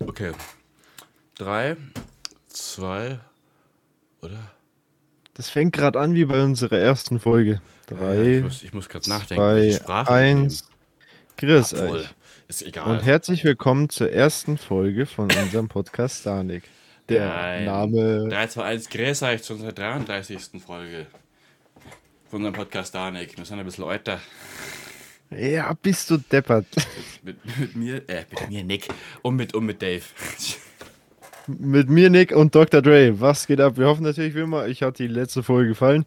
Okay. 0.00 0.32
Drei, 1.34 1.76
zwei, 2.48 3.18
oder? 4.22 4.50
Das 5.34 5.50
fängt 5.50 5.74
gerade 5.74 6.00
an 6.00 6.14
wie 6.14 6.24
bei 6.24 6.42
unserer 6.42 6.78
ersten 6.78 7.20
Folge. 7.20 7.60
Drei, 7.86 8.36
ich 8.36 8.42
muss, 8.42 8.62
ich 8.62 8.72
muss 8.72 8.88
gerade 8.88 9.08
nachdenken. 9.08 9.34
zwei, 9.42 9.72
Sprache 9.72 10.10
eins. 10.10 10.68
Obwohl, 11.38 11.98
euch. 11.98 12.08
Ist 12.48 12.62
egal. 12.62 12.90
Und 12.90 13.04
herzlich 13.04 13.44
willkommen 13.44 13.90
zur 13.90 14.10
ersten 14.10 14.56
Folge 14.56 15.04
von 15.04 15.30
unserem 15.30 15.68
Podcast 15.68 16.24
Danik. 16.24 16.64
Der 17.08 17.28
Nein. 17.28 17.64
Name. 17.66 18.28
3, 18.28 18.46
2, 18.46 18.64
1, 18.64 18.88
grüß 18.88 19.22
euch 19.24 19.42
zu 19.42 19.54
unserer 19.54 19.72
33. 19.72 20.62
Folge 20.64 21.06
von 22.30 22.38
unserem 22.38 22.54
Podcast 22.54 22.94
Danik. 22.94 23.36
Wir 23.36 23.44
sind 23.44 23.58
ein 23.58 23.64
bisschen 23.64 23.84
älter. 23.84 24.20
Ja, 25.30 25.72
bist 25.80 26.10
du 26.10 26.18
deppert. 26.18 26.66
Mit, 27.22 27.36
mit 27.58 27.76
mir, 27.76 28.08
äh, 28.08 28.24
mit 28.30 28.50
mir, 28.50 28.64
Nick. 28.64 28.88
Und 29.22 29.36
mit, 29.36 29.54
und 29.54 29.66
mit 29.66 29.82
Dave. 29.82 30.02
Mit 31.48 31.88
mir, 31.88 32.10
Nick 32.10 32.32
und 32.32 32.54
Dr. 32.54 32.82
Dre. 32.82 33.20
Was 33.20 33.46
geht 33.46 33.60
ab? 33.60 33.76
Wir 33.76 33.86
hoffen 33.86 34.04
natürlich 34.04 34.34
wie 34.34 34.40
immer, 34.40 34.66
ich 34.66 34.82
hat 34.82 34.98
die 34.98 35.08
letzte 35.08 35.42
Folge 35.42 35.70
gefallen. 35.70 36.04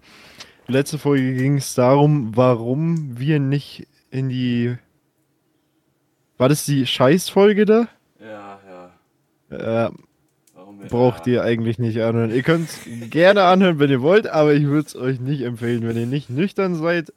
Letzte 0.68 0.98
Folge 0.98 1.34
ging 1.34 1.58
es 1.58 1.74
darum, 1.74 2.36
warum 2.36 3.20
wir 3.20 3.40
nicht 3.40 3.88
in 4.12 4.30
die. 4.30 4.78
War 6.38 6.48
das 6.48 6.66
die 6.66 6.86
Scheißfolge 6.86 7.66
da? 7.66 7.88
Ja, 8.22 8.60
ja. 9.50 9.88
Äh, 9.88 9.92
braucht 10.88 11.28
ihr 11.28 11.44
eigentlich 11.44 11.80
nicht 11.80 12.00
anhören. 12.02 12.32
Ihr 12.32 12.44
könnt 12.44 12.70
es 12.70 12.80
gerne 13.10 13.44
anhören, 13.44 13.80
wenn 13.80 13.90
ihr 13.90 14.02
wollt, 14.02 14.28
aber 14.28 14.54
ich 14.54 14.66
würde 14.66 14.88
es 14.88 14.96
euch 14.96 15.20
nicht 15.20 15.42
empfehlen, 15.42 15.88
wenn 15.88 15.98
ihr 15.98 16.06
nicht 16.06 16.30
nüchtern 16.30 16.76
seid. 16.76 17.14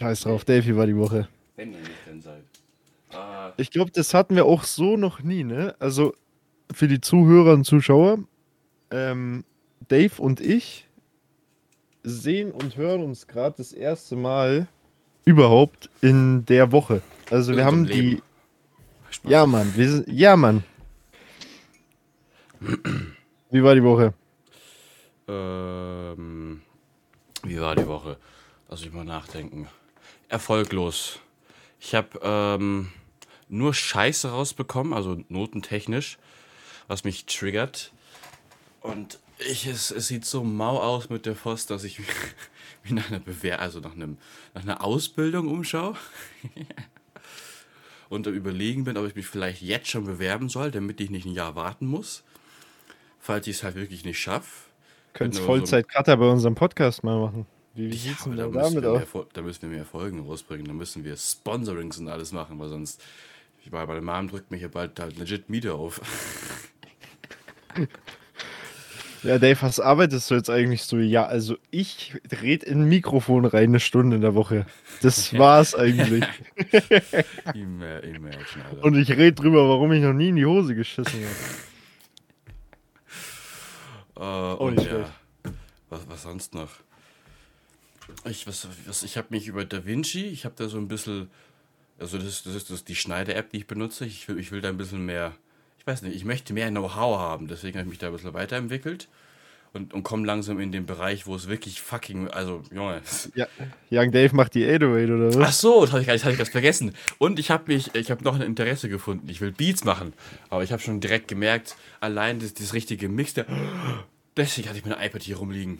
Scheiß 0.00 0.22
drauf, 0.22 0.44
Dave, 0.46 0.64
wie 0.66 0.76
war 0.76 0.86
die 0.86 0.96
Woche? 0.96 1.28
Wenn 1.56 1.72
ihr 1.72 1.78
nicht 1.80 1.90
denn 2.06 2.22
seid. 2.22 2.42
Ah, 3.12 3.52
Ich 3.58 3.70
glaube, 3.70 3.90
das 3.90 4.14
hatten 4.14 4.34
wir 4.34 4.46
auch 4.46 4.64
so 4.64 4.96
noch 4.96 5.22
nie, 5.22 5.44
ne? 5.44 5.74
Also 5.78 6.14
für 6.72 6.88
die 6.88 7.02
Zuhörer 7.02 7.52
und 7.52 7.64
Zuschauer, 7.64 8.18
ähm, 8.90 9.44
Dave 9.88 10.22
und 10.22 10.40
ich 10.40 10.88
sehen 12.02 12.50
und 12.50 12.76
hören 12.76 13.02
uns 13.02 13.26
gerade 13.26 13.56
das 13.58 13.74
erste 13.74 14.16
Mal 14.16 14.68
überhaupt 15.26 15.90
in 16.00 16.46
der 16.46 16.72
Woche. 16.72 17.02
Also 17.30 17.54
wir 17.54 17.66
haben 17.66 17.84
die. 17.84 17.92
Leben. 17.92 18.22
Spaß. 19.10 19.30
Ja, 19.30 19.44
Mann, 19.44 19.70
wir 19.76 19.90
sind, 19.90 20.08
ja, 20.08 20.34
Mann. 20.36 20.64
Wie 23.50 23.62
war 23.62 23.74
die 23.74 23.82
Woche? 23.82 24.14
Ähm, 25.28 26.62
wie 27.42 27.60
war 27.60 27.74
die 27.76 27.86
Woche? 27.86 28.16
Lass 28.68 28.80
ich 28.82 28.92
mal 28.92 29.04
nachdenken. 29.04 29.66
Erfolglos. 30.30 31.18
Ich 31.80 31.94
habe 31.94 32.20
ähm, 32.22 32.92
nur 33.48 33.74
Scheiße 33.74 34.30
rausbekommen, 34.30 34.92
also 34.92 35.22
notentechnisch, 35.28 36.18
was 36.86 37.04
mich 37.04 37.26
triggert. 37.26 37.92
Und 38.80 39.18
ich, 39.38 39.66
es, 39.66 39.90
es 39.90 40.06
sieht 40.06 40.24
so 40.24 40.44
mau 40.44 40.78
aus 40.78 41.10
mit 41.10 41.26
der 41.26 41.34
Voss, 41.34 41.66
dass 41.66 41.84
ich 41.84 41.98
mich 42.82 42.92
nach 42.92 43.10
einer 43.10 43.18
Bewehr, 43.18 43.60
also 43.60 43.80
nach, 43.80 43.92
einem, 43.92 44.18
nach 44.54 44.62
einer 44.62 44.84
Ausbildung 44.84 45.48
umschaue. 45.48 45.96
Und 48.08 48.26
am 48.26 48.34
überlegen 48.34 48.84
bin, 48.84 48.96
ob 48.96 49.06
ich 49.06 49.14
mich 49.14 49.26
vielleicht 49.26 49.62
jetzt 49.62 49.88
schon 49.88 50.04
bewerben 50.04 50.48
soll, 50.48 50.70
damit 50.72 51.00
ich 51.00 51.10
nicht 51.10 51.26
ein 51.26 51.32
Jahr 51.32 51.54
warten 51.54 51.86
muss. 51.86 52.24
Falls 53.20 53.46
ich 53.46 53.56
es 53.56 53.62
halt 53.62 53.76
wirklich 53.76 54.04
nicht 54.04 54.18
schaffe. 54.18 54.68
Könnt's 55.12 55.36
Genau, 55.36 55.46
Vollzeit-Cutter 55.46 56.16
bei 56.16 56.28
unserem 56.28 56.54
Podcast 56.54 57.04
mal 57.04 57.20
machen. 57.20 57.46
Wie 57.88 57.96
Ja, 57.96 57.96
sieht's 57.96 58.24
denn 58.24 58.36
da, 58.36 58.48
damit 58.48 58.82
wir 58.82 58.90
aus? 58.90 59.08
da 59.32 59.42
müssen 59.42 59.62
wir 59.62 59.68
mehr 59.70 59.84
Folgen 59.84 60.20
rausbringen. 60.20 60.66
Da 60.66 60.72
müssen 60.72 61.04
wir 61.04 61.16
Sponsorings 61.16 61.98
und 61.98 62.08
alles 62.08 62.32
machen, 62.32 62.58
weil 62.58 62.68
sonst. 62.68 63.02
Ich 63.64 63.72
war 63.72 63.86
bei 63.86 63.94
der 63.94 64.02
Mom 64.02 64.28
drückt 64.28 64.50
mich 64.50 64.62
ja 64.62 64.68
bald 64.68 64.98
halt 64.98 65.18
legit 65.18 65.48
Miete 65.50 65.74
auf. 65.74 66.00
Ja, 69.22 69.38
Dave, 69.38 69.60
was 69.60 69.80
arbeitest 69.80 70.30
du 70.30 70.34
jetzt 70.34 70.48
eigentlich 70.48 70.82
so? 70.84 70.96
Ja, 70.96 71.26
also 71.26 71.58
ich 71.70 72.14
red 72.40 72.64
in 72.64 72.82
ein 72.82 72.88
Mikrofon 72.88 73.44
rein 73.44 73.68
eine 73.68 73.80
Stunde 73.80 74.16
in 74.16 74.22
der 74.22 74.34
Woche. 74.34 74.64
Das 75.02 75.34
war's 75.38 75.74
eigentlich. 75.74 76.24
Immer, 77.54 78.02
immer. 78.02 78.30
Und 78.82 78.96
ich 78.96 79.10
rede 79.10 79.32
drüber, 79.34 79.68
warum 79.68 79.92
ich 79.92 80.02
noch 80.02 80.14
nie 80.14 80.30
in 80.30 80.36
die 80.36 80.46
Hose 80.46 80.74
geschissen 80.74 81.20
habe. 84.16 84.54
äh, 84.56 84.64
und 84.64 84.80
ja. 84.82 85.10
Was, 85.90 86.08
was 86.08 86.22
sonst 86.22 86.54
noch? 86.54 86.70
Ich, 88.24 88.46
was, 88.46 88.68
was, 88.86 89.02
ich 89.02 89.16
habe 89.16 89.28
mich 89.30 89.46
über 89.46 89.64
Da 89.64 89.84
Vinci, 89.84 90.24
ich 90.26 90.44
habe 90.44 90.54
da 90.56 90.68
so 90.68 90.78
ein 90.78 90.88
bisschen. 90.88 91.30
Also, 91.98 92.16
das 92.16 92.26
ist, 92.26 92.46
das 92.46 92.54
ist, 92.54 92.70
das 92.70 92.78
ist 92.78 92.88
die 92.88 92.96
Schneider-App, 92.96 93.50
die 93.50 93.58
ich 93.58 93.66
benutze. 93.66 94.06
Ich 94.06 94.26
will, 94.28 94.38
ich 94.38 94.52
will 94.52 94.60
da 94.60 94.68
ein 94.68 94.78
bisschen 94.78 95.04
mehr. 95.04 95.32
Ich 95.78 95.86
weiß 95.86 96.02
nicht, 96.02 96.16
ich 96.16 96.24
möchte 96.24 96.52
mehr 96.52 96.70
Know-how 96.70 97.18
haben. 97.18 97.48
Deswegen 97.48 97.78
habe 97.78 97.86
ich 97.86 97.90
mich 97.90 97.98
da 97.98 98.06
ein 98.08 98.12
bisschen 98.12 98.34
weiterentwickelt. 98.34 99.08
Und, 99.72 99.94
und 99.94 100.02
komme 100.02 100.26
langsam 100.26 100.58
in 100.58 100.72
den 100.72 100.84
Bereich, 100.84 101.28
wo 101.28 101.34
es 101.36 101.46
wirklich 101.46 101.80
fucking. 101.80 102.28
Also, 102.28 102.62
Junge. 102.74 103.02
Ja, 103.34 103.46
Young 103.90 104.10
Dave 104.10 104.34
macht 104.34 104.54
die 104.54 104.64
808 104.66 105.10
oder 105.10 105.28
Ach 105.34 105.48
was? 105.48 105.60
so, 105.60 105.82
das 105.82 105.92
habe 105.92 106.00
ich, 106.02 106.08
das 106.08 106.24
hab 106.24 106.32
ich 106.32 106.38
ganz 106.38 106.50
vergessen. 106.50 106.92
Und 107.18 107.38
ich 107.38 107.50
habe 107.50 107.72
mich, 107.72 107.94
ich 107.94 108.10
habe 108.10 108.24
noch 108.24 108.34
ein 108.34 108.42
Interesse 108.42 108.88
gefunden. 108.88 109.28
Ich 109.28 109.40
will 109.40 109.52
Beats 109.52 109.84
machen. 109.84 110.12
Aber 110.48 110.64
ich 110.64 110.72
habe 110.72 110.82
schon 110.82 111.00
direkt 111.00 111.28
gemerkt, 111.28 111.76
allein 112.00 112.40
das, 112.40 112.54
das 112.54 112.72
richtige 112.72 113.08
Mix 113.08 113.34
der. 113.34 113.46
Deswegen 114.36 114.68
hatte 114.68 114.78
ich 114.78 114.84
mein 114.84 115.00
iPad 115.00 115.22
hier 115.22 115.36
rumliegen. 115.36 115.78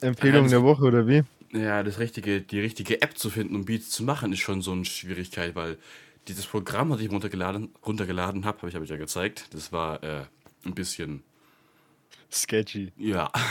Empfehlung 0.00 0.48
der 0.48 0.62
Woche 0.62 0.84
oder 0.84 1.06
wie? 1.06 1.22
Ja, 1.52 1.82
das 1.82 1.98
richtige, 1.98 2.42
die 2.42 2.60
richtige 2.60 3.00
App 3.00 3.16
zu 3.16 3.30
finden, 3.30 3.56
um 3.56 3.64
Beats 3.64 3.90
zu 3.90 4.02
machen, 4.02 4.32
ist 4.32 4.40
schon 4.40 4.60
so 4.60 4.72
eine 4.72 4.84
Schwierigkeit, 4.84 5.54
weil 5.54 5.78
dieses 6.28 6.46
Programm, 6.46 6.90
das 6.90 7.00
ich 7.00 7.10
runtergeladen, 7.10 7.70
runtergeladen 7.86 8.44
habe, 8.44 8.58
habe 8.58 8.68
ich, 8.68 8.74
hab 8.74 8.82
ich 8.82 8.90
ja 8.90 8.96
gezeigt, 8.96 9.46
das 9.54 9.72
war 9.72 10.02
äh, 10.02 10.24
ein 10.64 10.74
bisschen, 10.74 11.22
Sketchy. 12.30 12.92
ja. 12.96 13.30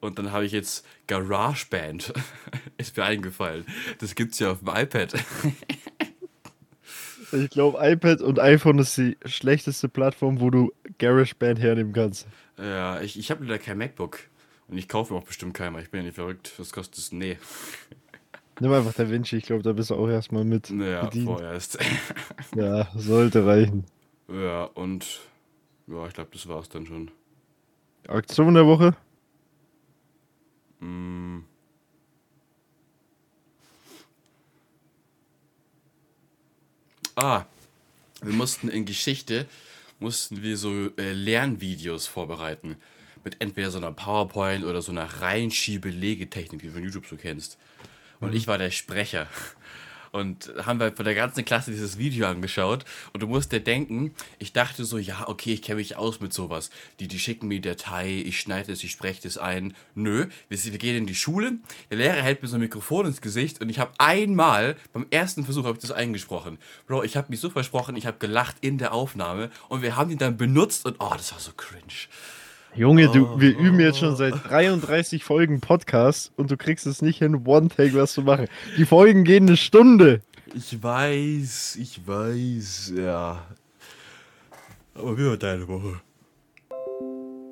Und 0.00 0.18
dann 0.18 0.32
habe 0.32 0.44
ich 0.44 0.52
jetzt 0.52 0.86
GarageBand, 1.06 2.12
ist 2.76 2.94
mir 2.94 3.04
eingefallen. 3.04 3.64
Das 4.00 4.14
gibt's 4.14 4.38
ja 4.38 4.52
auf 4.52 4.58
dem 4.60 4.68
iPad. 4.68 5.14
Ich 7.32 7.50
glaube, 7.50 7.78
iPad 7.80 8.20
und 8.20 8.38
iPhone 8.38 8.78
ist 8.78 8.96
die 8.96 9.16
schlechteste 9.24 9.88
Plattform, 9.88 10.40
wo 10.40 10.50
du 10.50 10.72
GarageBand 10.98 11.58
hernehmen 11.58 11.92
kannst. 11.92 12.28
Ja, 12.58 13.00
ich, 13.00 13.18
ich 13.18 13.30
habe 13.32 13.44
leider 13.44 13.58
kein 13.58 13.78
MacBook. 13.78 14.20
Und 14.68 14.78
ich 14.78 14.88
kaufe 14.88 15.12
mir 15.12 15.18
auch 15.20 15.24
bestimmt 15.24 15.54
keinen, 15.54 15.78
ich 15.80 15.90
bin 15.90 16.00
ja 16.00 16.04
nicht 16.06 16.14
verrückt. 16.14 16.52
Was 16.58 16.72
kostet 16.72 16.98
es? 16.98 17.12
Nee. 17.12 17.38
Nimm 18.60 18.72
einfach 18.72 18.94
Da 18.94 19.10
Vinci, 19.10 19.36
ich 19.36 19.44
glaube, 19.46 19.62
da 19.64 19.72
bist 19.72 19.90
du 19.90 19.96
auch 19.96 20.08
erstmal 20.08 20.44
mit 20.44 20.70
Naja, 20.70 21.04
bedient. 21.06 21.26
vorerst. 21.26 21.78
Ja, 22.56 22.88
sollte 22.94 23.44
reichen. 23.44 23.84
ja, 24.28 24.64
und 24.64 25.20
ja, 25.88 26.06
ich 26.06 26.14
glaube, 26.14 26.30
das 26.32 26.46
war's 26.48 26.68
dann 26.68 26.86
schon. 26.86 27.10
Aktion 28.06 28.54
der 28.54 28.64
Woche? 28.66 28.96
Mm. 30.80 31.40
Ah, 37.16 37.44
wir 38.22 38.32
mussten 38.32 38.68
in 38.68 38.84
Geschichte, 38.84 39.46
mussten 40.00 40.42
wir 40.42 40.56
so 40.56 40.88
äh, 40.96 41.12
Lernvideos 41.12 42.06
vorbereiten. 42.06 42.76
Mit 43.24 43.40
entweder 43.40 43.70
so 43.70 43.78
einer 43.78 43.92
PowerPoint 43.92 44.64
oder 44.64 44.82
so 44.82 44.92
einer 44.92 45.06
Reinschiebe-Legetechnik, 45.06 46.60
die 46.60 46.66
du 46.68 46.74
von 46.74 46.82
YouTube 46.82 47.06
so 47.06 47.16
kennst. 47.16 47.58
Und 48.20 48.34
ich 48.34 48.46
war 48.46 48.58
der 48.58 48.70
Sprecher. 48.70 49.26
Und 50.12 50.52
haben 50.64 50.78
wir 50.78 50.92
von 50.92 51.04
der 51.04 51.16
ganzen 51.16 51.44
Klasse 51.44 51.72
dieses 51.72 51.98
Video 51.98 52.28
angeschaut. 52.28 52.84
Und 53.12 53.24
du 53.24 53.26
musst 53.26 53.50
dir 53.50 53.58
denken, 53.58 54.14
ich 54.38 54.52
dachte 54.52 54.84
so, 54.84 54.96
ja, 54.96 55.26
okay, 55.26 55.54
ich 55.54 55.62
kenne 55.62 55.78
mich 55.78 55.96
aus 55.96 56.20
mit 56.20 56.32
sowas. 56.32 56.70
Die, 57.00 57.08
die 57.08 57.18
schicken 57.18 57.48
mir 57.48 57.60
die 57.60 57.68
Datei, 57.68 58.22
ich 58.24 58.38
schneide 58.38 58.70
es, 58.70 58.84
ich 58.84 58.92
spreche 58.92 59.22
das 59.22 59.38
ein. 59.38 59.74
Nö, 59.96 60.28
wir, 60.48 60.64
wir 60.64 60.78
gehen 60.78 60.96
in 60.96 61.06
die 61.06 61.16
Schule, 61.16 61.54
der 61.90 61.98
Lehrer 61.98 62.22
hält 62.22 62.42
mir 62.42 62.48
so 62.48 62.56
ein 62.56 62.60
Mikrofon 62.60 63.06
ins 63.06 63.22
Gesicht 63.22 63.60
und 63.60 63.68
ich 63.70 63.80
habe 63.80 63.90
einmal, 63.98 64.76
beim 64.92 65.06
ersten 65.10 65.44
Versuch 65.44 65.64
habe 65.64 65.74
ich 65.74 65.82
das 65.82 65.90
eingesprochen. 65.90 66.58
Bro, 66.86 67.02
ich 67.02 67.16
habe 67.16 67.26
mich 67.30 67.40
so 67.40 67.50
versprochen, 67.50 67.96
ich 67.96 68.06
habe 68.06 68.18
gelacht 68.18 68.58
in 68.60 68.78
der 68.78 68.92
Aufnahme 68.92 69.50
und 69.68 69.82
wir 69.82 69.96
haben 69.96 70.12
ihn 70.12 70.18
dann 70.18 70.36
benutzt 70.36 70.86
und 70.86 70.94
oh, 71.00 71.12
das 71.16 71.32
war 71.32 71.40
so 71.40 71.50
cringe. 71.56 72.06
Junge, 72.76 73.08
du, 73.08 73.40
wir 73.40 73.56
üben 73.56 73.78
jetzt 73.78 73.98
schon 74.00 74.16
seit 74.16 74.34
33 74.48 75.22
Folgen 75.22 75.60
Podcast 75.60 76.32
und 76.36 76.50
du 76.50 76.56
kriegst 76.56 76.86
es 76.86 77.02
nicht 77.02 77.20
hin, 77.20 77.46
One-Take 77.46 77.94
was 77.94 78.14
zu 78.14 78.22
machen. 78.22 78.48
Die 78.76 78.84
Folgen 78.84 79.22
gehen 79.22 79.46
eine 79.46 79.56
Stunde. 79.56 80.22
Ich 80.54 80.82
weiß, 80.82 81.76
ich 81.76 82.04
weiß, 82.06 82.94
ja. 82.96 83.46
Aber 84.94 85.16
wie 85.16 85.26
war 85.26 85.36
deine 85.36 85.68
Woche? 85.68 86.00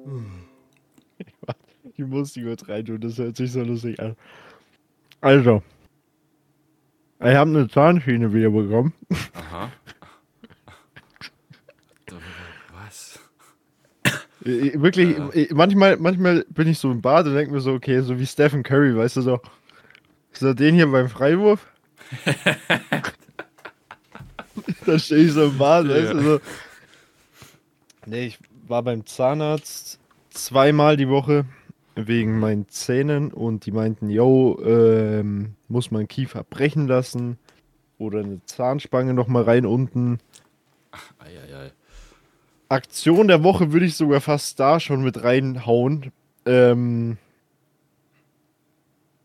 Die 1.96 2.04
muss 2.04 2.36
ich 2.36 2.42
kurz 2.42 2.69
reintun, 2.69 3.00
das 3.00 3.19
hört 3.19 3.36
sich 3.36 3.52
so 3.52 3.62
lustig 3.62 4.00
an. 4.00 4.16
Also, 5.20 5.62
ich 7.20 7.34
habe 7.34 7.50
eine 7.50 7.69
Zahnschiene 7.69 8.32
wieder 8.32 8.50
bekommen. 8.50 8.92
Aha. 9.34 9.70
Was? 12.72 13.20
Äh, 14.04 14.10
Wirklich, 14.44 15.17
äh, 15.35 15.49
manchmal, 15.55 15.97
manchmal 15.99 16.44
bin 16.49 16.69
ich 16.69 16.79
so 16.79 16.91
im 16.91 17.00
Bad 17.00 17.27
und 17.27 17.35
denke 17.35 17.53
mir 17.53 17.61
so, 17.61 17.73
okay, 17.73 18.00
so 18.00 18.19
wie 18.19 18.27
Stephen 18.27 18.62
Curry, 18.62 18.97
weißt 18.97 19.17
du 19.17 19.21
so, 19.23 19.41
so 20.33 20.53
den 20.55 20.75
hier 20.75 20.91
beim 20.91 21.09
Freiwurf 21.09 21.67
da 24.87 24.99
stehe 24.99 25.25
ich 25.25 25.33
so 25.33 25.44
im 25.44 25.59
Bad, 25.59 25.87
Ja. 25.87 25.94
weißt 25.94 26.12
du, 26.12 26.21
so. 26.23 26.41
Nee, 28.06 28.27
ich 28.27 28.39
war 28.67 28.83
beim 28.83 29.06
Zahnarzt 29.06 29.99
zweimal 30.31 30.97
die 30.97 31.09
Woche 31.09 31.44
wegen 31.94 32.39
meinen 32.39 32.69
Zähnen 32.69 33.33
und 33.33 33.67
die 33.67 33.73
meinten, 33.73 34.09
yo, 34.09 34.61
ähm, 34.65 35.55
muss 35.69 35.91
man 35.91 36.09
Kiefer 36.09 36.43
brechen 36.44 36.89
lassen 36.89 37.39
oder 37.99 38.21
eine 38.21 38.41
Zahnspange 38.47 39.15
noch 39.15 39.29
mal 39.29 39.43
rein 39.43 39.67
unten. 39.67 40.19
Eieiei. 41.19 41.71
Aktion 42.72 43.28
der 43.28 43.42
Woche 43.44 43.72
würde 43.72 43.86
ich 43.86 43.96
sogar 43.96 44.20
fast 44.20 44.58
da 44.58 44.80
schon 44.80 45.02
mit 45.02 45.22
reinhauen. 45.22 46.10
Ähm, 46.46 47.19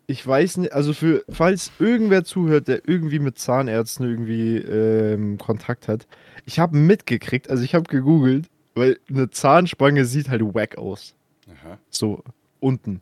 ich 0.06 0.26
weiß 0.26 0.58
nicht, 0.58 0.74
also 0.74 0.94
für, 0.94 1.24
falls 1.30 1.72
irgendwer 1.80 2.24
zuhört, 2.24 2.68
der 2.68 2.88
irgendwie 2.88 3.20
mit 3.20 3.38
Zahnärzten 3.40 4.08
irgendwie 4.08 4.58
ähm, 4.58 5.38
Kontakt 5.38 5.88
hat, 5.88 6.08
ich 6.46 6.60
habe 6.60 6.78
mitgekriegt, 6.78 7.50
also 7.50 7.64
ich 7.64 7.76
habe 7.76 7.90
gegoogelt, 7.90 8.48
weil 8.76 9.00
eine 9.10 9.30
Zahnspange 9.30 10.06
sieht 10.06 10.30
halt 10.30 10.42
wack 10.54 10.78
aus. 10.78 11.14
Aha. 11.50 11.78
So, 11.90 12.24
unten. 12.60 13.02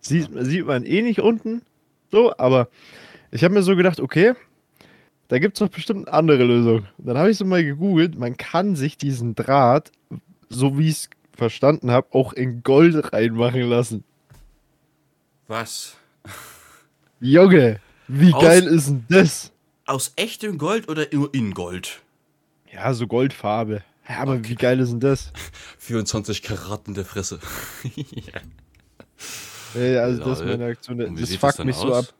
Sieht, 0.00 0.30
sieht 0.32 0.66
man 0.66 0.84
eh 0.84 1.02
nicht 1.02 1.20
unten, 1.20 1.62
so, 2.10 2.34
aber 2.36 2.68
ich 3.30 3.44
habe 3.44 3.54
mir 3.54 3.62
so 3.62 3.76
gedacht, 3.76 4.00
okay, 4.00 4.34
da 5.32 5.38
gibt 5.38 5.56
es 5.56 5.60
doch 5.60 5.70
bestimmt 5.74 6.08
eine 6.08 6.14
andere 6.18 6.44
Lösung. 6.44 6.84
Dann 6.98 7.16
habe 7.16 7.30
ich 7.30 7.38
so 7.38 7.46
mal 7.46 7.64
gegoogelt, 7.64 8.18
man 8.18 8.36
kann 8.36 8.76
sich 8.76 8.98
diesen 8.98 9.34
Draht, 9.34 9.90
so 10.50 10.76
wie 10.76 10.90
ich 10.90 10.96
es 10.96 11.10
verstanden 11.34 11.90
habe, 11.90 12.06
auch 12.10 12.34
in 12.34 12.62
Gold 12.62 13.14
reinmachen 13.14 13.62
lassen. 13.62 14.04
Was? 15.48 15.96
Junge, 17.18 17.80
wie 18.08 18.34
Aus- 18.34 18.42
geil 18.42 18.66
ist 18.66 18.88
denn 18.88 19.06
das? 19.08 19.52
Aus 19.86 20.12
echtem 20.16 20.58
Gold 20.58 20.90
oder 20.90 21.06
nur 21.12 21.32
in 21.32 21.54
Gold? 21.54 22.02
Ja, 22.70 22.92
so 22.92 23.06
Goldfarbe. 23.06 23.82
Ja, 24.06 24.18
aber 24.18 24.46
wie 24.46 24.54
geil 24.54 24.80
ist 24.80 24.90
denn 24.90 25.00
das? 25.00 25.32
24 25.78 26.42
Karat 26.42 26.88
in 26.88 26.92
der 26.92 27.06
Fresse. 27.06 27.38
Ey, 29.74 29.96
also 29.96 30.22
das 30.24 30.40
ist 30.40 30.44
meine 30.46 30.66
Aktion. 30.66 31.16
Das 31.16 31.34
fuckt 31.36 31.64
mich 31.64 31.76
so 31.76 31.94
ab. 31.94 32.12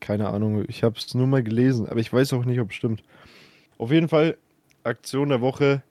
Keine 0.00 0.28
Ahnung, 0.28 0.64
ich 0.68 0.84
habe 0.84 0.96
es 0.98 1.14
nur 1.14 1.26
mal 1.26 1.42
gelesen, 1.42 1.88
aber 1.88 1.98
ich 2.00 2.12
weiß 2.12 2.32
auch 2.34 2.44
nicht, 2.44 2.60
ob 2.60 2.70
es 2.70 2.76
stimmt. 2.76 3.02
Auf 3.78 3.90
jeden 3.90 4.08
Fall, 4.08 4.36
Aktion 4.84 5.28
der 5.30 5.40
Woche. 5.40 5.82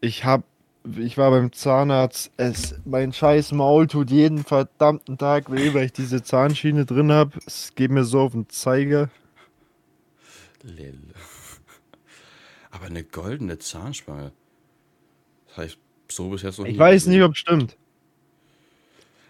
Ich 0.00 0.24
hab, 0.24 0.44
ich 0.98 1.16
war 1.18 1.30
beim 1.30 1.52
Zahnarzt. 1.52 2.30
Es, 2.36 2.76
mein 2.84 3.12
scheiß 3.12 3.52
Maul 3.52 3.86
tut 3.86 4.10
jeden 4.10 4.44
verdammten 4.44 5.18
Tag 5.18 5.50
weh, 5.50 5.74
weil 5.74 5.86
ich 5.86 5.92
diese 5.92 6.22
Zahnschiene 6.22 6.84
drin 6.86 7.10
habe. 7.12 7.38
Es 7.46 7.74
geht 7.74 7.90
mir 7.90 8.04
so 8.04 8.20
auf 8.20 8.32
den 8.32 8.48
Zeiger. 8.48 9.10
Lil. 10.62 10.98
Aber 12.70 12.86
eine 12.86 13.04
goldene 13.04 13.58
Zahnspange. 13.58 14.32
Das 15.48 15.56
heißt, 15.56 15.78
so 16.10 16.30
bis 16.30 16.42
jetzt 16.42 16.58
noch 16.58 16.66
Ich 16.66 16.78
weiß 16.78 17.04
gesehen. 17.04 17.12
nicht, 17.18 17.22
ob 17.24 17.32
es 17.32 17.38
stimmt. 17.38 17.76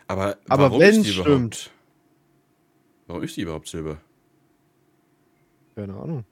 Aber, 0.09 0.37
Aber 0.49 0.79
wenn's 0.79 1.03
die 1.07 1.13
stimmt. 1.13 1.27
überhaupt? 1.27 1.71
Warum 3.13 3.25
ist 3.25 3.37
die 3.37 3.43
überhaupt 3.43 3.69
Silber? 3.69 4.01
Keine 5.75 5.93
Ahnung. 5.93 6.25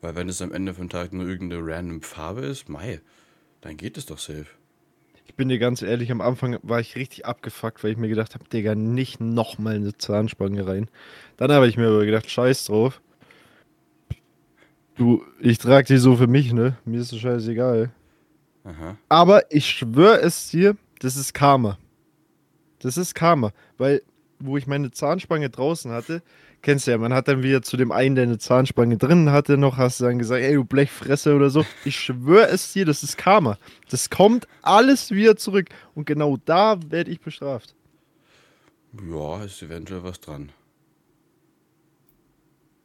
Weil 0.00 0.16
wenn 0.16 0.28
es 0.28 0.42
am 0.42 0.50
Ende 0.50 0.74
vom 0.74 0.88
Tag 0.88 1.12
nur 1.12 1.28
irgendeine 1.28 1.64
random 1.64 2.02
Farbe 2.02 2.40
ist, 2.40 2.68
mei, 2.68 3.00
dann 3.60 3.76
geht 3.76 3.96
es 3.98 4.06
doch 4.06 4.18
safe. 4.18 4.46
Ich 5.24 5.36
bin 5.36 5.48
dir 5.48 5.60
ganz 5.60 5.80
ehrlich, 5.82 6.10
am 6.10 6.20
Anfang 6.20 6.58
war 6.64 6.80
ich 6.80 6.96
richtig 6.96 7.24
abgefuckt, 7.24 7.84
weil 7.84 7.92
ich 7.92 7.98
mir 7.98 8.08
gedacht 8.08 8.34
habe, 8.34 8.48
Digga, 8.48 8.74
nicht 8.74 9.20
nochmal 9.20 9.76
eine 9.76 9.96
Zahnspange 9.96 10.66
rein. 10.66 10.90
Dann 11.36 11.52
habe 11.52 11.68
ich 11.68 11.76
mir 11.76 11.86
aber 11.86 12.04
gedacht, 12.04 12.28
scheiß 12.28 12.64
drauf. 12.64 13.00
Du, 14.96 15.22
ich 15.38 15.58
trage 15.58 15.86
die 15.86 15.98
so 15.98 16.16
für 16.16 16.26
mich, 16.26 16.52
ne? 16.52 16.78
Mir 16.84 17.00
ist 17.00 17.12
es 17.12 17.20
scheißegal. 17.20 17.92
Aha. 18.64 18.96
Aber 19.08 19.52
ich 19.52 19.70
schwöre 19.70 20.20
es 20.20 20.50
dir, 20.50 20.76
das 20.98 21.14
ist 21.14 21.32
Karma. 21.32 21.78
Das 22.80 22.96
ist 22.96 23.14
Karma. 23.14 23.52
Weil, 23.78 24.02
wo 24.38 24.56
ich 24.56 24.66
meine 24.66 24.90
Zahnspange 24.90 25.50
draußen 25.50 25.90
hatte, 25.90 26.22
kennst 26.62 26.86
du 26.86 26.90
ja, 26.90 26.98
man 26.98 27.14
hat 27.14 27.28
dann 27.28 27.42
wieder 27.42 27.62
zu 27.62 27.76
dem 27.76 27.92
einen, 27.92 28.14
der 28.14 28.24
eine 28.24 28.38
Zahnspange 28.38 28.96
drin 28.96 29.30
hatte, 29.30 29.56
noch 29.56 29.76
hast 29.76 30.00
du 30.00 30.04
dann 30.04 30.18
gesagt, 30.18 30.42
ey, 30.42 30.54
du 30.54 30.64
Blechfresse 30.64 31.34
oder 31.34 31.50
so. 31.50 31.64
Ich 31.84 31.98
schwöre 31.98 32.48
es 32.48 32.72
dir, 32.72 32.84
das 32.84 33.02
ist 33.02 33.16
Karma. 33.16 33.58
Das 33.90 34.10
kommt 34.10 34.46
alles 34.62 35.10
wieder 35.10 35.36
zurück. 35.36 35.68
Und 35.94 36.06
genau 36.06 36.36
da 36.44 36.78
werde 36.88 37.10
ich 37.10 37.20
bestraft. 37.20 37.74
Ja, 39.10 39.44
ist 39.44 39.62
eventuell 39.62 40.02
was 40.02 40.20
dran. 40.20 40.50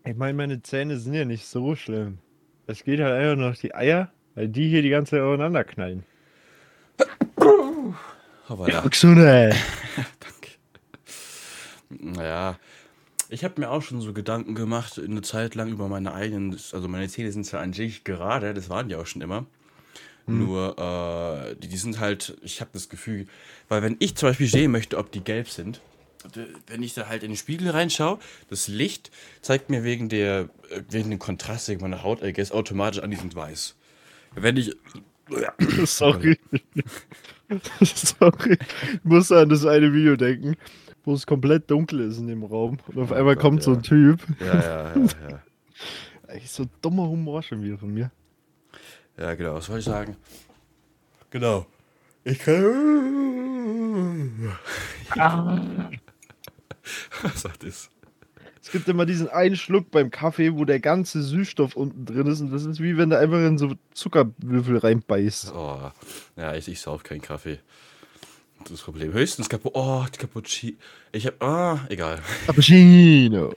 Ich 0.03 0.15
meine, 0.15 0.33
meine 0.33 0.61
Zähne 0.61 0.97
sind 0.97 1.13
ja 1.13 1.25
nicht 1.25 1.45
so 1.45 1.75
schlimm. 1.75 2.17
Es 2.67 2.83
geht 2.83 2.99
halt 2.99 3.13
einfach 3.13 3.35
nur 3.35 3.49
noch 3.49 3.57
die 3.57 3.75
Eier, 3.75 4.11
weil 4.35 4.47
die 4.47 4.69
hier 4.69 4.81
die 4.81 4.89
ganze 4.89 5.11
Zeit 5.11 5.21
aufeinander 5.21 5.63
knallen. 5.63 6.03
Aber 8.47 8.69
ja, 8.69 8.81
Gesundheit. 8.81 9.55
naja. 11.99 12.59
Ich 13.29 13.45
habe 13.45 13.61
mir 13.61 13.69
auch 13.69 13.81
schon 13.81 14.01
so 14.01 14.11
Gedanken 14.11 14.55
gemacht, 14.55 14.99
eine 14.99 15.21
Zeit 15.21 15.55
lang 15.55 15.71
über 15.71 15.87
meine 15.87 16.13
eigenen, 16.13 16.51
also 16.73 16.87
meine 16.89 17.07
Zähne 17.07 17.31
sind 17.31 17.45
zwar 17.45 17.61
an 17.61 17.71
sich 17.71 18.03
gerade, 18.03 18.53
das 18.53 18.69
waren 18.69 18.89
die 18.89 18.95
auch 18.95 19.05
schon 19.05 19.21
immer. 19.21 19.45
Nur, 20.27 20.77
äh, 20.77 21.55
die, 21.55 21.67
die 21.67 21.77
sind 21.77 21.99
halt, 21.99 22.37
ich 22.41 22.61
habe 22.61 22.71
das 22.73 22.89
Gefühl, 22.89 23.27
weil 23.69 23.81
wenn 23.81 23.95
ich 23.99 24.15
zum 24.15 24.29
Beispiel 24.29 24.47
sehen 24.47 24.71
möchte, 24.71 24.97
ob 24.97 25.11
die 25.11 25.23
gelb 25.23 25.49
sind, 25.49 25.81
wenn 26.67 26.83
ich 26.83 26.93
da 26.93 27.07
halt 27.07 27.23
in 27.23 27.31
den 27.31 27.37
Spiegel 27.37 27.69
reinschaue, 27.69 28.19
das 28.49 28.67
Licht 28.67 29.11
zeigt 29.41 29.69
mir 29.69 29.83
wegen 29.83 30.09
der, 30.09 30.49
äh, 30.69 30.83
wegen 30.89 31.09
dem 31.09 31.19
Kontrast 31.19 31.67
wegen 31.69 31.81
meiner 31.81 32.03
Haut, 32.03 32.21
I 32.21 32.33
guess, 32.33 32.51
automatisch 32.51 33.01
an, 33.01 33.11
die 33.11 33.17
sind 33.17 33.35
weiß. 33.35 33.75
Wenn 34.35 34.57
ich, 34.57 34.75
Sorry. 35.85 36.37
Sorry. 37.81 38.57
Ich 38.93 39.03
muss 39.03 39.31
an 39.31 39.49
das 39.49 39.65
eine 39.65 39.93
Video 39.93 40.15
denken, 40.15 40.55
wo 41.03 41.13
es 41.13 41.25
komplett 41.25 41.69
dunkel 41.69 42.01
ist 42.01 42.17
in 42.19 42.27
dem 42.27 42.43
Raum. 42.43 42.77
Und 42.87 42.97
auf 42.97 43.11
Oh 43.11 43.15
einmal 43.15 43.35
kommt 43.35 43.63
so 43.63 43.71
ja. 43.71 43.77
ein 43.77 43.83
Typ. 43.83 44.19
ja, 44.39 44.45
ja, 44.45 44.95
ja, 44.95 44.95
ja. 45.29 45.41
Eigentlich 46.27 46.51
so 46.51 46.65
dummer 46.81 47.07
Humor 47.09 47.43
schon 47.43 47.63
wieder 47.63 47.77
von 47.77 47.93
mir. 47.93 48.11
Ja, 49.17 49.35
genau, 49.35 49.55
was 49.55 49.65
soll 49.65 49.79
ich 49.79 49.85
sagen? 49.85 50.15
Genau. 51.29 51.65
Ich 52.23 52.39
kann. 52.39 52.87
was 57.21 57.41
sagt 57.41 57.63
das? 57.63 57.89
Es 58.61 58.71
gibt 58.71 58.87
immer 58.87 59.07
diesen 59.07 59.27
einen 59.27 59.55
Schluck 59.55 59.89
beim 59.89 60.11
Kaffee, 60.11 60.53
wo 60.55 60.65
der 60.65 60.79
ganze 60.79 61.23
Süßstoff 61.23 61.75
unten 61.75 62.05
drin 62.05 62.27
ist. 62.27 62.41
Und 62.41 62.51
das 62.51 62.63
ist 62.63 62.79
wie 62.79 62.95
wenn 62.95 63.09
du 63.09 63.17
einfach 63.17 63.39
in 63.39 63.57
so 63.57 63.73
Zuckerwürfel 63.93 64.77
reinbeißt. 64.77 65.51
Oh, 65.53 65.91
ja, 66.37 66.53
ich, 66.55 66.67
ich 66.67 66.79
sauf 66.79 67.03
keinen 67.03 67.21
Kaffee. 67.21 67.59
Das 68.69 68.81
Problem. 68.81 69.13
Höchstens 69.13 69.49
Capu 69.49 69.69
oh, 69.73 70.05
die 70.13 70.17
Cappuccino. 70.17 70.77
Ich 71.11 71.27
hab, 71.27 71.41
ah, 71.43 71.85
egal. 71.89 72.21
Cappuccino. 72.45 73.53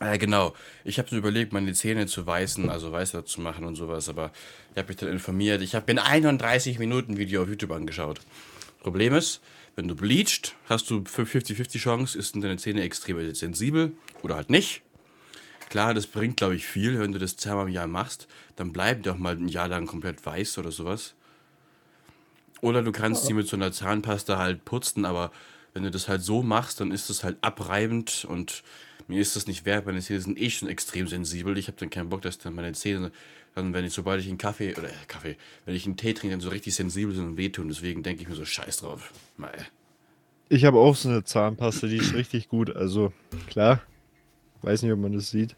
Ja, 0.00 0.16
genau. 0.16 0.54
Ich 0.84 0.98
habe 0.98 1.08
mir 1.12 1.18
überlegt, 1.18 1.52
meine 1.52 1.72
Zähne 1.72 2.06
zu 2.06 2.26
weißen, 2.26 2.68
also 2.68 2.92
weißer 2.92 3.24
zu 3.24 3.40
machen 3.40 3.64
und 3.64 3.76
sowas, 3.76 4.08
aber 4.08 4.32
ich 4.72 4.78
habe 4.78 4.88
mich 4.88 4.96
dann 4.96 5.08
informiert. 5.08 5.62
Ich 5.62 5.74
habe 5.74 5.92
mir 5.92 6.02
ein 6.02 6.24
31 6.24 6.78
Minuten 6.78 7.16
Video 7.16 7.42
auf 7.42 7.48
YouTube 7.48 7.70
angeschaut. 7.70 8.20
Problem 8.80 9.14
ist, 9.14 9.40
wenn 9.76 9.88
du 9.88 9.94
bleachst, 9.94 10.54
hast 10.68 10.90
du 10.90 10.98
50-50 10.98 11.78
Chance, 11.78 12.18
ist 12.18 12.34
deine 12.36 12.56
Zähne 12.58 12.82
extrem 12.82 13.34
sensibel 13.34 13.92
oder 14.22 14.36
halt 14.36 14.50
nicht. 14.50 14.82
Klar, 15.70 15.94
das 15.94 16.06
bringt, 16.06 16.36
glaube 16.36 16.54
ich, 16.54 16.66
viel, 16.66 17.00
wenn 17.00 17.12
du 17.12 17.18
das 17.18 17.36
zweimal 17.36 17.66
im 17.66 17.72
Jahr 17.72 17.86
machst, 17.86 18.28
dann 18.56 18.72
bleiben 18.72 19.02
die 19.02 19.10
auch 19.10 19.16
mal 19.16 19.36
ein 19.36 19.48
Jahr 19.48 19.68
lang 19.68 19.86
komplett 19.86 20.24
weiß 20.24 20.58
oder 20.58 20.70
sowas. 20.70 21.14
Oder 22.64 22.82
du 22.82 22.92
kannst 22.92 23.28
die 23.28 23.34
mit 23.34 23.46
so 23.46 23.56
einer 23.56 23.72
Zahnpasta 23.72 24.38
halt 24.38 24.64
putzen, 24.64 25.04
aber 25.04 25.30
wenn 25.74 25.82
du 25.82 25.90
das 25.90 26.08
halt 26.08 26.22
so 26.22 26.42
machst, 26.42 26.80
dann 26.80 26.92
ist 26.92 27.10
das 27.10 27.22
halt 27.22 27.36
abreibend 27.42 28.24
und 28.24 28.62
mir 29.06 29.20
ist 29.20 29.36
das 29.36 29.46
nicht 29.46 29.66
wert. 29.66 29.84
Meine 29.84 30.00
Zähne 30.00 30.22
sind 30.22 30.40
eh 30.40 30.48
schon 30.48 30.70
extrem 30.70 31.06
sensibel. 31.06 31.58
Ich 31.58 31.66
habe 31.66 31.76
dann 31.78 31.90
keinen 31.90 32.08
Bock, 32.08 32.22
dass 32.22 32.38
dann 32.38 32.54
meine 32.54 32.72
Zähne, 32.72 33.12
dann 33.54 33.74
wenn 33.74 33.84
ich, 33.84 33.92
sobald 33.92 34.22
ich 34.22 34.28
einen 34.28 34.38
Kaffee, 34.38 34.74
oder 34.78 34.88
äh, 34.88 34.92
Kaffee, 35.08 35.36
wenn 35.66 35.74
ich 35.74 35.84
einen 35.84 35.98
Tee 35.98 36.14
trinke, 36.14 36.32
dann 36.34 36.40
so 36.40 36.48
richtig 36.48 36.74
sensibel 36.74 37.14
sind 37.14 37.26
und 37.26 37.36
wehtun. 37.36 37.68
Deswegen 37.68 38.02
denke 38.02 38.22
ich 38.22 38.28
mir 38.30 38.34
so, 38.34 38.46
scheiß 38.46 38.78
drauf. 38.78 39.12
Mei. 39.36 39.52
Ich 40.48 40.64
habe 40.64 40.78
auch 40.78 40.96
so 40.96 41.10
eine 41.10 41.22
Zahnpasta, 41.22 41.86
die 41.86 41.98
ist 41.98 42.14
richtig 42.14 42.48
gut. 42.48 42.74
Also, 42.74 43.12
klar. 43.46 43.82
Weiß 44.62 44.80
nicht, 44.80 44.92
ob 44.92 45.00
man 45.00 45.12
das 45.12 45.28
sieht. 45.28 45.54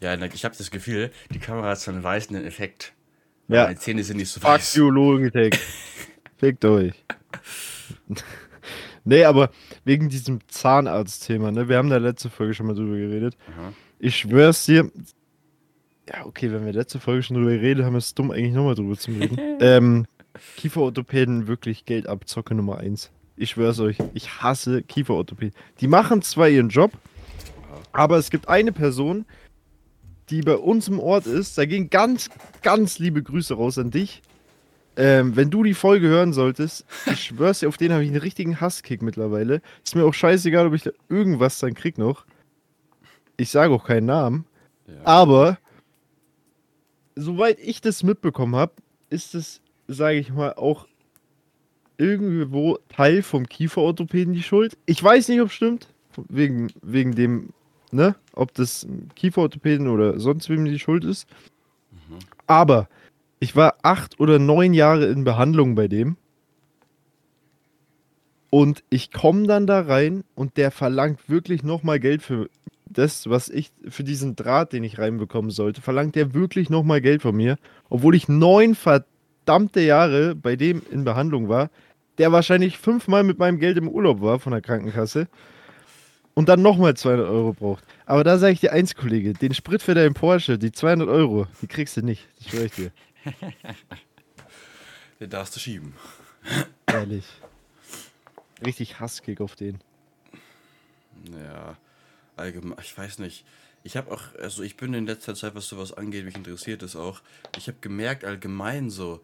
Ja, 0.00 0.14
ich 0.14 0.44
habe 0.46 0.56
das 0.56 0.70
Gefühl, 0.70 1.10
die 1.30 1.40
Kamera 1.40 1.68
hat 1.68 1.80
so 1.80 1.90
einen 1.90 2.02
weißen 2.02 2.34
Effekt. 2.42 2.94
Ja. 3.48 3.64
Meine 3.64 3.78
Zähne 3.78 4.02
sind 4.02 4.16
nicht 4.16 4.30
so 4.30 4.40
Fuck 4.40 4.50
weiß. 4.50 4.76
you, 4.76 4.88
Logitech. 4.88 5.58
Fickt 6.38 6.64
euch. 6.64 6.94
nee, 9.04 9.24
aber 9.24 9.50
wegen 9.84 10.08
diesem 10.08 10.38
Zahnarzt-Thema, 10.48 11.50
ne? 11.52 11.68
Wir 11.68 11.76
haben 11.76 11.90
da 11.90 11.98
letzte 11.98 12.30
Folge 12.30 12.54
schon 12.54 12.66
mal 12.66 12.74
drüber 12.74 12.96
geredet. 12.96 13.36
Aha. 13.50 13.72
Ich 13.98 14.16
schwör's 14.16 14.64
dir. 14.64 14.90
Ja, 16.08 16.24
okay, 16.24 16.50
wenn 16.52 16.64
wir 16.64 16.72
letzte 16.72 17.00
Folge 17.00 17.22
schon 17.22 17.36
drüber 17.36 17.50
geredet 17.50 17.84
haben, 17.84 17.96
ist 17.96 18.06
es 18.06 18.14
dumm, 18.14 18.30
eigentlich 18.30 18.54
nochmal 18.54 18.76
drüber 18.76 18.96
zu 18.96 19.10
reden. 19.10 19.38
ähm, 19.60 20.06
Kieferorthopäden 20.56 21.48
wirklich 21.48 21.84
Geld 21.84 22.06
abzocke 22.06 22.54
Nummer 22.54 22.78
eins. 22.78 23.10
Ich 23.36 23.50
schwör's 23.50 23.78
euch, 23.80 23.98
ich 24.14 24.40
hasse 24.40 24.82
Kieferorthopäden. 24.82 25.54
Die 25.80 25.86
machen 25.86 26.22
zwar 26.22 26.48
ihren 26.48 26.70
Job, 26.70 26.92
Aber 27.92 28.16
es 28.16 28.30
gibt 28.30 28.48
eine 28.48 28.72
Person, 28.72 29.24
die 30.30 30.40
bei 30.42 30.56
uns 30.56 30.88
im 30.88 31.00
Ort 31.00 31.26
ist. 31.26 31.58
Da 31.58 31.64
gehen 31.64 31.90
ganz, 31.90 32.30
ganz 32.62 32.98
liebe 32.98 33.22
Grüße 33.22 33.54
raus 33.54 33.78
an 33.78 33.90
dich. 33.90 34.22
Ähm, 35.00 35.36
wenn 35.36 35.48
du 35.48 35.62
die 35.62 35.74
Folge 35.74 36.08
hören 36.08 36.32
solltest, 36.32 36.84
ich 37.06 37.26
schwör's 37.26 37.60
dir, 37.60 37.68
auf 37.68 37.76
den 37.76 37.92
habe 37.92 38.02
ich 38.02 38.10
einen 38.10 38.20
richtigen 38.20 38.60
Hasskick 38.60 39.00
mittlerweile. 39.00 39.62
Ist 39.84 39.94
mir 39.94 40.04
auch 40.04 40.12
scheißegal, 40.12 40.66
ob 40.66 40.74
ich 40.74 40.82
da 40.82 40.90
irgendwas 41.08 41.60
dann 41.60 41.74
krieg 41.74 41.98
noch. 41.98 42.26
Ich 43.36 43.50
sage 43.50 43.72
auch 43.72 43.84
keinen 43.84 44.06
Namen. 44.06 44.44
Ja. 44.88 44.94
Aber 45.04 45.58
soweit 47.14 47.60
ich 47.60 47.80
das 47.80 48.02
mitbekommen 48.02 48.56
habe, 48.56 48.72
ist 49.08 49.36
es, 49.36 49.60
sage 49.86 50.18
ich 50.18 50.32
mal, 50.32 50.54
auch 50.54 50.88
irgendwo 51.96 52.78
Teil 52.88 53.22
vom 53.22 53.48
Kieferorthopäden 53.48 54.34
die 54.34 54.42
Schuld. 54.42 54.76
Ich 54.84 55.00
weiß 55.00 55.28
nicht, 55.28 55.40
ob 55.40 55.46
es 55.46 55.54
stimmt. 55.54 55.94
Wegen, 56.28 56.72
wegen 56.82 57.14
dem, 57.14 57.50
ne? 57.92 58.16
Ob 58.32 58.52
das 58.54 58.84
Kieferorthopäden 59.14 59.86
oder 59.86 60.18
sonst 60.18 60.48
wem 60.48 60.64
die 60.64 60.80
Schuld 60.80 61.04
ist. 61.04 61.28
Aber 62.48 62.88
ich 63.40 63.56
war 63.56 63.76
acht 63.82 64.18
oder 64.20 64.38
neun 64.38 64.74
Jahre 64.74 65.06
in 65.06 65.24
Behandlung 65.24 65.74
bei 65.74 65.88
dem. 65.88 66.16
Und 68.50 68.82
ich 68.88 69.12
komme 69.12 69.46
dann 69.46 69.66
da 69.66 69.80
rein 69.80 70.24
und 70.34 70.56
der 70.56 70.70
verlangt 70.70 71.28
wirklich 71.28 71.62
nochmal 71.62 72.00
Geld 72.00 72.22
für 72.22 72.48
das, 72.86 73.28
was 73.28 73.50
ich, 73.50 73.70
für 73.88 74.04
diesen 74.04 74.36
Draht, 74.36 74.72
den 74.72 74.84
ich 74.84 74.98
reinbekommen 74.98 75.50
sollte, 75.50 75.82
verlangt 75.82 76.14
der 76.14 76.32
wirklich 76.32 76.70
nochmal 76.70 77.02
Geld 77.02 77.22
von 77.22 77.36
mir. 77.36 77.58
Obwohl 77.90 78.14
ich 78.14 78.28
neun 78.28 78.74
verdammte 78.74 79.80
Jahre 79.80 80.34
bei 80.34 80.56
dem 80.56 80.82
in 80.90 81.04
Behandlung 81.04 81.48
war, 81.50 81.70
der 82.16 82.32
wahrscheinlich 82.32 82.78
fünfmal 82.78 83.22
mit 83.22 83.38
meinem 83.38 83.58
Geld 83.58 83.76
im 83.76 83.88
Urlaub 83.88 84.22
war 84.22 84.40
von 84.40 84.52
der 84.52 84.62
Krankenkasse 84.62 85.28
und 86.34 86.48
dann 86.48 86.62
nochmal 86.62 86.94
200 86.94 87.28
Euro 87.28 87.52
braucht. 87.52 87.84
Aber 88.06 88.24
da 88.24 88.38
sage 88.38 88.52
ich 88.52 88.60
dir 88.60 88.72
eins, 88.72 88.94
Kollege, 88.94 89.32
den 89.32 89.54
Sprit 89.54 89.82
für 89.82 89.94
deinen 89.94 90.14
Porsche, 90.14 90.58
die 90.58 90.72
200 90.72 91.08
Euro, 91.08 91.46
die 91.62 91.66
kriegst 91.66 91.96
du 91.96 92.02
nicht. 92.02 92.28
Das 92.38 92.48
schwöre 92.48 92.66
ich 92.66 92.72
dir. 92.72 92.90
Den 95.20 95.30
darfst 95.30 95.56
du 95.56 95.60
schieben. 95.60 95.94
Ehrlich. 96.86 97.24
Richtig 98.64 99.00
Hasskick 99.00 99.40
auf 99.40 99.56
den. 99.56 99.78
Ja, 101.32 101.76
allgemein, 102.36 102.78
ich 102.80 102.96
weiß 102.96 103.18
nicht. 103.18 103.44
Ich 103.84 103.96
habe 103.96 104.12
auch, 104.12 104.22
also 104.40 104.62
ich 104.62 104.76
bin 104.76 104.94
in 104.94 105.06
letzter 105.06 105.34
Zeit, 105.34 105.54
was 105.54 105.68
sowas 105.68 105.92
angeht, 105.92 106.24
mich 106.24 106.36
interessiert 106.36 106.82
es 106.82 106.96
auch. 106.96 107.22
Ich 107.56 107.68
habe 107.68 107.78
gemerkt, 107.80 108.24
allgemein 108.24 108.90
so 108.90 109.20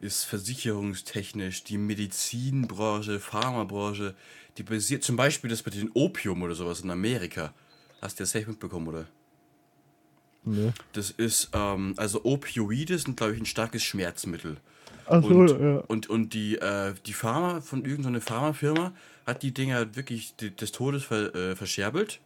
ist 0.00 0.24
versicherungstechnisch 0.24 1.64
die 1.64 1.78
Medizinbranche, 1.78 3.20
Pharmabranche, 3.20 4.14
die 4.56 4.62
basiert 4.62 5.04
zum 5.04 5.16
Beispiel 5.16 5.50
das 5.50 5.64
mit 5.64 5.74
dem 5.74 5.90
Opium 5.94 6.42
oder 6.42 6.54
sowas 6.54 6.80
in 6.80 6.90
Amerika. 6.90 7.52
Hast 8.00 8.18
du 8.18 8.22
das 8.22 8.30
safe 8.30 8.48
mitbekommen, 8.48 8.88
oder? 8.88 9.06
Ne? 10.44 10.72
Das 10.92 11.10
ist, 11.10 11.50
ähm, 11.52 11.94
also 11.96 12.24
Opioide 12.24 12.98
sind, 12.98 13.16
glaube 13.16 13.34
ich, 13.34 13.40
ein 13.40 13.46
starkes 13.46 13.82
Schmerzmittel. 13.82 14.56
Achso, 15.06 15.28
Und, 15.28 15.50
ja. 15.50 15.78
und, 15.86 16.10
und 16.10 16.34
die, 16.34 16.56
äh, 16.56 16.94
die 17.06 17.12
Pharma 17.12 17.60
von 17.60 17.84
irgendeiner 17.84 18.20
Pharmafirma 18.20 18.92
hat 19.26 19.42
die 19.42 19.52
Dinger 19.52 19.96
wirklich 19.96 20.36
die, 20.36 20.54
des 20.54 20.72
Todes 20.72 21.04
ver, 21.04 21.34
äh, 21.34 21.56
verscherbelt 21.56 22.20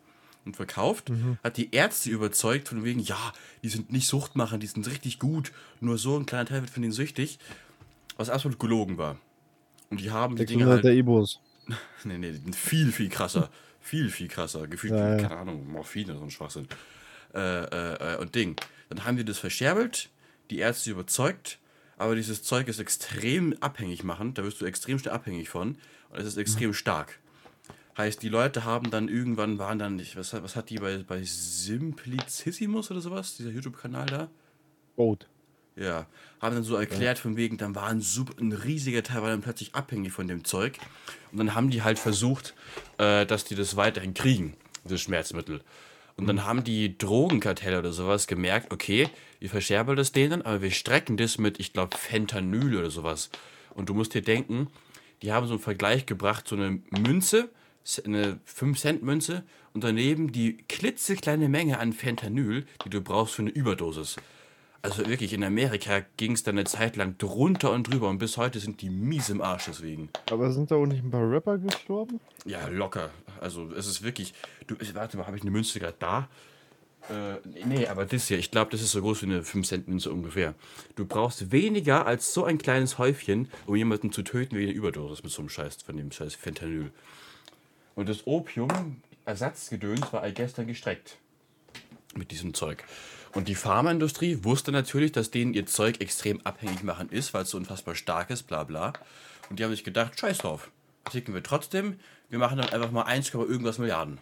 und 0.45 0.57
verkauft, 0.57 1.11
hat 1.45 1.57
die 1.57 1.73
Ärzte 1.73 2.11
überzeugt 2.11 2.69
von 2.69 2.85
wegen, 2.85 3.01
ja, 3.01 3.33
die 3.63 3.69
sind 3.69 3.93
nicht 3.93 4.09
Suchtmacher, 4.09 4.59
die 4.59 4.67
sind 4.67 4.89
richtig 4.89 5.21
gut, 5.21 5.53
nur 5.81 5.99
so 5.99 6.17
ein 6.19 6.27
kleiner 6.27 6.47
Teil 6.47 6.63
wird 6.63 6.71
von 6.71 6.83
denen 6.83 6.93
süchtig, 6.93 7.39
was 8.17 8.29
absolut 8.29 8.59
gelogen 8.59 8.99
war. 8.99 9.19
Und 9.91 10.01
die 10.01 10.11
haben 10.11 10.35
die 10.35 10.45
Dinger 10.45 10.67
600 10.67 10.75
halt, 10.75 10.85
der 10.85 10.95
Ibos. 10.95 11.41
nee, 12.05 12.19
nee, 12.19 12.33
die 12.33 12.39
sind 12.39 12.57
viel, 12.57 12.91
viel 12.91 13.09
krasser, 13.09 13.51
viel, 13.81 14.11
viel 14.11 14.27
krasser, 14.27 14.67
gefühlt, 14.67 14.95
Ja, 14.95 15.17
ja. 15.17 15.23
keine 15.23 15.37
Ahnung, 15.37 15.71
Morphin 15.71 16.11
oder 16.11 16.19
so 16.19 16.25
ein 16.25 16.31
Schwachsinn. 16.31 16.67
Äh, 17.35 17.65
äh, 17.65 18.15
äh, 18.15 18.19
und 18.19 18.35
Ding. 18.35 18.57
Dann 18.91 19.05
haben 19.05 19.17
die 19.17 19.25
das 19.25 19.39
verscherbelt, 19.39 20.11
die 20.51 20.59
Ärzte 20.59 20.91
überzeugt, 20.91 21.59
aber 21.97 22.15
dieses 22.15 22.43
Zeug 22.43 22.69
ist 22.69 22.79
extrem 22.79 23.55
abhängig 23.61 24.05
machend, 24.05 24.37
da 24.37 24.45
wirst 24.45 24.61
du 24.61 24.67
extrem 24.67 24.99
schnell 24.99 25.15
abhängig 25.15 25.49
von 25.49 25.77
und 26.11 26.19
es 26.19 26.27
ist 26.27 26.37
extrem 26.37 26.75
stark. 26.75 27.19
Heißt, 27.97 28.23
die 28.23 28.29
Leute 28.29 28.65
haben 28.65 28.91
dann 28.91 29.09
irgendwann, 29.09 29.59
waren 29.59 29.79
dann, 29.79 29.97
nicht, 29.97 30.17
was, 30.17 30.33
hat- 30.33 30.43
was 30.43 30.57
hat 30.57 30.69
die 30.71 30.77
bei, 30.77 30.99
bei 30.99 31.23
Simplicissimus 31.25 32.91
oder 32.91 33.01
sowas, 33.01 33.37
dieser 33.37 33.51
YouTube-Kanal 33.51 34.07
da? 34.07 34.29
Boat. 34.97 35.27
Ja, 35.75 36.07
haben 36.41 36.55
dann 36.55 36.65
so 36.65 36.77
erklärt 36.77 37.19
von 37.19 37.37
wegen, 37.37 37.57
dann 37.57 37.75
war 37.75 37.87
ein, 37.89 38.03
super, 38.03 38.35
ein 38.41 38.53
riesiger 38.53 39.03
Teil 39.03 39.23
war 39.23 39.31
dann 39.31 39.41
plötzlich 39.41 39.75
abhängig 39.75 40.13
von 40.13 40.29
dem 40.29 40.45
Zeug. 40.45 40.79
Und 41.31 41.39
dann 41.39 41.55
haben 41.55 41.71
die 41.71 41.83
halt 41.83 41.99
versucht, 41.99 42.55
äh, 42.99 43.25
dass 43.25 43.45
die 43.45 43.55
das 43.55 43.77
weiterhin 43.77 44.13
kriegen, 44.13 44.55
dieses 44.85 45.01
Schmerzmittel. 45.01 45.63
Und 46.17 46.27
dann 46.27 46.45
haben 46.45 46.65
die 46.65 46.97
Drogenkartelle 46.99 47.79
oder 47.79 47.93
sowas 47.93 48.27
gemerkt, 48.27 48.73
okay, 48.73 49.09
wir 49.41 49.51
verscherbeln 49.51 49.97
das 49.97 50.13
denen, 50.13 50.43
aber 50.43 50.63
wir 50.63 50.71
strecken 50.71 51.17
das 51.17 51.39
mit, 51.39 51.59
ich 51.59 51.73
glaube, 51.73 51.97
Fentanyl 51.97 52.77
oder 52.77 52.91
sowas. 52.91 53.31
Und 53.75 53.89
du 53.89 53.95
musst 53.95 54.15
dir 54.15 54.23
denken, 54.23 54.69
die 55.23 55.33
haben 55.33 55.47
so 55.47 55.55
einen 55.55 55.63
Vergleich 55.63 56.07
gebracht, 56.07 56.47
so 56.47 56.57
eine 56.57 56.81
Münze, 56.91 57.49
eine 58.05 58.39
5-Cent-Münze 58.47 59.43
und 59.73 59.83
daneben 59.85 60.33
die 60.33 60.59
klitzekleine 60.69 61.49
Menge 61.49 61.79
an 61.79 61.93
Fentanyl, 61.93 62.67
die 62.85 62.91
du 62.91 63.01
brauchst 63.01 63.35
für 63.35 63.43
eine 63.43 63.51
Überdosis. 63.51 64.17
Also 64.85 65.07
wirklich, 65.07 65.33
in 65.33 65.45
Amerika 65.45 66.03
ging 66.17 66.33
es 66.33 66.43
dann 66.43 66.59
eine 66.59 66.65
Zeit 66.65 66.97
lang 66.97 67.17
drunter 67.17 67.71
und 67.71 67.85
drüber 67.85 68.09
und 68.09 68.19
bis 68.19 68.37
heute 68.37 68.59
sind 68.59 68.83
die 68.83 68.91
mies 68.91 69.31
im 69.31 69.41
Arsch 69.41 69.67
deswegen. 69.69 70.11
Aber 70.29 70.51
sind 70.51 70.73
da 70.73 70.75
auch 70.75 70.87
nicht 70.87 71.05
ein 71.05 71.11
paar 71.11 71.31
Rapper 71.31 71.57
gestorben? 71.59 72.19
Ja, 72.45 72.67
locker. 72.67 73.11
Also 73.41 73.71
es 73.73 73.87
ist 73.87 74.03
wirklich. 74.03 74.35
Du, 74.67 74.75
warte 74.95 75.17
mal, 75.17 75.29
habe 75.29 75.37
ich 75.37 75.43
eine 75.43 75.53
Münze 75.53 75.79
gerade 75.79 75.95
da? 76.01 76.29
Äh, 77.09 77.37
nee, 77.65 77.87
aber 77.87 78.07
das 78.07 78.27
hier, 78.27 78.39
ich 78.39 78.51
glaube, 78.51 78.73
das 78.73 78.81
ist 78.81 78.91
so 78.93 79.01
groß 79.01 79.23
wie 79.23 79.27
eine 79.27 79.43
5-Cent-Münze 79.43 80.11
ungefähr. 80.11 80.55
Du 80.97 81.05
brauchst 81.05 81.53
weniger 81.53 82.07
als 82.07 82.35
so 82.35 82.45
ein 82.45 82.59
kleines 82.59 82.99
Häufchen, 82.99 83.49
um 83.67 83.77
jemanden 83.77 84.11
zu 84.13 84.23
töten 84.23 84.57
wie 84.57 84.65
eine 84.65 84.73
Überdosis 84.73 85.23
mit 85.23 85.33
so 85.33 85.43
einem 85.43 85.49
Scheiß, 85.49 85.83
von 85.83 85.97
dem 85.97 86.11
Scheiß 86.11 86.35
Fentanyl. 86.35 86.91
Und 87.95 88.09
das 88.09 88.27
Opium-Ersatzgedöns 88.27 90.13
war 90.13 90.29
gestern 90.31 90.67
gestreckt. 90.67 91.19
Mit 92.15 92.31
diesem 92.31 92.53
Zeug. 92.55 92.85
Und 93.35 93.49
die 93.49 93.55
Pharmaindustrie 93.55 94.45
wusste 94.45 94.73
natürlich, 94.73 95.13
dass 95.13 95.31
denen 95.31 95.55
ihr 95.55 95.67
Zeug 95.67 96.01
extrem 96.01 96.41
abhängig 96.43 96.83
machen 96.83 97.09
ist, 97.11 97.33
weil 97.33 97.45
es 97.45 97.51
so 97.51 97.57
unfassbar 97.57 97.95
stark 97.95 98.31
ist, 98.31 98.45
bla 98.45 98.65
bla. 98.65 98.93
Und 99.49 99.59
die 99.59 99.65
haben 99.65 99.71
sich 99.71 99.85
gedacht, 99.85 100.19
scheiß 100.19 100.39
drauf. 100.39 100.71
Ticken 101.11 101.35
wir 101.35 101.43
trotzdem, 101.43 101.99
wir 102.29 102.39
machen 102.39 102.59
dann 102.59 102.69
einfach 102.71 102.91
mal 102.91 103.03
1, 103.03 103.33
irgendwas 103.35 103.79
Milliarden. 103.79 104.19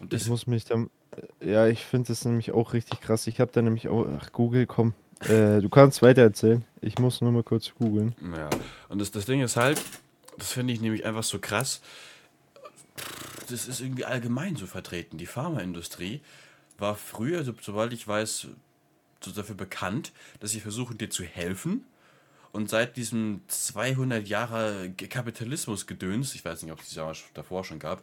Und 0.00 0.12
Ich 0.12 0.20
das, 0.20 0.28
muss 0.28 0.46
mich 0.46 0.64
dann. 0.64 0.90
Ja, 1.40 1.66
ich 1.66 1.84
finde 1.84 2.08
das 2.08 2.24
nämlich 2.24 2.52
auch 2.52 2.72
richtig 2.72 3.00
krass. 3.00 3.26
Ich 3.26 3.40
habe 3.40 3.50
da 3.52 3.62
nämlich 3.62 3.88
auch. 3.88 4.06
Ach, 4.20 4.32
Google, 4.32 4.66
komm. 4.66 4.94
Äh, 5.22 5.60
du 5.60 5.68
kannst 5.68 6.00
weiter 6.02 6.22
erzählen. 6.22 6.64
Ich 6.80 6.98
muss 6.98 7.20
nur 7.20 7.32
mal 7.32 7.42
kurz 7.42 7.72
googeln. 7.74 8.14
ja. 8.36 8.48
Und 8.88 9.00
das, 9.00 9.10
das 9.10 9.26
Ding 9.26 9.40
ist 9.42 9.56
halt, 9.56 9.82
das 10.36 10.52
finde 10.52 10.72
ich 10.72 10.80
nämlich 10.80 11.04
einfach 11.04 11.24
so 11.24 11.40
krass. 11.40 11.80
Das 13.50 13.66
ist 13.66 13.80
irgendwie 13.80 14.04
allgemein 14.04 14.54
so 14.56 14.66
vertreten. 14.66 15.18
Die 15.18 15.26
Pharmaindustrie 15.26 16.20
war 16.78 16.94
früher, 16.94 17.44
so, 17.44 17.52
sobald 17.60 17.92
ich 17.92 18.06
weiß, 18.06 18.48
so 19.20 19.30
dafür 19.32 19.56
bekannt, 19.56 20.12
dass 20.40 20.52
sie 20.52 20.60
versuchen, 20.60 20.98
dir 20.98 21.10
zu 21.10 21.24
helfen. 21.24 21.84
Und 22.52 22.70
seit 22.70 22.96
diesem 22.96 23.42
200 23.48 24.26
Jahre 24.26 24.90
Kapitalismus-Gedöns, 24.90 26.34
ich 26.34 26.44
weiß 26.44 26.62
nicht, 26.62 26.72
ob 26.72 26.80
es 26.80 26.88
die 26.88 27.00
davor 27.34 27.64
schon 27.64 27.78
gab, 27.78 28.02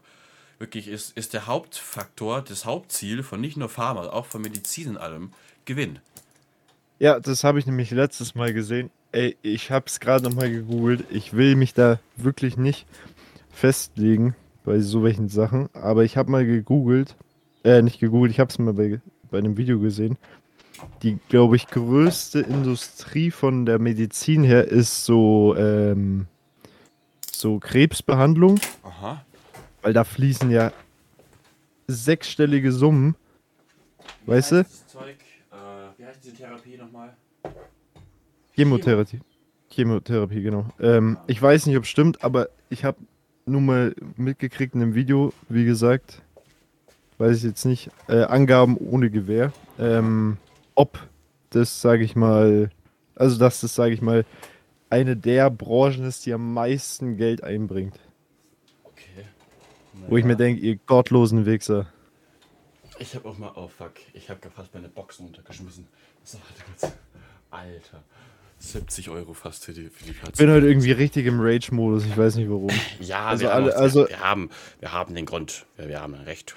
wirklich 0.60 0.88
ist, 0.88 1.18
ist 1.18 1.34
der 1.34 1.48
Hauptfaktor, 1.48 2.42
das 2.42 2.66
Hauptziel 2.66 3.24
von 3.24 3.42
nicht 3.42 3.58
nur 3.58 3.70
Pharma, 3.70 4.08
auch 4.10 4.26
von 4.26 4.42
Medizin 4.42 4.90
und 4.90 4.98
allem, 4.98 5.32
Gewinn. 5.66 6.00
Ja, 7.00 7.20
das 7.20 7.44
habe 7.44 7.60
ich 7.60 7.66
nämlich 7.66 7.92
letztes 7.92 8.36
Mal 8.36 8.54
gesehen. 8.54 8.90
Ey, 9.12 9.36
ich 9.42 9.72
habe 9.72 9.86
es 9.88 10.00
gerade 10.00 10.24
nochmal 10.24 10.50
gegoogelt. 10.50 11.06
Ich 11.10 11.34
will 11.34 11.56
mich 11.56 11.74
da 11.74 12.00
wirklich 12.16 12.56
nicht 12.56 12.86
festlegen 13.52 14.36
bei 14.64 14.80
so 14.80 15.04
welchen 15.04 15.28
Sachen. 15.28 15.70
Aber 15.74 16.04
ich 16.04 16.16
habe 16.18 16.32
mal 16.32 16.46
gegoogelt. 16.46 17.16
Äh, 17.66 17.82
nicht 17.82 18.00
gegoogelt, 18.00 18.32
ich 18.32 18.40
habe 18.40 18.52
es 18.52 18.60
mal 18.60 18.74
bei, 18.74 19.02
bei 19.32 19.40
einem 19.40 19.58
Video 19.58 19.80
gesehen. 19.80 20.20
Die, 21.02 21.18
glaube 21.30 21.56
ich, 21.56 21.66
größte 21.66 22.42
Industrie 22.42 23.32
von 23.32 23.66
der 23.66 23.80
Medizin 23.80 24.44
her 24.44 24.68
ist 24.68 25.04
so, 25.04 25.56
ähm, 25.58 26.28
so 27.32 27.58
Krebsbehandlung. 27.58 28.60
Aha. 28.84 29.26
Weil 29.82 29.94
da 29.94 30.04
fließen 30.04 30.52
ja 30.52 30.72
sechsstellige 31.88 32.72
Summen. 32.72 33.16
Weißt 34.28 34.52
du? 34.52 34.66
Zeug, 34.86 35.16
äh, 35.52 35.56
wie 35.98 36.06
heißt 36.06 36.24
diese 36.24 36.36
Therapie 36.36 36.78
nochmal? 36.78 37.18
Chemotherapie. 38.52 39.22
Chemotherapie, 39.72 40.44
genau. 40.44 40.68
Ähm, 40.80 41.18
ich 41.26 41.42
weiß 41.42 41.66
nicht, 41.66 41.78
ob 41.78 41.84
es 41.84 41.90
stimmt, 41.90 42.24
aber 42.24 42.50
ich 42.70 42.86
habe 42.86 43.00
nur 43.48 43.62
mal 43.62 43.96
mitgekriegt 44.18 44.76
in 44.76 44.84
einem 44.84 44.94
Video, 44.94 45.34
wie 45.50 45.66
gesagt, 45.66 46.22
weiß 47.18 47.38
ich 47.38 47.44
jetzt 47.44 47.66
nicht, 47.66 47.90
äh, 48.08 48.24
Angaben 48.24 48.78
ohne 48.78 49.10
Gewehr, 49.10 49.52
ähm, 49.80 50.38
ob 50.76 51.00
das, 51.52 51.82
sage 51.82 52.04
ich 52.04 52.16
mal, 52.16 52.70
also 53.16 53.38
dass 53.38 53.62
das, 53.62 53.76
sage 53.76 53.94
ich 53.94 54.02
mal, 54.02 54.26
eine 54.90 55.16
der 55.16 55.50
Branchen 55.50 56.06
ist, 56.06 56.26
die 56.26 56.34
am 56.34 56.54
meisten 56.54 57.18
Geld 57.18 57.44
einbringt. 57.44 58.00
Okay. 58.84 59.26
Wo 60.08 60.18
ich 60.18 60.26
mir 60.26 60.36
denke, 60.36 60.62
ihr 60.62 60.76
gottlosen 60.76 61.46
Wichser. 61.46 61.88
Ich 63.00 63.14
habe 63.16 63.28
auch 63.28 63.38
mal, 63.38 63.52
oh 63.56 63.68
fuck, 63.68 63.94
ich 64.14 64.30
habe 64.30 64.40
fast 64.54 64.74
meine 64.74 64.88
Boxen 64.90 65.26
runtergeschmissen. 65.26 65.88
So. 66.24 66.38
Alter. 67.52 68.04
70 68.58 69.10
Euro 69.10 69.34
fast 69.34 69.66
für 69.66 69.74
die, 69.74 69.90
für 69.90 70.06
die 70.06 70.12
Ich 70.12 70.22
Katze. 70.22 70.38
bin 70.46 70.50
heute 70.54 70.68
irgendwie 70.68 70.92
richtig 70.94 71.26
im 71.26 71.40
Rage-Modus, 71.42 72.06
ich 72.06 72.18
weiß 72.18 72.36
nicht 72.36 72.50
warum. 72.50 72.70
Ja, 73.02 73.26
Also 73.28 73.44
wir, 73.44 73.54
haben 73.54 73.64
alle- 73.66 73.76
auch- 73.76 73.82
also- 73.82 74.08
wir, 74.08 74.20
haben, 74.22 74.50
wir 74.80 74.92
haben 74.94 75.14
den 75.14 75.26
Grund. 75.26 75.66
Wir, 75.76 75.90
wir 75.90 76.02
haben 76.02 76.14
ein 76.16 76.22
Recht. 76.22 76.56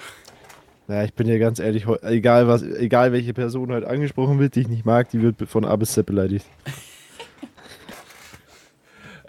Ja, 0.89 1.05
ich 1.05 1.13
bin 1.13 1.27
dir 1.27 1.39
ganz 1.39 1.59
ehrlich, 1.59 1.87
egal 2.03 2.49
was, 2.49 2.63
egal 2.63 3.13
welche 3.13 3.35
Person 3.35 3.71
heute 3.71 3.89
angesprochen 3.89 4.39
wird, 4.39 4.55
die 4.55 4.61
ich 4.61 4.69
nicht 4.69 4.87
mag, 4.87 5.11
die 5.11 5.21
wird 5.21 5.49
von 5.49 5.67
A 5.67 5.77
bis 5.77 5.93
Z 5.93 6.07
beleidigt. 6.07 6.47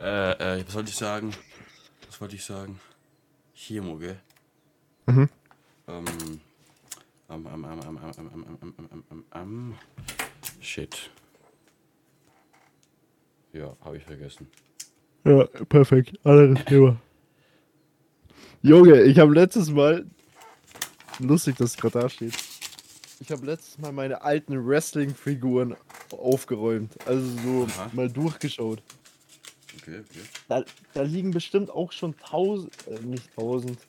Äh, 0.01 0.60
äh, 0.60 0.63
was 0.66 0.74
wollte 0.74 0.89
ich 0.89 0.96
sagen? 0.96 1.32
Was 2.08 2.22
wollte 2.22 2.36
ich 2.36 2.46
sagen? 2.46 2.80
Chemo, 3.54 3.98
gell? 3.98 4.16
Mhm. 5.08 5.30
Ähm. 5.89 6.06
Am, 7.28 7.46
am, 7.46 7.66
am, 7.66 7.80
am, 7.82 7.98
am, 7.98 7.98
am, 7.98 8.13
am, 8.18 8.46
am, 8.62 8.74
am, 8.78 8.89
am, 8.89 9.04
am, 9.10 9.25
am. 9.32 9.74
Shit. 10.62 11.12
Ja, 13.51 13.75
habe 13.84 13.98
ich 13.98 14.04
vergessen. 14.04 14.48
Ja, 15.25 15.44
perfekt. 15.68 16.18
Anderes 16.24 16.63
Thema. 16.66 16.96
Junge, 18.63 19.01
ich 19.01 19.20
habe 19.20 19.34
letztes 19.34 19.70
Mal. 19.70 20.06
Lustig, 21.20 21.58
dass 21.58 21.72
es 21.72 21.78
gerade 21.78 22.00
da 22.00 22.10
steht. 22.10 22.34
Ich 23.20 23.32
habe 23.32 23.46
letztes 23.46 23.78
Mal 23.78 23.92
meine 23.92 24.22
alten 24.22 24.66
Wrestling-Figuren 24.66 25.76
aufgeräumt. 26.12 26.96
Also 27.06 27.28
so 27.42 27.66
Aha. 27.66 27.90
mal 27.94 28.10
durchgeschaut. 28.10 28.82
Okay, 29.78 30.00
okay. 30.00 30.22
Da, 30.48 30.64
da 30.94 31.02
liegen 31.02 31.32
bestimmt 31.32 31.70
auch 31.70 31.92
schon 31.92 32.18
tausend. 32.18 32.74
Äh, 32.88 33.02
nicht 33.02 33.34
tausend. 33.36 33.80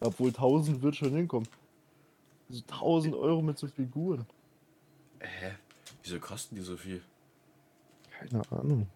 Obwohl 0.00 0.32
tausend 0.32 0.82
wird 0.82 0.94
schon 0.94 1.14
hinkommen. 1.14 1.48
So 2.48 2.60
tausend 2.66 3.14
Euro 3.14 3.42
mit 3.42 3.58
so 3.58 3.66
Figuren. 3.66 4.24
Hä? 5.18 5.56
Wieso 6.04 6.20
kosten 6.20 6.54
die 6.54 6.62
so 6.62 6.76
viel? 6.76 7.02
Keine 8.10 8.42
Ahnung. 8.52 8.86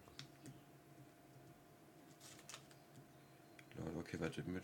Okay, 3.99 4.17
warte 4.19 4.41
mit. 4.43 4.63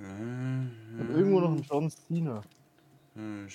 Ich 0.00 1.00
hab 1.00 1.10
irgendwo 1.10 1.40
noch 1.40 1.50
einen 1.50 1.62
John 1.62 1.90
Cena. 1.90 2.42
Äh. 3.16 3.46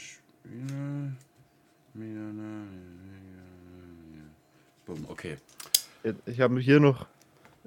Bumm, 4.85 5.05
okay. 5.09 5.37
Ich 6.25 6.41
habe 6.41 6.59
hier 6.59 6.79
noch 6.79 7.07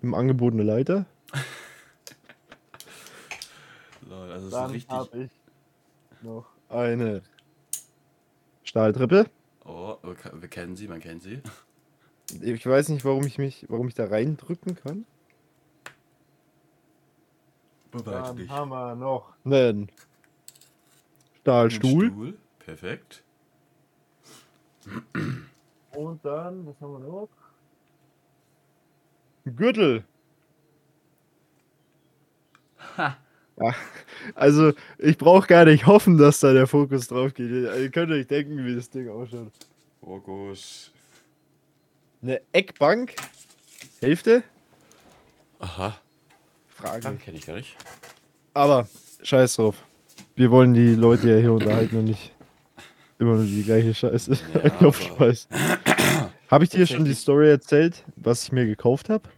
im 0.03 0.15
Angebot 0.15 0.53
eine 0.53 0.63
Leiter. 0.63 1.07
Lol, 4.09 4.31
also 4.31 4.49
so 4.49 4.57
Dann 4.57 4.71
richtig. 4.71 4.91
habe 4.91 5.25
ich 5.25 5.31
noch 6.23 6.47
eine 6.69 7.23
Stahltreppe. 8.63 9.29
Oh, 9.65 9.97
wir 10.03 10.49
kennen 10.49 10.77
sie, 10.77 10.89
man 10.89 11.01
kennt 11.01 11.23
sie. 11.23 11.41
Ich 12.43 12.67
weiß 12.67 12.91
nicht, 12.91 13.05
warum 13.05 13.27
ich 13.27 13.39
mich, 13.39 13.67
warum 13.69 13.89
ich 13.89 13.95
da 13.95 14.07
reindrücken 14.07 14.77
kann. 14.77 15.07
Beweise 18.05 18.35
dich. 18.35 18.51
haben 18.51 18.71
wir 18.71 18.95
noch 18.95 19.33
einen 19.45 19.91
Stahlstuhl. 21.41 22.07
Stuhl. 22.07 22.39
Perfekt. 22.59 23.23
Und 25.93 26.25
dann, 26.25 26.67
was 26.67 26.81
haben 26.81 26.93
wir 26.93 26.99
noch? 27.01 27.29
Ein 29.45 29.57
Gürtel. 29.57 30.05
Ha. 32.97 33.17
Ja, 33.59 33.75
also, 34.35 34.75
ich 34.99 35.17
brauche 35.17 35.47
gar 35.47 35.65
nicht 35.65 35.87
hoffen, 35.87 36.19
dass 36.19 36.41
da 36.41 36.53
der 36.53 36.67
Fokus 36.67 37.09
drauf 37.09 37.33
geht. 37.33 37.51
Ihr 37.51 37.91
könnt 37.91 38.13
euch 38.13 38.27
denken, 38.27 38.65
wie 38.67 38.75
das 38.75 38.91
Ding 38.91 39.09
ausschaut. 39.09 39.53
Fokus. 40.01 40.93
Eine 42.23 42.43
Eckbank. 42.53 43.15
Hälfte? 44.01 44.43
Aha. 45.59 45.99
Frage. 46.77 47.01
Den 47.01 47.19
kenne 47.19 47.39
ich 47.39 47.47
gar 47.47 47.57
nicht. 47.57 47.77
Aber 48.55 48.89
scheiß 49.23 49.57
drauf. 49.57 49.77
Wir 50.35 50.51
wollen 50.51 50.75
die 50.75 50.95
Leute 50.95 51.31
ja 51.31 51.39
hier 51.39 51.53
unterhalten 51.53 51.97
und 51.97 52.05
nicht 52.05 52.33
immer 53.19 53.35
nur 53.37 53.45
die 53.45 53.63
gleiche 53.63 53.95
Scheiße. 53.95 54.39
Ja, 54.55 54.71
Kopfscheiß. 54.79 55.49
Habe 56.51 56.65
ich 56.65 56.71
dir 56.71 56.87
schon 56.87 57.05
die. 57.05 57.15
Story 57.15 57.49
erzählt, 57.49 58.05
was 58.17 58.45
ich 58.45 58.53
mir 58.53 58.67
gekauft 58.67 59.09
habe? 59.09 59.29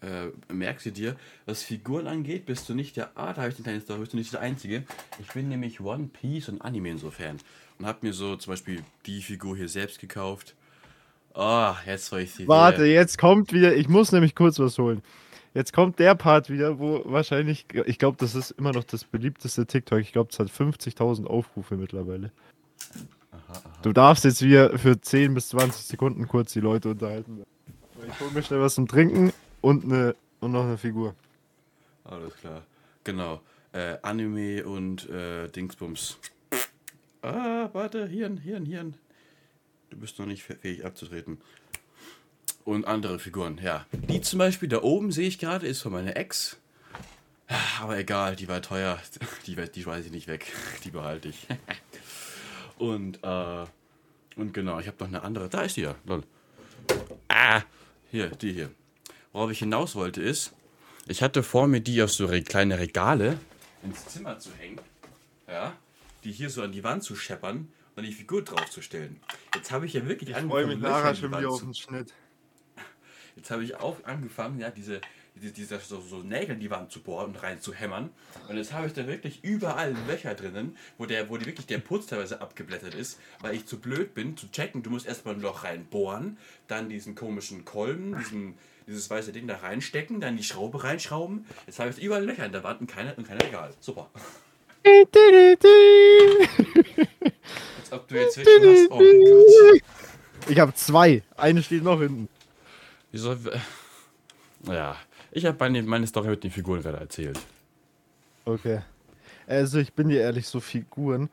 Äh, 0.00 0.52
merkst 0.52 0.86
du 0.86 0.92
dir, 0.92 1.16
was 1.44 1.64
Figuren 1.64 2.06
angeht, 2.06 2.46
bist 2.46 2.68
du 2.68 2.74
nicht 2.74 2.96
der. 2.96 3.10
Ah, 3.16 3.32
da 3.32 3.42
habe 3.42 3.48
ich 3.48 3.56
eine 3.56 3.64
kleine 3.64 3.80
Story, 3.80 4.00
bist 4.00 4.12
du 4.12 4.16
nicht 4.16 4.32
der 4.32 4.40
Einzige. 4.40 4.84
Ich 5.18 5.32
bin 5.32 5.48
nämlich 5.48 5.80
One 5.80 6.08
Piece 6.12 6.48
und 6.48 6.62
Anime 6.62 6.96
so 6.98 7.10
Fan. 7.10 7.38
Und 7.78 7.86
habe 7.86 8.06
mir 8.06 8.12
so 8.12 8.36
zum 8.36 8.52
Beispiel 8.52 8.82
die 9.06 9.22
Figur 9.22 9.56
hier 9.56 9.68
selbst 9.68 9.98
gekauft. 9.98 10.54
Ah, 11.34 11.76
jetzt 11.86 12.06
soll 12.06 12.20
ich 12.20 12.32
sie. 12.32 12.46
Warte, 12.48 12.84
jetzt 12.84 13.18
kommt 13.18 13.52
wieder, 13.52 13.74
ich 13.74 13.88
muss 13.88 14.12
nämlich 14.12 14.34
kurz 14.34 14.58
was 14.58 14.78
holen. 14.78 15.02
Jetzt 15.54 15.72
kommt 15.72 15.98
der 15.98 16.14
Part 16.14 16.50
wieder, 16.50 16.78
wo 16.78 17.02
wahrscheinlich, 17.04 17.66
ich 17.86 17.98
glaube, 17.98 18.16
das 18.18 18.34
ist 18.34 18.50
immer 18.52 18.72
noch 18.72 18.84
das 18.84 19.04
beliebteste 19.04 19.66
TikTok. 19.66 20.00
Ich 20.00 20.12
glaube, 20.12 20.30
es 20.32 20.38
hat 20.38 20.48
50.000 20.48 21.26
Aufrufe 21.26 21.76
mittlerweile. 21.76 22.30
Aha, 23.30 23.40
aha. 23.48 23.62
Du 23.82 23.92
darfst 23.92 24.24
jetzt 24.24 24.42
wieder 24.42 24.78
für 24.78 25.00
10 25.00 25.34
bis 25.34 25.48
20 25.48 25.86
Sekunden 25.86 26.28
kurz 26.28 26.52
die 26.52 26.60
Leute 26.60 26.90
unterhalten. 26.90 27.44
Ich 28.06 28.20
hole 28.20 28.30
mir 28.32 28.42
schnell 28.42 28.60
was 28.60 28.74
zum 28.74 28.86
Trinken 28.86 29.32
und, 29.60 29.84
eine, 29.84 30.14
und 30.40 30.52
noch 30.52 30.64
eine 30.64 30.78
Figur. 30.78 31.14
Alles 32.04 32.34
klar. 32.36 32.62
Genau. 33.04 33.40
Äh, 33.72 33.96
Anime 34.02 34.64
und 34.64 35.08
äh, 35.08 35.48
Dingsbums. 35.48 36.18
Ah, 37.22 37.68
warte, 37.72 38.06
Hirn, 38.06 38.36
Hirn, 38.38 38.64
Hirn. 38.64 38.94
Du 39.90 39.96
bist 39.96 40.18
noch 40.18 40.26
nicht 40.26 40.42
fähig 40.42 40.84
abzutreten. 40.84 41.38
Und 42.68 42.86
andere 42.86 43.18
Figuren, 43.18 43.58
ja. 43.62 43.86
Die 43.92 44.20
zum 44.20 44.40
Beispiel 44.40 44.68
da 44.68 44.82
oben 44.82 45.10
sehe 45.10 45.26
ich 45.26 45.38
gerade, 45.38 45.66
ist 45.66 45.80
von 45.80 45.90
meiner 45.90 46.18
Ex. 46.18 46.58
Aber 47.80 47.96
egal, 47.96 48.36
die 48.36 48.46
war 48.46 48.60
teuer. 48.60 48.98
Die, 49.46 49.54
die 49.56 49.82
schmeiße 49.82 50.08
ich 50.08 50.12
nicht 50.12 50.28
weg. 50.28 50.52
Die 50.84 50.90
behalte 50.90 51.28
ich. 51.28 51.46
Und, 52.76 53.24
äh, 53.24 53.64
und 54.36 54.52
genau, 54.52 54.78
ich 54.80 54.86
habe 54.86 54.98
noch 55.00 55.06
eine 55.06 55.22
andere. 55.22 55.48
Da 55.48 55.62
ist 55.62 55.78
die 55.78 55.80
ja, 55.80 55.94
lol. 56.04 56.22
Ah, 57.28 57.62
hier, 58.10 58.28
die 58.28 58.52
hier. 58.52 58.70
Worauf 59.32 59.50
ich 59.50 59.58
hinaus 59.58 59.96
wollte 59.96 60.22
ist, 60.22 60.52
ich 61.08 61.22
hatte 61.22 61.42
vor 61.42 61.66
mir 61.66 61.80
die 61.80 62.02
auf 62.02 62.12
so 62.12 62.26
re 62.26 62.42
kleine 62.42 62.78
Regale 62.78 63.40
ins 63.82 64.06
Zimmer 64.06 64.38
zu 64.38 64.50
hängen. 64.58 64.78
Ja. 65.48 65.72
Die 66.22 66.30
hier 66.30 66.50
so 66.50 66.62
an 66.62 66.70
die 66.70 66.84
Wand 66.84 67.02
zu 67.02 67.16
scheppern 67.16 67.56
und 67.56 67.96
dann 67.96 68.04
die 68.04 68.12
Figur 68.12 68.44
draufzustellen. 68.44 69.18
Jetzt 69.54 69.72
habe 69.72 69.86
ich 69.86 69.94
ja 69.94 70.06
wirklich 70.06 70.36
angefangen, 70.36 70.80
Löcher 70.80 71.10
in 71.10 71.16
die 71.16 71.30
Wand 71.32 71.58
zu- 71.58 71.74
Schnitt. 71.74 72.12
Jetzt 73.38 73.52
habe 73.52 73.62
ich 73.62 73.76
auch 73.76 74.02
angefangen, 74.02 74.58
ja, 74.58 74.68
diese, 74.68 75.00
diese, 75.36 75.52
diese 75.52 75.78
so, 75.78 76.00
so 76.00 76.16
Nägel 76.18 76.56
in 76.56 76.60
die 76.60 76.72
Wand 76.72 76.90
zu 76.90 77.00
bohren 77.00 77.26
und 77.26 77.40
rein 77.40 77.60
zu 77.60 77.72
hämmern. 77.72 78.10
Und 78.48 78.56
jetzt 78.56 78.72
habe 78.72 78.88
ich 78.88 78.92
da 78.94 79.06
wirklich 79.06 79.44
überall 79.44 79.94
Löcher 80.08 80.34
drinnen, 80.34 80.76
wo, 80.98 81.06
der, 81.06 81.30
wo 81.30 81.36
die, 81.36 81.46
wirklich 81.46 81.66
der 81.66 81.78
Putz 81.78 82.06
teilweise 82.06 82.40
abgeblättert 82.40 82.96
ist, 82.96 83.20
weil 83.40 83.54
ich 83.54 83.64
zu 83.64 83.78
blöd 83.78 84.12
bin 84.12 84.36
zu 84.36 84.50
checken. 84.50 84.82
Du 84.82 84.90
musst 84.90 85.06
erstmal 85.06 85.34
ein 85.34 85.40
Loch 85.40 85.62
reinbohren, 85.62 86.36
dann 86.66 86.88
diesen 86.88 87.14
komischen 87.14 87.64
Kolben, 87.64 88.18
diesen, 88.18 88.58
dieses 88.88 89.08
weiße 89.08 89.30
Ding 89.30 89.46
da 89.46 89.58
reinstecken, 89.58 90.20
dann 90.20 90.36
die 90.36 90.42
Schraube 90.42 90.82
reinschrauben. 90.82 91.46
Jetzt 91.66 91.78
habe 91.78 91.90
ich 91.90 92.02
überall 92.02 92.24
Löcher 92.24 92.44
in 92.44 92.50
der 92.50 92.64
Wand 92.64 92.80
und 92.80 92.90
keine, 92.90 93.14
und 93.14 93.24
keine 93.28 93.40
Regal. 93.44 93.72
Super. 93.78 94.10
Als 97.78 97.92
ob 97.92 98.08
du 98.08 98.16
jetzt 98.16 98.36
wirklich 98.36 98.80
hast. 98.80 98.90
Oh 98.90 98.96
mein 98.96 99.20
Gott. 99.20 99.80
Ich 100.48 100.58
habe 100.58 100.74
zwei. 100.74 101.22
Eine 101.36 101.62
steht 101.62 101.84
noch 101.84 102.00
hinten. 102.00 102.28
Wieso? 103.18 103.36
Naja, 104.64 104.96
ich 105.32 105.44
habe 105.44 105.56
meine, 105.58 105.82
meine 105.82 106.06
Story 106.06 106.28
mit 106.28 106.44
den 106.44 106.52
Figuren 106.52 106.82
gerade 106.82 106.98
erzählt. 106.98 107.38
Okay. 108.44 108.80
Also 109.48 109.78
ich 109.78 109.92
bin 109.92 110.08
dir 110.08 110.20
ehrlich, 110.20 110.46
so 110.46 110.60
Figuren. 110.60 111.28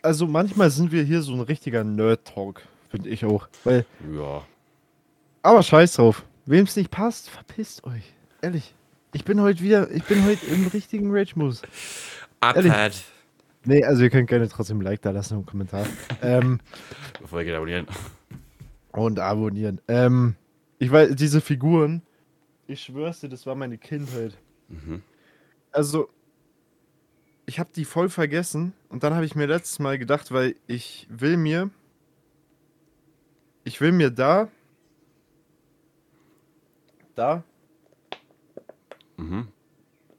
Also 0.00 0.26
manchmal 0.26 0.70
sind 0.70 0.90
wir 0.90 1.02
hier 1.02 1.20
so 1.22 1.34
ein 1.34 1.40
richtiger 1.40 1.84
Nerd-Talk, 1.84 2.62
finde 2.88 3.10
ich 3.10 3.24
auch. 3.26 3.46
Weil, 3.64 3.84
Ja. 4.14 4.42
aber 5.42 5.62
scheiß 5.62 5.94
drauf. 5.94 6.24
Wem 6.46 6.64
es 6.64 6.76
nicht 6.76 6.90
passt, 6.90 7.28
verpisst 7.28 7.84
euch. 7.84 8.14
Ehrlich. 8.40 8.74
Ich 9.12 9.24
bin 9.24 9.40
heute 9.42 9.60
wieder, 9.60 9.90
ich 9.90 10.04
bin 10.04 10.24
heute 10.24 10.46
im 10.46 10.66
richtigen 10.68 11.10
Rage-Modus. 11.14 11.62
Ehrlich? 12.40 12.70
Abfahrt. 12.70 13.04
Nee, 13.64 13.84
also 13.84 14.02
ihr 14.02 14.10
könnt 14.10 14.28
gerne 14.28 14.48
trotzdem 14.48 14.78
ein 14.78 14.82
Like 14.82 15.02
da 15.02 15.10
lassen 15.10 15.34
und 15.34 15.40
einen 15.40 15.46
Kommentar. 15.46 15.86
ähm, 16.22 16.60
Bevor 17.20 17.40
ihr 17.40 17.44
geht 17.46 17.54
abonnieren. 17.54 17.86
und 18.92 19.18
abonnieren. 19.18 19.80
Ähm, 19.88 20.36
ich 20.78 20.90
weiß, 20.90 21.14
diese 21.16 21.40
Figuren, 21.40 22.02
ich 22.66 22.82
schwör's 22.82 23.20
dir, 23.20 23.28
das 23.28 23.46
war 23.46 23.54
meine 23.54 23.78
Kindheit. 23.78 24.36
Mhm. 24.68 25.02
Also, 25.72 26.08
ich 27.46 27.58
habe 27.58 27.70
die 27.74 27.84
voll 27.84 28.08
vergessen 28.10 28.74
und 28.90 29.02
dann 29.02 29.14
habe 29.14 29.24
ich 29.24 29.34
mir 29.34 29.46
letztes 29.46 29.78
Mal 29.78 29.98
gedacht, 29.98 30.32
weil 30.32 30.54
ich 30.66 31.06
will 31.10 31.36
mir, 31.36 31.70
ich 33.64 33.80
will 33.80 33.92
mir 33.92 34.10
da, 34.10 34.48
da 37.14 37.42
Mhm. 39.16 39.48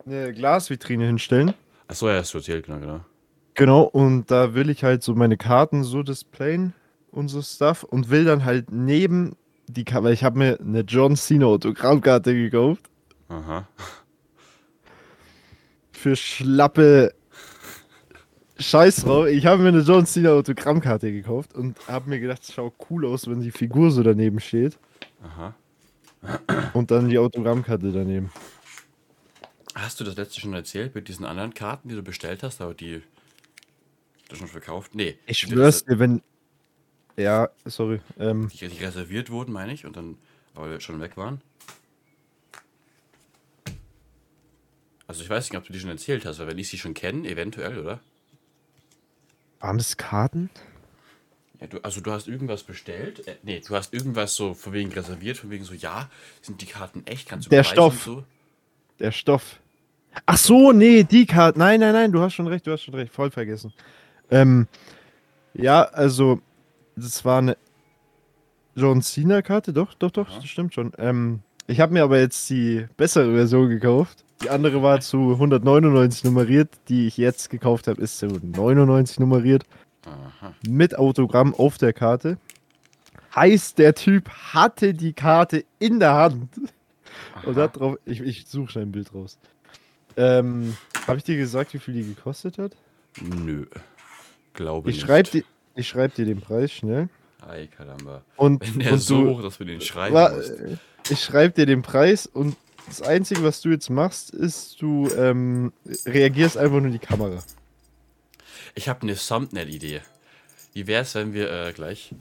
eine 0.05 0.33
Glasvitrine 0.33 1.05
hinstellen. 1.05 1.53
Achso, 1.87 2.09
ja, 2.09 2.21
du 2.21 2.37
erzählt, 2.37 2.65
genau, 2.65 2.79
genau. 2.79 3.05
Genau, 3.53 3.83
und 3.83 4.29
da 4.29 4.53
will 4.53 4.69
ich 4.69 4.83
halt 4.83 5.03
so 5.03 5.15
meine 5.15 5.37
Karten 5.37 5.83
so 5.83 6.03
displayen 6.03 6.73
und 7.11 7.29
so 7.29 7.41
Stuff 7.41 7.83
und 7.83 8.09
will 8.09 8.25
dann 8.25 8.45
halt 8.45 8.71
neben 8.71 9.35
die 9.69 9.85
weil 9.85 10.13
ich 10.13 10.23
habe 10.23 10.37
mir 10.37 10.59
eine 10.59 10.81
John 10.81 11.15
Cena 11.15 11.45
Autogrammkarte 11.45 12.33
gekauft 12.33 12.89
Aha. 13.27 13.67
für 15.91 16.15
schlappe 16.15 17.13
Scheiß 18.57 19.03
drauf. 19.03 19.27
Ich 19.27 19.45
habe 19.45 19.61
mir 19.61 19.69
eine 19.69 19.81
John 19.81 20.05
Cena 20.05 20.31
Autogrammkarte 20.31 21.11
gekauft 21.11 21.53
und 21.53 21.77
habe 21.87 22.09
mir 22.09 22.19
gedacht, 22.19 22.43
es 22.43 22.53
schaut 22.53 22.73
cool 22.89 23.05
aus, 23.05 23.27
wenn 23.27 23.41
die 23.41 23.51
Figur 23.51 23.91
so 23.91 24.03
daneben 24.03 24.39
steht 24.39 24.77
Aha. 25.23 25.55
und 26.73 26.91
dann 26.91 27.07
die 27.07 27.19
Autogrammkarte 27.19 27.91
daneben. 27.91 28.31
Hast 29.75 29.99
du 29.99 30.03
das 30.03 30.17
letzte 30.17 30.41
schon 30.41 30.53
erzählt 30.53 30.95
mit 30.95 31.07
diesen 31.07 31.25
anderen 31.25 31.53
Karten, 31.53 31.89
die 31.89 31.95
du 31.95 32.01
bestellt 32.01 32.43
hast, 32.43 32.59
aber 32.59 32.73
die 32.73 33.01
du 34.27 34.35
schon 34.35 34.47
verkauft? 34.47 34.95
Nee. 34.95 35.17
Ich 35.25 35.37
schwör's 35.37 35.85
dir, 35.85 35.99
wenn. 35.99 36.21
Ja, 37.19 37.49
sorry. 37.65 37.99
Ähm, 38.17 38.47
Die, 38.47 38.65
die 38.69 38.83
reserviert 38.83 39.29
wurden, 39.29 39.51
meine 39.51 39.73
ich, 39.73 39.85
und 39.85 39.97
dann 39.97 40.17
aber 40.55 40.79
schon 40.79 41.01
weg 41.01 41.17
waren. 41.17 41.41
Also 45.05 45.21
ich 45.23 45.29
weiß 45.29 45.49
nicht, 45.49 45.57
ob 45.57 45.65
du 45.65 45.73
die 45.73 45.79
schon 45.81 45.89
erzählt 45.89 46.23
hast, 46.23 46.39
weil 46.39 46.47
wenn 46.47 46.57
ich 46.57 46.69
sie 46.69 46.77
schon 46.77 46.93
kenne, 46.93 47.27
eventuell, 47.27 47.77
oder? 47.77 47.99
waren 49.59 49.77
das 49.77 49.97
Karten? 49.97 50.49
Ja, 51.59 51.67
du, 51.67 51.79
also 51.81 51.99
du 51.99 52.09
hast 52.13 52.29
irgendwas 52.29 52.63
bestellt? 52.63 53.27
Äh, 53.27 53.35
nee, 53.43 53.59
du 53.59 53.75
hast 53.75 53.93
irgendwas 53.93 54.35
so 54.35 54.53
von 54.53 54.71
wegen 54.71 54.93
reserviert, 54.93 55.35
von 55.35 55.49
wegen 55.49 55.65
so, 55.65 55.73
ja, 55.73 56.09
sind 56.41 56.61
die 56.61 56.67
Karten 56.67 57.05
echt? 57.05 57.27
Kannst 57.27 57.47
du 57.47 57.49
Der 57.49 57.65
Stoff. 57.65 58.01
So? 58.01 58.23
Der 58.99 59.11
Stoff. 59.11 59.59
Ach 60.25 60.37
so, 60.37 60.71
nee, 60.71 61.03
die 61.03 61.25
Karte. 61.25 61.59
Nein, 61.59 61.81
nein, 61.81 61.91
nein, 61.91 62.13
du 62.13 62.21
hast 62.21 62.33
schon 62.33 62.47
recht, 62.47 62.65
du 62.65 62.71
hast 62.71 62.83
schon 62.83 62.93
recht. 62.95 63.11
Voll 63.11 63.29
vergessen. 63.29 63.73
Ähm, 64.31 64.67
ja, 65.53 65.83
also, 65.83 66.41
das 66.99 67.25
war 67.25 67.39
eine 67.39 67.57
John 68.75 69.01
Cena-Karte, 69.01 69.73
doch, 69.73 69.93
doch, 69.93 70.11
doch, 70.11 70.29
das 70.33 70.45
stimmt 70.45 70.73
schon. 70.73 70.93
Ähm, 70.97 71.39
ich 71.67 71.79
habe 71.79 71.93
mir 71.93 72.03
aber 72.03 72.19
jetzt 72.19 72.49
die 72.49 72.85
bessere 72.97 73.33
Version 73.33 73.69
gekauft. 73.69 74.23
Die 74.41 74.49
andere 74.49 74.81
war 74.81 75.01
zu 75.01 75.31
199 75.33 76.23
nummeriert. 76.23 76.69
Die 76.87 77.07
ich 77.07 77.17
jetzt 77.17 77.49
gekauft 77.49 77.87
habe, 77.87 78.01
ist 78.01 78.19
zu 78.19 78.27
99 78.27 79.19
nummeriert. 79.19 79.63
Aha. 80.05 80.53
Mit 80.67 80.97
Autogramm 80.97 81.53
auf 81.53 81.77
der 81.77 81.91
Karte. 81.93 82.37
Heißt, 83.35 83.77
der 83.77 83.93
Typ 83.95 84.29
hatte 84.29 84.93
die 84.93 85.13
Karte 85.13 85.65
in 85.77 85.99
der 85.99 86.13
Hand. 86.13 86.49
Und 87.45 87.57
Aha. 87.57 87.63
hat 87.63 87.79
drauf. 87.79 87.97
Ich, 88.05 88.21
ich 88.21 88.47
suche 88.47 88.71
schnell 88.71 88.85
ein 88.85 88.91
Bild 88.91 89.13
raus. 89.13 89.37
Ähm, 90.15 90.77
habe 91.05 91.17
ich 91.17 91.23
dir 91.23 91.37
gesagt, 91.37 91.73
wie 91.73 91.79
viel 91.79 91.93
die 91.93 92.03
gekostet 92.15 92.57
hat? 92.57 92.75
Nö. 93.21 93.65
Glaube 94.53 94.89
Ich 94.89 94.95
nicht. 94.97 95.05
schreibe 95.05 95.29
dir, 95.29 95.43
ich 95.79 95.87
schreib 95.87 96.13
dir 96.15 96.25
den 96.25 96.41
Preis 96.41 96.71
schnell. 96.71 97.09
Ei, 97.47 97.67
Kalamba. 97.67 98.21
Und, 98.35 98.61
Wenn 98.61 98.79
der 98.79 98.93
und 98.93 98.99
so 98.99 99.23
du, 99.23 99.29
hoch, 99.29 99.41
dass 99.41 99.59
wir 99.59 99.65
den 99.65 99.81
schreiben 99.81 100.13
wa- 100.15 100.31
musst. 100.31 100.51
ich 101.09 101.23
schreibe 101.23 101.53
dir 101.53 101.65
den 101.65 101.81
Preis 101.81 102.25
und 102.27 102.55
das 102.87 103.01
Einzige, 103.01 103.43
was 103.43 103.61
du 103.61 103.69
jetzt 103.69 103.89
machst, 103.89 104.31
ist, 104.31 104.81
du 104.81 105.09
ähm, 105.15 105.71
reagierst 106.05 106.57
einfach 106.57 106.77
nur 106.77 106.87
in 106.87 106.91
die 106.93 106.99
Kamera. 106.99 107.41
Ich 108.75 108.89
habe 108.89 109.03
eine 109.03 109.15
Thumbnail-Idee. 109.15 110.01
Wie 110.73 110.87
wär's, 110.87 111.15
wenn 111.15 111.33
wir 111.33 111.51
äh, 111.51 111.71
gleich 111.73 112.13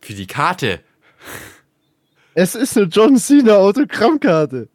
für 0.00 0.14
die 0.14 0.26
Karte 0.26 0.80
Es 2.34 2.54
ist 2.54 2.76
eine 2.76 2.86
John 2.86 3.16
Cena 3.16 3.56
Autogrammkarte. 3.56 4.68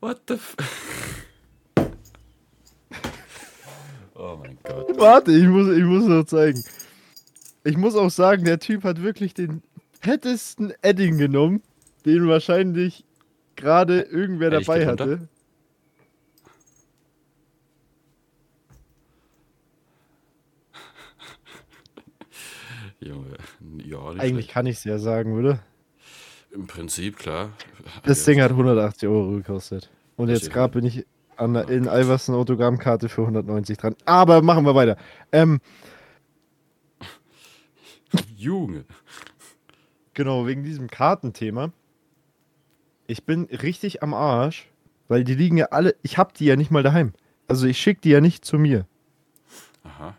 What 0.00 0.20
the 0.28 0.34
f 0.34 0.56
Oh 4.14 4.36
mein 4.40 4.51
Gott. 4.64 4.98
Warte, 4.98 5.32
ich 5.32 5.46
muss, 5.46 5.68
ich 5.76 5.84
muss 5.84 6.04
noch 6.04 6.24
zeigen. 6.24 6.62
Ich 7.64 7.76
muss 7.76 7.94
auch 7.94 8.10
sagen, 8.10 8.44
der 8.44 8.58
Typ 8.58 8.84
hat 8.84 9.02
wirklich 9.02 9.34
den 9.34 9.62
fettesten 10.00 10.72
Edding 10.82 11.18
genommen, 11.18 11.62
den 12.04 12.26
wahrscheinlich 12.28 13.04
gerade 13.56 14.00
irgendwer 14.02 14.52
Ehrlich, 14.52 14.66
dabei 14.66 14.88
runter? 14.88 15.04
hatte. 15.04 15.20
Junge. 23.00 23.36
Ja, 23.84 23.98
Eigentlich 24.08 24.30
schlecht. 24.46 24.50
kann 24.50 24.66
ich 24.66 24.76
es 24.78 24.84
ja 24.84 24.98
sagen, 24.98 25.38
oder? 25.38 25.60
Im 26.52 26.66
Prinzip, 26.66 27.18
klar. 27.18 27.50
Das. 28.04 28.24
Ding 28.24 28.40
hat 28.40 28.50
180 28.50 29.08
Euro 29.08 29.30
gekostet. 29.30 29.90
Und 30.16 30.28
jetzt 30.28 30.50
gerade 30.50 30.74
bin 30.74 30.84
ich 30.84 31.06
an 31.42 31.54
der 31.54 31.68
in 31.68 31.88
Alversen 31.88 32.34
Autogrammkarte 32.34 33.08
für 33.08 33.22
190 33.22 33.76
dran. 33.76 33.94
Aber 34.04 34.42
machen 34.42 34.64
wir 34.64 34.74
weiter. 34.74 34.96
Ähm, 35.32 35.60
Junge. 38.36 38.84
genau, 40.14 40.46
wegen 40.46 40.64
diesem 40.64 40.88
Kartenthema. 40.88 41.72
Ich 43.06 43.24
bin 43.24 43.44
richtig 43.44 44.02
am 44.02 44.14
Arsch, 44.14 44.70
weil 45.08 45.24
die 45.24 45.34
liegen 45.34 45.56
ja 45.56 45.66
alle. 45.66 45.96
Ich 46.02 46.18
hab 46.18 46.34
die 46.34 46.44
ja 46.46 46.56
nicht 46.56 46.70
mal 46.70 46.82
daheim. 46.82 47.12
Also 47.48 47.66
ich 47.66 47.78
schicke 47.78 48.00
die 48.02 48.10
ja 48.10 48.20
nicht 48.20 48.44
zu 48.44 48.58
mir. 48.58 48.86
Aha. 49.82 50.16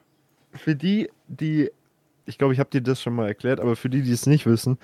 Für 0.51 0.75
die, 0.75 1.09
die. 1.27 1.71
Ich 2.25 2.37
glaube, 2.37 2.53
ich 2.53 2.59
habe 2.59 2.69
dir 2.69 2.81
das 2.81 3.01
schon 3.01 3.15
mal 3.15 3.27
erklärt, 3.27 3.59
aber 3.59 3.75
für 3.75 3.89
die, 3.89 4.01
die 4.01 4.11
es 4.11 4.27
nicht 4.27 4.45
wissen, 4.45 4.77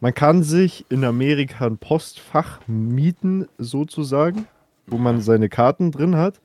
man 0.00 0.12
kann 0.12 0.42
sich 0.42 0.84
in 0.90 1.02
Amerika 1.04 1.66
ein 1.66 1.78
Postfach 1.78 2.60
mieten, 2.66 3.46
sozusagen, 3.56 4.46
wo 4.86 4.98
man 4.98 5.20
seine 5.20 5.48
Karten 5.48 5.90
drin 5.90 6.16
hat. 6.16 6.40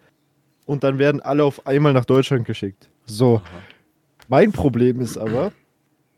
Und 0.66 0.84
dann 0.84 1.00
werden 1.00 1.22
alle 1.22 1.44
auf 1.44 1.66
einmal 1.66 1.94
nach 1.94 2.06
Deutschland 2.06 2.46
geschickt. 2.46 2.90
So. 3.06 3.38
Aha. 3.38 3.44
Mein 4.28 4.52
Problem 4.52 5.02
ist 5.02 5.18
aber, 5.18 5.52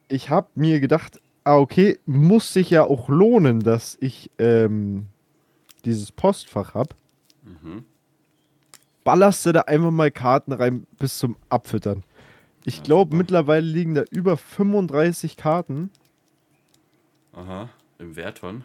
ich 0.09 0.29
habe 0.29 0.49
mir 0.55 0.81
gedacht, 0.81 1.21
ah, 1.45 1.57
okay, 1.57 1.99
muss 2.05 2.51
sich 2.51 2.69
ja 2.69 2.83
auch 2.83 3.07
lohnen, 3.07 3.61
dass 3.61 3.97
ich 4.01 4.29
ähm, 4.37 5.07
dieses 5.85 6.11
Postfach 6.11 6.73
habe. 6.73 6.95
Mhm. 7.43 7.85
Ballerst 9.03 9.45
du 9.45 9.53
da 9.53 9.61
einfach 9.61 9.91
mal 9.91 10.11
Karten 10.11 10.51
rein 10.51 10.85
bis 10.99 11.17
zum 11.17 11.35
Abfüttern. 11.49 12.03
Ich 12.65 12.83
glaube, 12.83 13.15
mittlerweile 13.15 13.65
liegen 13.65 13.95
da 13.95 14.03
über 14.11 14.37
35 14.37 15.37
Karten. 15.37 15.89
Aha. 17.33 17.69
Im 17.97 18.15
Wert 18.15 18.39
von. 18.39 18.63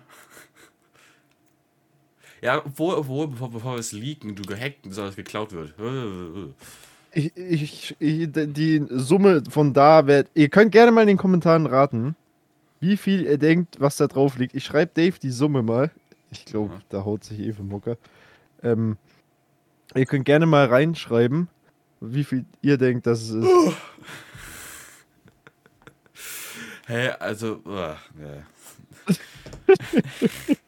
Ja, 2.42 2.62
wo, 2.76 3.06
wo, 3.06 3.26
bevor, 3.26 3.50
bevor 3.50 3.72
wir 3.74 3.80
es 3.80 3.92
leaken, 3.92 4.34
du 4.34 4.42
gehackt, 4.42 4.78
soll 4.90 5.08
es 5.08 5.16
geklaut 5.16 5.52
wird. 5.52 5.74
Ich, 7.12 7.36
ich, 7.36 7.96
ich, 7.98 8.28
die 8.32 8.86
Summe 8.90 9.42
von 9.48 9.72
da 9.72 10.06
wird. 10.06 10.28
Ihr 10.34 10.48
könnt 10.48 10.72
gerne 10.72 10.92
mal 10.92 11.02
in 11.02 11.08
den 11.08 11.16
Kommentaren 11.16 11.66
raten, 11.66 12.14
wie 12.80 12.96
viel 12.96 13.22
ihr 13.22 13.38
denkt, 13.38 13.80
was 13.80 13.96
da 13.96 14.06
drauf 14.06 14.36
liegt. 14.36 14.54
Ich 14.54 14.64
schreibe 14.64 14.92
Dave 14.94 15.18
die 15.20 15.30
Summe 15.30 15.62
mal. 15.62 15.90
Ich 16.30 16.44
glaube, 16.44 16.74
Aha. 16.74 16.82
da 16.90 17.04
haut 17.04 17.24
sich 17.24 17.38
Eve 17.38 17.62
Mucker. 17.62 17.96
Ähm, 18.62 18.98
ihr 19.94 20.06
könnt 20.06 20.24
gerne 20.26 20.44
mal 20.44 20.66
reinschreiben, 20.66 21.48
wie 22.00 22.24
viel 22.24 22.44
ihr 22.60 22.76
denkt, 22.76 23.06
dass 23.06 23.22
es 23.22 23.30
ist. 23.30 23.76
Hä, 26.86 27.08
also. 27.18 27.60
Uh, 27.64 27.94
ja. 28.20 28.46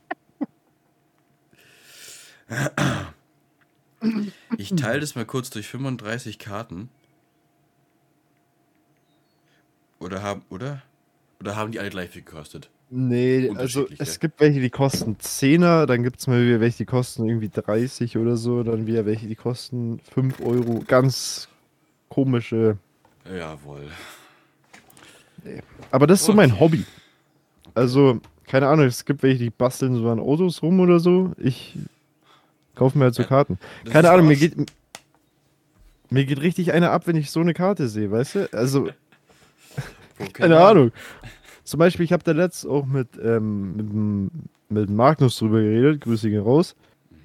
Ich 4.56 4.70
teile 4.74 5.00
das 5.00 5.14
mal 5.14 5.24
kurz 5.26 5.50
durch 5.50 5.68
35 5.68 6.38
Karten. 6.38 6.88
Oder 9.98 10.22
haben, 10.22 10.42
oder? 10.50 10.82
Oder 11.40 11.56
haben 11.56 11.72
die 11.72 11.80
alle 11.80 11.90
gleich 11.90 12.10
viel 12.10 12.22
gekostet? 12.22 12.70
Nee, 12.90 13.50
also 13.54 13.86
es 13.98 14.18
gibt 14.18 14.40
welche, 14.40 14.60
die 14.60 14.70
kosten 14.70 15.16
10er, 15.16 15.84
dann 15.84 16.02
gibt 16.02 16.20
es 16.20 16.26
mal 16.26 16.42
wieder 16.42 16.60
welche, 16.60 16.78
die 16.78 16.84
kosten 16.86 17.28
irgendwie 17.28 17.50
30 17.50 18.16
oder 18.16 18.38
so, 18.38 18.62
dann 18.62 18.86
wieder 18.86 19.04
welche, 19.04 19.26
die 19.26 19.34
kosten 19.34 20.00
5 20.14 20.40
Euro. 20.40 20.82
Ganz 20.86 21.48
komische. 22.08 22.78
Jawohl. 23.30 23.88
Aber 25.90 26.06
das 26.06 26.20
ist 26.20 26.26
so 26.26 26.32
mein 26.32 26.52
Okay. 26.52 26.60
Hobby. 26.60 26.86
Also, 27.74 28.20
keine 28.46 28.68
Ahnung, 28.68 28.86
es 28.86 29.04
gibt 29.04 29.22
welche, 29.22 29.44
die 29.44 29.50
basteln 29.50 29.94
so 29.94 30.08
an 30.08 30.18
Autos 30.18 30.62
rum 30.62 30.80
oder 30.80 30.98
so. 30.98 31.32
Ich 31.36 31.76
kaufe 32.78 32.96
mir 32.96 33.04
halt 33.04 33.14
so 33.14 33.22
Ja, 33.22 33.28
Karten. 33.28 33.58
Das 33.84 33.92
Keine 33.92 34.10
Ahnung, 34.10 34.28
mir 34.28 34.36
geht, 34.36 34.54
mir 36.10 36.24
geht 36.24 36.40
richtig 36.40 36.72
einer 36.72 36.90
ab, 36.90 37.06
wenn 37.06 37.16
ich 37.16 37.30
so 37.30 37.40
eine 37.40 37.54
Karte 37.54 37.88
sehe, 37.88 38.10
weißt 38.10 38.34
du? 38.36 38.52
Also, 38.52 38.88
keine. 40.32 40.58
Ahnung. 40.58 40.92
Zum 41.64 41.78
Beispiel, 41.78 42.04
ich 42.04 42.12
habe 42.12 42.24
da 42.24 42.32
letzt 42.32 42.66
auch 42.66 42.86
mit, 42.86 43.08
ähm, 43.22 43.76
mit, 43.76 44.30
mit 44.70 44.90
Magnus 44.90 45.36
drüber 45.36 45.60
geredet, 45.60 46.00
Grüße 46.00 46.30
gehen 46.30 46.42
raus. 46.42 46.74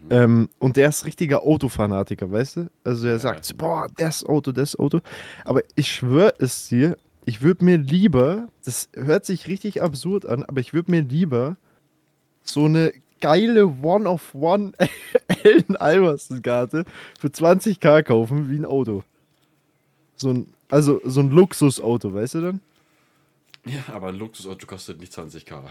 Ähm, 0.10 0.50
und 0.60 0.76
der 0.76 0.89
ist 0.89 1.06
richtiger 1.06 1.44
Autofanatiker, 1.44 2.30
weißt 2.30 2.58
du? 2.58 2.70
Also 2.84 3.08
er 3.08 3.13
Ja. 3.13 3.20
sagt, 3.20 3.58
boah, 3.58 3.88
das 3.96 4.26
Auto, 4.26 4.52
das 4.52 4.78
Auto. 4.78 5.00
Aber 5.46 5.62
ich 5.76 5.94
schwöre 5.94 6.34
es 6.39 6.68
dir, 6.68 6.98
ich 7.24 7.42
würde 7.42 7.63
mir 7.63 7.78
lieber, 7.78 8.50
das 8.66 8.89
hört 8.94 9.26
sich 9.26 9.48
richtig 9.48 9.82
absurd 9.82 10.26
an, 10.26 10.44
aber 10.44 10.60
ich 10.60 10.74
würde 10.74 10.92
mir 10.92 11.02
lieber 11.04 11.56
so 12.44 12.66
eine 12.66 12.92
geile 13.24 13.66
One-of-One 13.82 14.74
Allen 15.44 15.78
Iverson-Karte 15.80 16.84
für 17.18 17.28
20k 17.30 18.04
kaufen 18.04 18.50
wie 18.52 18.58
ein 18.58 18.66
Auto. 18.66 19.04
So 20.18 20.30
ein, 20.30 20.54
also 20.70 21.00
so 21.06 21.22
ein 21.22 21.32
Luxusauto, 21.32 22.14
weißt 22.14 22.34
du 22.36 22.42
dann? 22.42 22.60
Ja, 23.66 23.82
aber 23.94 24.10
ein 24.10 24.16
Luxusauto 24.16 24.68
kostet 24.68 25.00
nicht 25.00 25.14
20k. 25.18 25.54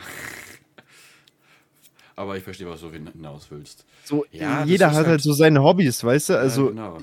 aber 2.16 2.36
ich 2.38 2.42
verstehe, 2.42 2.68
was 2.68 2.80
du 2.80 2.90
hinaus 2.90 3.46
willst. 3.50 3.84
So, 4.04 4.24
Ja, 4.30 4.64
jeder 4.64 4.88
hat 4.88 4.94
halt, 4.96 5.06
halt- 5.06 5.22
so 5.22 5.34
seine 5.34 5.62
Hobbys, 5.62 6.02
weißt 6.02 6.30
du? 6.30 6.32
Ja, 6.32 6.38
Also 6.40 6.68
genau. 6.68 6.98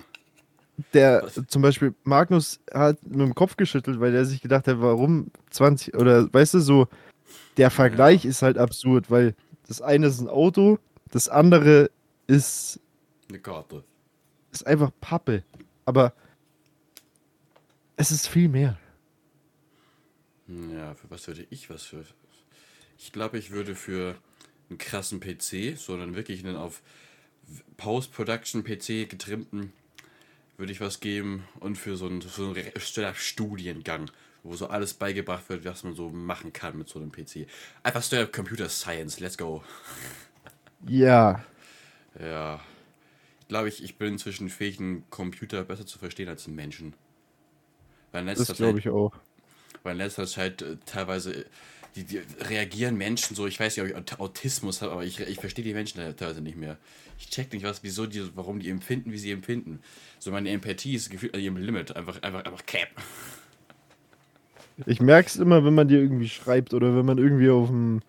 der 0.94 1.22
Was? 1.24 1.40
zum 1.48 1.62
Beispiel 1.62 1.94
Magnus 2.04 2.60
hat 2.74 2.98
mit 3.06 3.20
dem 3.22 3.36
Kopf 3.36 3.56
geschüttelt, 3.56 4.00
weil 4.00 4.16
er 4.16 4.26
sich 4.26 4.42
gedacht 4.42 4.68
hat, 4.68 4.82
warum 4.82 5.28
20 5.52 5.94
oder 5.96 6.28
weißt 6.34 6.56
du, 6.56 6.60
so 6.60 6.88
der 7.58 7.70
Vergleich 7.70 8.26
ist 8.26 8.42
halt 8.42 8.58
absurd, 8.58 9.12
weil 9.12 9.36
das 9.70 9.82
eine 9.84 10.08
ist 10.08 10.20
ein 10.20 10.28
Auto, 10.28 10.80
das 11.12 11.30
andere 11.30 11.92
ist, 12.26 12.80
Eine 13.30 13.40
Karte. 13.40 13.84
ist 14.52 14.66
einfach 14.66 14.92
Pappe. 15.00 15.44
Aber 15.86 16.12
es 17.96 18.10
ist 18.10 18.28
viel 18.28 18.50
mehr. 18.50 18.80
Ja, 20.48 20.96
für 20.96 21.12
was 21.12 21.28
würde 21.28 21.46
ich 21.52 21.70
was 21.70 21.84
für. 21.84 22.04
Ich 22.98 23.12
glaube, 23.12 23.38
ich 23.38 23.52
würde 23.52 23.76
für 23.76 24.16
einen 24.70 24.80
krassen 24.80 25.20
PC, 25.20 25.78
sondern 25.78 26.16
wirklich 26.16 26.44
einen 26.44 26.56
auf 26.56 26.82
Post-Production-PC 27.78 29.08
getrimmten, 29.08 29.72
würde 30.58 30.72
ich 30.72 30.82
was 30.82 31.00
geben 31.00 31.48
und 31.60 31.78
für 31.78 31.96
so 31.96 32.08
einen, 32.08 32.22
so 32.22 32.54
einen 32.56 33.16
Studiengang, 33.16 34.10
wo 34.44 34.56
so 34.56 34.68
alles 34.68 34.94
beigebracht 34.94 35.50
wird, 35.50 35.66
was 35.66 35.84
man 35.84 35.96
so 35.96 36.10
machen 36.10 36.54
kann 36.54 36.78
mit 36.78 36.90
so 36.90 37.00
einem 37.00 37.12
PC. 37.12 37.48
Einfach 37.84 38.04
straight-up 38.04 38.34
Computer 38.34 38.70
Science, 38.70 39.20
let's 39.20 39.38
go. 39.38 39.64
Ja, 40.88 41.44
Ja. 42.20 42.60
Ich 43.42 43.48
glaube, 43.50 43.70
ich, 43.70 43.84
ich 43.84 43.98
bin 43.98 44.14
inzwischen 44.14 44.50
fähig, 44.50 44.80
einen 44.80 45.10
Computer 45.12 45.64
besser 45.66 45.86
zu 45.86 46.00
verstehen 46.00 46.30
als 46.30 46.48
einen 46.48 46.56
Menschen. 46.56 46.96
Weil 48.12 48.22
in 48.22 48.28
das 48.28 48.56
glaube 48.56 48.80
ich 48.80 48.90
auch. 48.90 49.14
Weil 49.84 49.94
in 49.94 49.98
letzter 50.00 50.28
Zeit 50.28 50.62
äh, 50.62 50.78
teilweise 50.86 51.34
äh, 51.34 51.46
die, 51.96 52.04
die 52.04 52.20
reagieren 52.42 52.96
Menschen 52.98 53.36
so, 53.36 53.48
ich 53.48 53.60
weiß 53.60 53.76
nicht, 53.76 53.84
ob 53.84 53.90
ich 53.90 53.96
Aut- 53.96 54.20
Autismus 54.20 54.82
habe, 54.82 54.92
aber 54.92 55.04
ich, 55.04 55.20
ich 55.20 55.40
verstehe 55.40 55.66
die 55.66 55.74
Menschen 55.74 56.00
da 56.00 56.12
teilweise 56.14 56.42
nicht 56.42 56.58
mehr. 56.58 56.78
Ich 57.18 57.30
check 57.30 57.52
nicht, 57.52 57.64
was, 57.64 57.84
wieso 57.84 58.06
die, 58.06 58.36
warum 58.36 58.60
die 58.60 58.70
empfinden, 58.70 59.12
wie 59.12 59.18
sie 59.18 59.32
empfinden. 59.32 59.82
So 60.20 60.32
meine 60.32 60.50
Empathie 60.52 60.96
ist 60.96 61.10
gefühlt 61.10 61.34
an 61.34 61.42
ihrem 61.42 61.58
Limit. 61.58 61.96
Einfach, 61.96 62.22
einfach, 62.22 62.46
einfach 62.46 62.66
cap. 62.66 62.90
Ich 64.86 65.02
merke 65.02 65.28
es 65.28 65.36
immer, 65.38 65.64
wenn 65.66 65.76
man 65.76 65.88
dir 65.88 66.00
irgendwie 66.00 66.30
schreibt 66.30 66.74
oder 66.74 66.96
wenn 66.96 67.06
man 67.06 67.18
irgendwie 67.18 67.50
auf 67.50 67.68
dem 67.68 68.02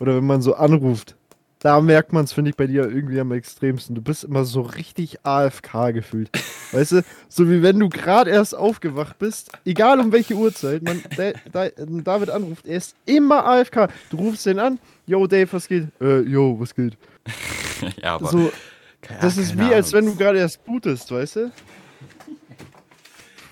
oder 0.00 0.16
wenn 0.16 0.26
man 0.26 0.42
so 0.42 0.54
anruft. 0.54 1.16
Da 1.60 1.80
merkt 1.80 2.12
man 2.12 2.24
es, 2.24 2.32
finde 2.34 2.50
ich, 2.50 2.56
bei 2.56 2.66
dir 2.66 2.82
irgendwie 2.82 3.18
am 3.20 3.32
extremsten. 3.32 3.94
Du 3.94 4.02
bist 4.02 4.22
immer 4.24 4.44
so 4.44 4.60
richtig 4.60 5.24
AFK 5.24 5.92
gefühlt. 5.94 6.28
Weißt 6.72 6.92
du, 6.92 7.02
so 7.28 7.48
wie 7.48 7.62
wenn 7.62 7.78
du 7.78 7.88
gerade 7.88 8.30
erst 8.30 8.54
aufgewacht 8.54 9.18
bist, 9.18 9.50
egal 9.64 9.98
um 10.00 10.12
welche 10.12 10.34
Uhrzeit, 10.34 10.82
man, 10.82 11.00
da, 11.16 11.32
da, 11.50 11.68
David 11.78 12.28
anruft, 12.30 12.66
er 12.66 12.76
ist 12.76 12.94
immer 13.06 13.46
AFK. 13.46 13.88
Du 14.10 14.18
rufst 14.18 14.44
den 14.44 14.58
an, 14.58 14.78
yo 15.06 15.26
Dave, 15.26 15.50
was 15.52 15.66
geht? 15.68 15.86
Äh, 16.02 16.20
yo, 16.22 16.58
was 16.60 16.74
geht? 16.74 16.98
ja, 18.02 18.16
aber. 18.16 18.26
So, 18.26 18.52
keine- 19.00 19.20
das 19.20 19.38
ist 19.38 19.56
wie, 19.56 19.72
als 19.72 19.94
Ahnung. 19.94 20.06
wenn 20.08 20.12
du 20.12 20.18
gerade 20.18 20.38
erst 20.40 20.64
bootest, 20.66 21.10
weißt 21.10 21.36
du? 21.36 21.52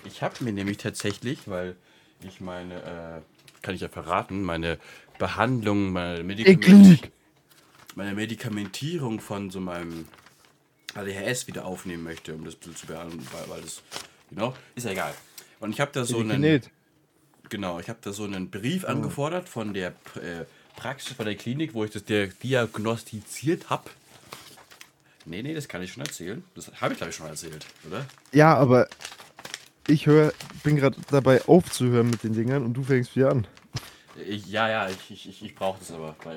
Ich 0.05 0.21
habe 0.21 0.35
mir 0.43 0.53
nämlich 0.53 0.77
tatsächlich, 0.77 1.47
weil 1.47 1.75
ich 2.27 2.41
meine, 2.41 2.75
äh, 2.75 3.21
kann 3.61 3.75
ich 3.75 3.81
ja 3.81 3.89
verraten, 3.89 4.43
meine 4.43 4.77
Behandlung, 5.17 5.91
meine, 5.91 6.23
Medikament, 6.23 7.11
meine 7.95 8.13
Medikamentierung 8.13 9.19
von 9.19 9.49
so 9.49 9.59
meinem 9.59 10.07
ADHS 10.95 11.47
wieder 11.47 11.65
aufnehmen 11.65 12.03
möchte, 12.03 12.33
um 12.33 12.45
das 12.45 12.59
zu 12.59 12.87
behandeln, 12.87 13.25
weil, 13.31 13.49
weil 13.49 13.61
das, 13.61 13.81
genau, 14.29 14.53
ist 14.75 14.85
ja 14.85 14.91
egal. 14.91 15.13
Und 15.59 15.71
ich 15.71 15.79
habe 15.79 15.91
da 15.91 16.03
so 16.03 16.19
einen, 16.19 16.61
genau, 17.49 17.79
ich 17.79 17.89
habe 17.89 17.99
da 18.01 18.11
so 18.11 18.25
einen 18.25 18.49
Brief 18.49 18.85
angefordert 18.85 19.47
von 19.47 19.73
der 19.73 19.89
äh, 20.15 20.45
Praxis, 20.75 21.13
von 21.13 21.25
der 21.25 21.35
Klinik, 21.35 21.73
wo 21.73 21.85
ich 21.85 21.91
das 21.91 22.03
diagnostiziert 22.03 23.69
habe. 23.69 23.89
Nee, 25.25 25.41
nee, 25.41 25.53
das 25.53 25.67
kann 25.67 25.81
ich 25.81 25.93
schon 25.93 26.03
erzählen. 26.03 26.43
Das 26.55 26.69
habe 26.81 26.93
ich, 26.93 26.97
glaube 26.97 27.11
ich, 27.11 27.15
schon 27.15 27.27
erzählt, 27.27 27.65
oder? 27.87 28.05
Ja, 28.33 28.55
aber 28.55 28.89
ich 29.87 30.05
höre, 30.05 30.33
bin 30.63 30.75
gerade 30.75 30.97
dabei 31.09 31.41
aufzuhören 31.47 32.09
mit 32.09 32.23
den 32.23 32.33
Dingern 32.33 32.63
und 32.63 32.73
du 32.73 32.83
fängst 32.83 33.15
wieder 33.15 33.31
an. 33.31 33.47
Ich, 34.27 34.45
ja, 34.47 34.69
ja, 34.69 34.89
ich, 34.89 35.09
ich, 35.11 35.27
ich, 35.29 35.43
ich 35.43 35.55
brauche 35.55 35.79
das 35.79 35.91
aber, 35.91 36.15
weil 36.23 36.35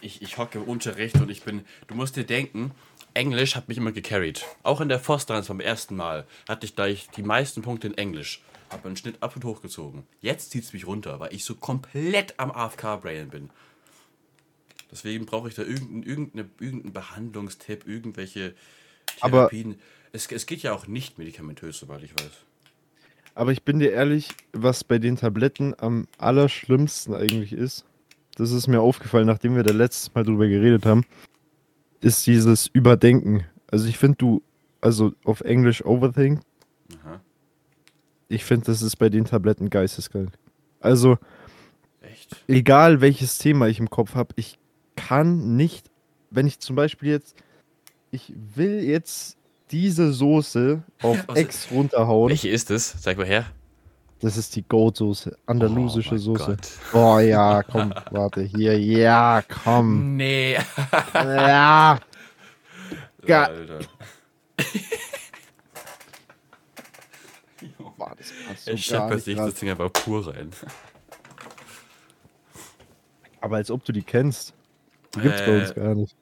ich, 0.00 0.20
ich 0.22 0.36
hocke 0.38 0.58
im 0.58 0.64
Unterricht 0.64 1.14
und 1.16 1.30
ich 1.30 1.42
bin, 1.42 1.64
du 1.86 1.94
musst 1.94 2.16
dir 2.16 2.24
denken, 2.24 2.72
Englisch 3.14 3.56
hat 3.56 3.68
mich 3.68 3.78
immer 3.78 3.92
gecarried. 3.92 4.44
Auch 4.62 4.80
in 4.80 4.88
der 4.88 5.00
Fosterans 5.00 5.48
beim 5.48 5.60
ersten 5.60 5.96
Mal 5.96 6.26
hatte 6.48 6.66
ich 6.66 6.74
gleich 6.76 7.08
die 7.16 7.22
meisten 7.22 7.62
Punkte 7.62 7.86
in 7.88 7.96
Englisch. 7.96 8.42
Habe 8.70 8.86
einen 8.88 8.96
Schnitt 8.96 9.22
ab 9.22 9.34
und 9.34 9.44
hochgezogen. 9.44 10.02
Jetzt 10.20 10.50
zieht 10.50 10.64
es 10.64 10.72
mich 10.74 10.86
runter, 10.86 11.18
weil 11.20 11.32
ich 11.32 11.44
so 11.44 11.54
komplett 11.54 12.38
am 12.38 12.50
AFK-Brain 12.50 13.30
bin. 13.30 13.50
Deswegen 14.90 15.26
brauche 15.26 15.48
ich 15.48 15.54
da 15.54 15.62
irgendeinen 15.62 16.02
irgendeine, 16.02 16.50
irgendeinen 16.60 16.92
Behandlungstipp, 16.92 17.86
irgendwelche 17.86 18.54
Aber- 19.20 19.48
Therapien. 19.48 19.78
Es, 20.12 20.30
es 20.30 20.46
geht 20.46 20.62
ja 20.62 20.72
auch 20.72 20.86
nicht 20.86 21.18
medikamentös, 21.18 21.78
soweit 21.78 22.02
ich 22.02 22.12
weiß. 22.12 22.44
Aber 23.34 23.52
ich 23.52 23.62
bin 23.62 23.78
dir 23.78 23.92
ehrlich, 23.92 24.30
was 24.52 24.82
bei 24.82 24.98
den 24.98 25.16
Tabletten 25.16 25.74
am 25.78 26.08
allerschlimmsten 26.18 27.14
eigentlich 27.14 27.52
ist, 27.52 27.84
das 28.36 28.50
ist 28.50 28.66
mir 28.66 28.80
aufgefallen, 28.80 29.26
nachdem 29.26 29.54
wir 29.56 29.62
da 29.62 29.72
letztes 29.72 30.12
Mal 30.14 30.24
drüber 30.24 30.48
geredet 30.48 30.86
haben, 30.86 31.04
ist 32.00 32.26
dieses 32.26 32.66
Überdenken. 32.66 33.44
Also 33.70 33.88
ich 33.88 33.98
finde 33.98 34.16
du, 34.16 34.42
also 34.80 35.12
auf 35.24 35.40
Englisch 35.42 35.84
Overthink, 35.84 36.40
Aha. 37.02 37.20
ich 38.28 38.44
finde 38.44 38.66
das 38.66 38.82
ist 38.82 38.96
bei 38.96 39.08
den 39.08 39.24
Tabletten 39.24 39.70
geisteskrank. 39.70 40.30
Also 40.80 41.18
Echt? 42.00 42.44
egal 42.48 43.00
welches 43.00 43.38
Thema 43.38 43.68
ich 43.68 43.78
im 43.78 43.90
Kopf 43.90 44.14
habe, 44.14 44.34
ich 44.36 44.58
kann 44.96 45.56
nicht, 45.56 45.90
wenn 46.30 46.46
ich 46.46 46.58
zum 46.58 46.76
Beispiel 46.76 47.10
jetzt, 47.10 47.36
ich 48.10 48.32
will 48.54 48.82
jetzt 48.82 49.37
diese 49.70 50.12
Soße 50.12 50.82
auf 51.02 51.24
Ex 51.34 51.68
runterhauen. 51.70 52.30
Welche 52.30 52.48
ist 52.48 52.70
es? 52.70 52.94
Sag 53.02 53.16
mal 53.18 53.26
her. 53.26 53.46
Das 54.20 54.36
ist 54.36 54.56
die 54.56 54.62
Goat-Soße, 54.66 55.36
andalusische 55.46 56.16
Oh 56.16 56.18
Soße. 56.18 56.56
Gott. 56.56 56.68
Oh 56.92 57.18
ja, 57.20 57.62
komm, 57.62 57.94
warte, 58.10 58.42
hier, 58.42 58.76
ja, 58.78 59.42
komm. 59.62 60.16
Nee. 60.16 60.58
Ja, 61.14 62.00
Ga- 63.24 63.44
Alter. 63.44 63.78
Boah, 67.96 68.14
das 68.16 68.32
passt 68.46 68.64
so 68.66 68.76
schaffe 68.76 69.14
nicht 69.16 69.24
sich 69.24 69.36
das 69.36 69.54
Ding 69.54 69.70
einfach 69.70 69.92
pur 69.92 70.26
rein. 70.32 70.50
Aber 73.40 73.56
als 73.56 73.70
ob 73.70 73.84
du 73.84 73.92
die 73.92 74.02
kennst. 74.02 74.52
Die 75.14 75.20
gibt's 75.20 75.40
bei 75.42 75.60
uns 75.60 75.70
Äh, 75.70 75.74
gar 75.74 75.94
nicht. 75.94 76.16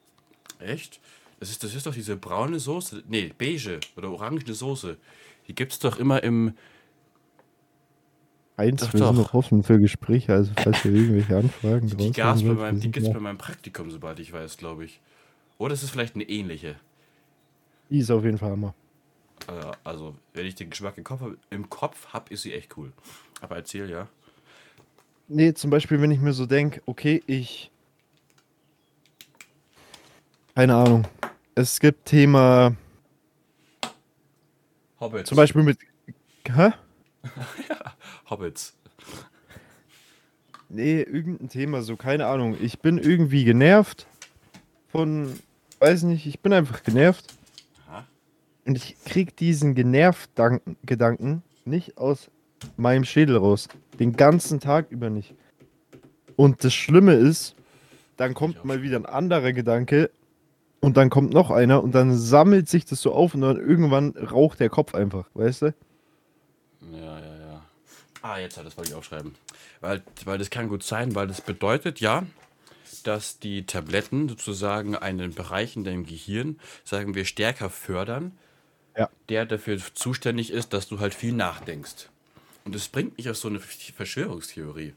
Echt? 0.59 0.99
Das 1.39 1.49
ist, 1.49 1.63
das 1.63 1.75
ist 1.75 1.85
doch 1.85 1.93
diese 1.93 2.15
braune 2.15 2.59
Soße. 2.59 3.03
Nee, 3.07 3.31
beige 3.37 3.79
oder 3.95 4.11
orangene 4.11 4.53
Soße. 4.53 4.97
Die 5.47 5.55
gibt's 5.55 5.79
doch 5.79 5.97
immer 5.99 6.23
im. 6.23 6.53
Eins, 8.55 8.81
doch, 8.81 8.91
wir 8.93 8.99
sind 8.99 9.15
doch. 9.15 9.23
noch 9.23 9.33
offen 9.35 9.61
für 9.63 9.79
Gespräche, 9.79 10.33
also 10.33 10.51
falls 10.57 10.83
ihr 10.83 10.91
irgendwelche 10.93 11.37
Anfragen 11.37 11.87
Die 11.95 12.11
gab's 12.11 12.41
bei 12.41 12.47
wollt, 12.49 12.57
meinem, 12.57 12.75
wir 12.75 12.79
die 12.79 12.81
sind 12.81 12.91
gibt's 12.91 13.09
da. 13.09 13.13
bei 13.13 13.19
meinem 13.19 13.37
Praktikum, 13.37 13.91
sobald 13.91 14.19
ich 14.19 14.33
weiß, 14.33 14.57
glaube 14.57 14.85
ich. 14.85 14.99
Oder 15.59 15.73
es 15.75 15.83
ist 15.83 15.91
vielleicht 15.91 16.15
eine 16.15 16.23
ähnliche. 16.27 16.75
Die 17.89 17.99
ist 17.99 18.09
auf 18.09 18.23
jeden 18.23 18.37
Fall 18.39 18.51
Hammer. 18.51 18.73
Äh, 19.47 19.71
Also, 19.83 20.15
wenn 20.33 20.45
ich 20.47 20.55
den 20.55 20.71
Geschmack 20.71 20.97
im 20.97 21.03
Kopf, 21.03 21.21
hab- 21.21 21.37
im 21.51 21.69
Kopf 21.69 22.07
habe, 22.13 22.33
ist 22.33 22.41
sie 22.41 22.53
echt 22.53 22.75
cool. 22.77 22.91
Aber 23.41 23.55
erzähl, 23.57 23.89
ja. 23.91 24.07
Nee, 25.27 25.53
zum 25.53 25.69
Beispiel, 25.69 26.01
wenn 26.01 26.11
ich 26.11 26.19
mir 26.19 26.33
so 26.33 26.45
denke, 26.47 26.81
okay, 26.87 27.21
ich. 27.27 27.69
Keine 30.57 30.73
Ahnung. 30.73 31.03
Es 31.53 31.79
gibt 31.79 32.05
Thema, 32.05 32.75
Hobbits. 34.99 35.29
zum 35.29 35.35
Beispiel 35.35 35.61
mit. 35.61 35.77
Hä? 36.51 36.71
Hobbits. 38.31 38.75
Nee, 40.67 41.03
irgendein 41.03 41.49
Thema, 41.49 41.83
so, 41.83 41.95
keine 41.95 42.25
Ahnung. 42.25 42.57
Ich 42.59 42.79
bin 42.79 42.97
irgendwie 42.97 43.43
genervt 43.43 44.07
von. 44.87 45.39
Weiß 45.77 46.01
nicht, 46.01 46.25
ich 46.25 46.39
bin 46.39 46.53
einfach 46.53 46.81
genervt. 46.81 47.35
Aha. 47.87 48.07
Und 48.65 48.77
ich 48.77 48.95
krieg 49.05 49.37
diesen 49.37 49.75
genervt 49.75 50.31
Gedanken 50.83 51.43
nicht 51.65 51.99
aus 51.99 52.31
meinem 52.77 53.03
Schädel 53.03 53.37
raus. 53.37 53.67
Den 53.99 54.13
ganzen 54.13 54.59
Tag 54.59 54.89
über 54.89 55.11
nicht. 55.11 55.35
Und 56.35 56.63
das 56.63 56.73
Schlimme 56.73 57.13
ist, 57.13 57.55
dann 58.15 58.33
kommt 58.33 58.65
mal 58.65 58.81
wieder 58.81 58.97
ein 58.97 59.05
anderer 59.05 59.53
Gedanke 59.53 60.09
und 60.87 60.97
dann 60.97 61.09
kommt 61.11 61.33
noch 61.33 61.51
einer 61.51 61.83
und 61.83 61.93
dann 61.93 62.17
sammelt 62.17 62.69
sich 62.69 62.85
das 62.85 63.01
so 63.01 63.13
auf 63.13 63.35
und 63.35 63.41
dann 63.41 63.57
irgendwann 63.57 64.11
raucht 64.17 64.59
der 64.59 64.69
Kopf 64.69 64.95
einfach, 64.95 65.29
weißt 65.35 65.61
du? 65.63 65.73
Ja, 66.81 67.19
ja, 67.19 67.35
ja. 67.39 67.65
Ah, 68.21 68.39
jetzt 68.39 68.57
hat 68.57 68.65
das 68.65 68.77
wollte 68.77 68.91
ich 68.91 68.95
aufschreiben. 68.95 69.35
Weil, 69.81 70.03
weil 70.25 70.37
das 70.37 70.49
kann 70.49 70.69
gut 70.69 70.83
sein, 70.83 71.15
weil 71.15 71.27
das 71.27 71.41
bedeutet 71.41 71.99
ja, 71.99 72.25
dass 73.03 73.39
die 73.39 73.65
Tabletten 73.65 74.29
sozusagen 74.29 74.95
einen 74.95 75.33
Bereich 75.33 75.75
in 75.75 75.83
deinem 75.83 76.05
Gehirn, 76.05 76.59
sagen 76.83 77.15
wir, 77.15 77.25
stärker 77.25 77.69
fördern, 77.69 78.37
Ja. 78.97 79.09
der 79.29 79.45
dafür 79.45 79.79
zuständig 79.93 80.51
ist, 80.51 80.73
dass 80.73 80.87
du 80.87 80.99
halt 80.99 81.13
viel 81.15 81.33
nachdenkst. 81.33 82.09
Und 82.65 82.75
das 82.75 82.89
bringt 82.89 83.17
mich 83.17 83.29
auf 83.29 83.37
so 83.37 83.47
eine 83.49 83.59
Verschwörungstheorie. 83.59 84.93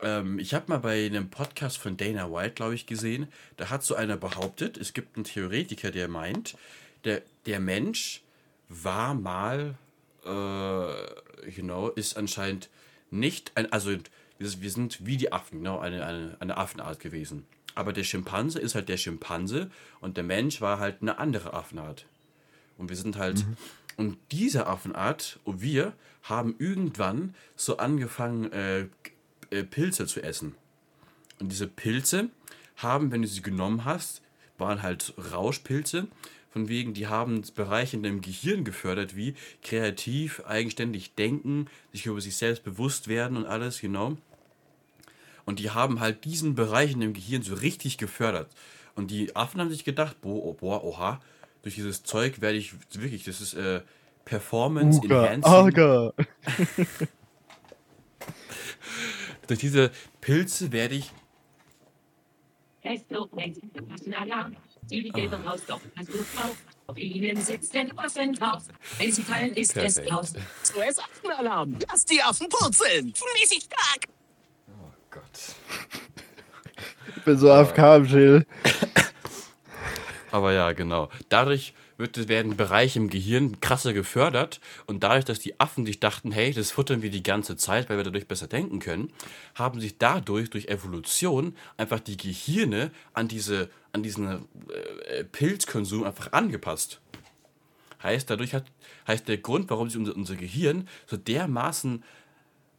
Ähm, 0.00 0.38
ich 0.38 0.54
habe 0.54 0.66
mal 0.68 0.78
bei 0.78 1.06
einem 1.06 1.30
Podcast 1.30 1.78
von 1.78 1.96
Dana 1.96 2.30
White, 2.30 2.54
glaube 2.54 2.74
ich, 2.74 2.86
gesehen, 2.86 3.28
da 3.56 3.70
hat 3.70 3.82
so 3.82 3.94
einer 3.94 4.16
behauptet, 4.16 4.76
es 4.76 4.92
gibt 4.92 5.16
einen 5.16 5.24
Theoretiker, 5.24 5.90
der 5.90 6.08
meint, 6.08 6.56
der, 7.04 7.22
der 7.46 7.60
Mensch 7.60 8.22
war 8.68 9.14
mal, 9.14 9.74
äh, 10.24 11.50
genau, 11.50 11.88
ist 11.88 12.16
anscheinend 12.16 12.68
nicht 13.10 13.52
ein, 13.54 13.72
also 13.72 13.90
wir 14.38 14.70
sind 14.70 15.04
wie 15.04 15.16
die 15.16 15.32
Affen, 15.32 15.58
genau, 15.58 15.78
eine, 15.78 16.04
eine, 16.04 16.36
eine 16.40 16.56
Affenart 16.56 17.00
gewesen. 17.00 17.46
Aber 17.74 17.92
der 17.92 18.04
Schimpanse 18.04 18.58
ist 18.58 18.74
halt 18.74 18.88
der 18.88 18.96
Schimpanse 18.96 19.70
und 20.00 20.16
der 20.16 20.24
Mensch 20.24 20.60
war 20.60 20.78
halt 20.78 21.00
eine 21.00 21.18
andere 21.18 21.54
Affenart. 21.54 22.06
Und 22.76 22.88
wir 22.88 22.96
sind 22.96 23.16
halt. 23.16 23.44
Und 23.96 24.16
diese 24.30 24.68
Affenart 24.68 25.40
und 25.42 25.60
wir 25.60 25.92
haben 26.22 26.54
irgendwann 26.58 27.34
so 27.56 27.78
angefangen, 27.78 28.52
äh, 28.52 28.86
äh, 29.50 29.64
Pilze 29.64 30.06
zu 30.06 30.22
essen. 30.22 30.54
Und 31.40 31.50
diese 31.50 31.66
Pilze 31.66 32.30
haben, 32.76 33.10
wenn 33.10 33.22
du 33.22 33.28
sie 33.28 33.42
genommen 33.42 33.84
hast, 33.84 34.22
waren 34.56 34.82
halt 34.82 35.14
Rauschpilze. 35.32 36.08
Von 36.50 36.68
wegen, 36.68 36.94
die 36.94 37.06
haben 37.06 37.42
Bereiche 37.54 37.96
in 37.96 38.02
deinem 38.02 38.20
Gehirn 38.20 38.64
gefördert, 38.64 39.14
wie 39.14 39.34
kreativ, 39.62 40.42
eigenständig 40.46 41.14
denken, 41.14 41.66
sich 41.92 42.06
über 42.06 42.20
sich 42.20 42.36
selbst 42.36 42.64
bewusst 42.64 43.08
werden 43.08 43.36
und 43.36 43.46
alles, 43.46 43.80
genau. 43.80 44.16
Und 45.44 45.58
die 45.58 45.70
haben 45.70 46.00
halt 46.00 46.24
diesen 46.24 46.54
Bereich 46.54 46.92
in 46.92 47.00
dem 47.00 47.12
Gehirn 47.12 47.42
so 47.42 47.54
richtig 47.54 47.98
gefördert. 47.98 48.50
Und 48.94 49.10
die 49.10 49.36
Affen 49.36 49.60
haben 49.60 49.70
sich 49.70 49.84
gedacht, 49.84 50.20
boah, 50.20 50.54
boah 50.56 50.82
oha, 50.84 51.20
durch 51.62 51.76
dieses 51.76 52.02
Zeug 52.02 52.40
werde 52.40 52.58
ich 52.58 52.74
wirklich, 52.92 53.24
das 53.24 53.40
ist 53.40 53.54
äh, 53.54 53.82
Performance 54.24 55.00
Uga, 55.04 55.26
Enhancing. 55.26 55.52
Durch 59.48 59.60
diese 59.60 59.90
Pilze 60.20 60.70
werde 60.70 60.94
ich. 60.94 61.10
Auf 66.86 66.96
ihnen 66.96 67.36
sitzt 67.36 67.74
ein 67.74 67.98
Affen 67.98 68.34
drauf. 68.34 68.62
Wenn 68.98 69.12
sie 69.12 69.22
fallen, 69.22 69.54
ist 69.54 69.76
es 69.76 69.94
Perfekt. 69.94 70.12
raus. 70.12 70.32
SOS-Affenalarm. 70.62 71.78
Lass 71.90 72.04
die 72.04 72.22
Affen 72.22 72.48
purzeln. 72.48 73.12
Mäßig 73.40 73.64
stark. 73.64 74.06
Oh 74.68 74.92
Gott. 75.10 75.56
Ich 77.16 77.24
bin 77.24 77.36
so 77.36 77.50
AFK 77.50 77.96
im 77.96 78.06
Chill. 78.06 78.46
Aber 80.30 80.52
ja, 80.52 80.72
genau. 80.72 81.10
Dadurch 81.28 81.74
wird, 81.98 82.28
werden 82.28 82.56
Bereiche 82.56 82.98
im 82.98 83.10
Gehirn 83.10 83.60
krasser 83.60 83.92
gefördert 83.92 84.60
und 84.86 85.02
dadurch, 85.02 85.26
dass 85.26 85.40
die 85.40 85.60
Affen 85.60 85.84
sich 85.84 86.00
dachten, 86.00 86.32
hey, 86.32 86.52
das 86.52 86.70
futtern 86.70 87.02
wir 87.02 87.10
die 87.10 87.22
ganze 87.22 87.56
Zeit, 87.56 87.90
weil 87.90 87.98
wir 87.98 88.04
dadurch 88.04 88.28
besser 88.28 88.46
denken 88.46 88.78
können, 88.78 89.12
haben 89.54 89.80
sich 89.80 89.98
dadurch 89.98 90.48
durch 90.48 90.68
Evolution 90.68 91.54
einfach 91.76 92.00
die 92.00 92.16
Gehirne 92.16 92.92
an 93.12 93.28
diese 93.28 93.68
an 93.92 94.02
diesen 94.02 94.26
äh, 94.26 95.24
Pilzkonsum 95.24 96.04
einfach 96.04 96.32
angepasst. 96.32 97.00
Heißt, 98.02 98.30
dadurch 98.30 98.54
hat 98.54 98.64
heißt 99.06 99.26
der 99.26 99.38
Grund, 99.38 99.68
warum 99.70 99.88
sich 99.90 99.98
unser, 99.98 100.14
unser 100.14 100.36
Gehirn 100.36 100.88
so 101.06 101.16
dermaßen 101.16 102.04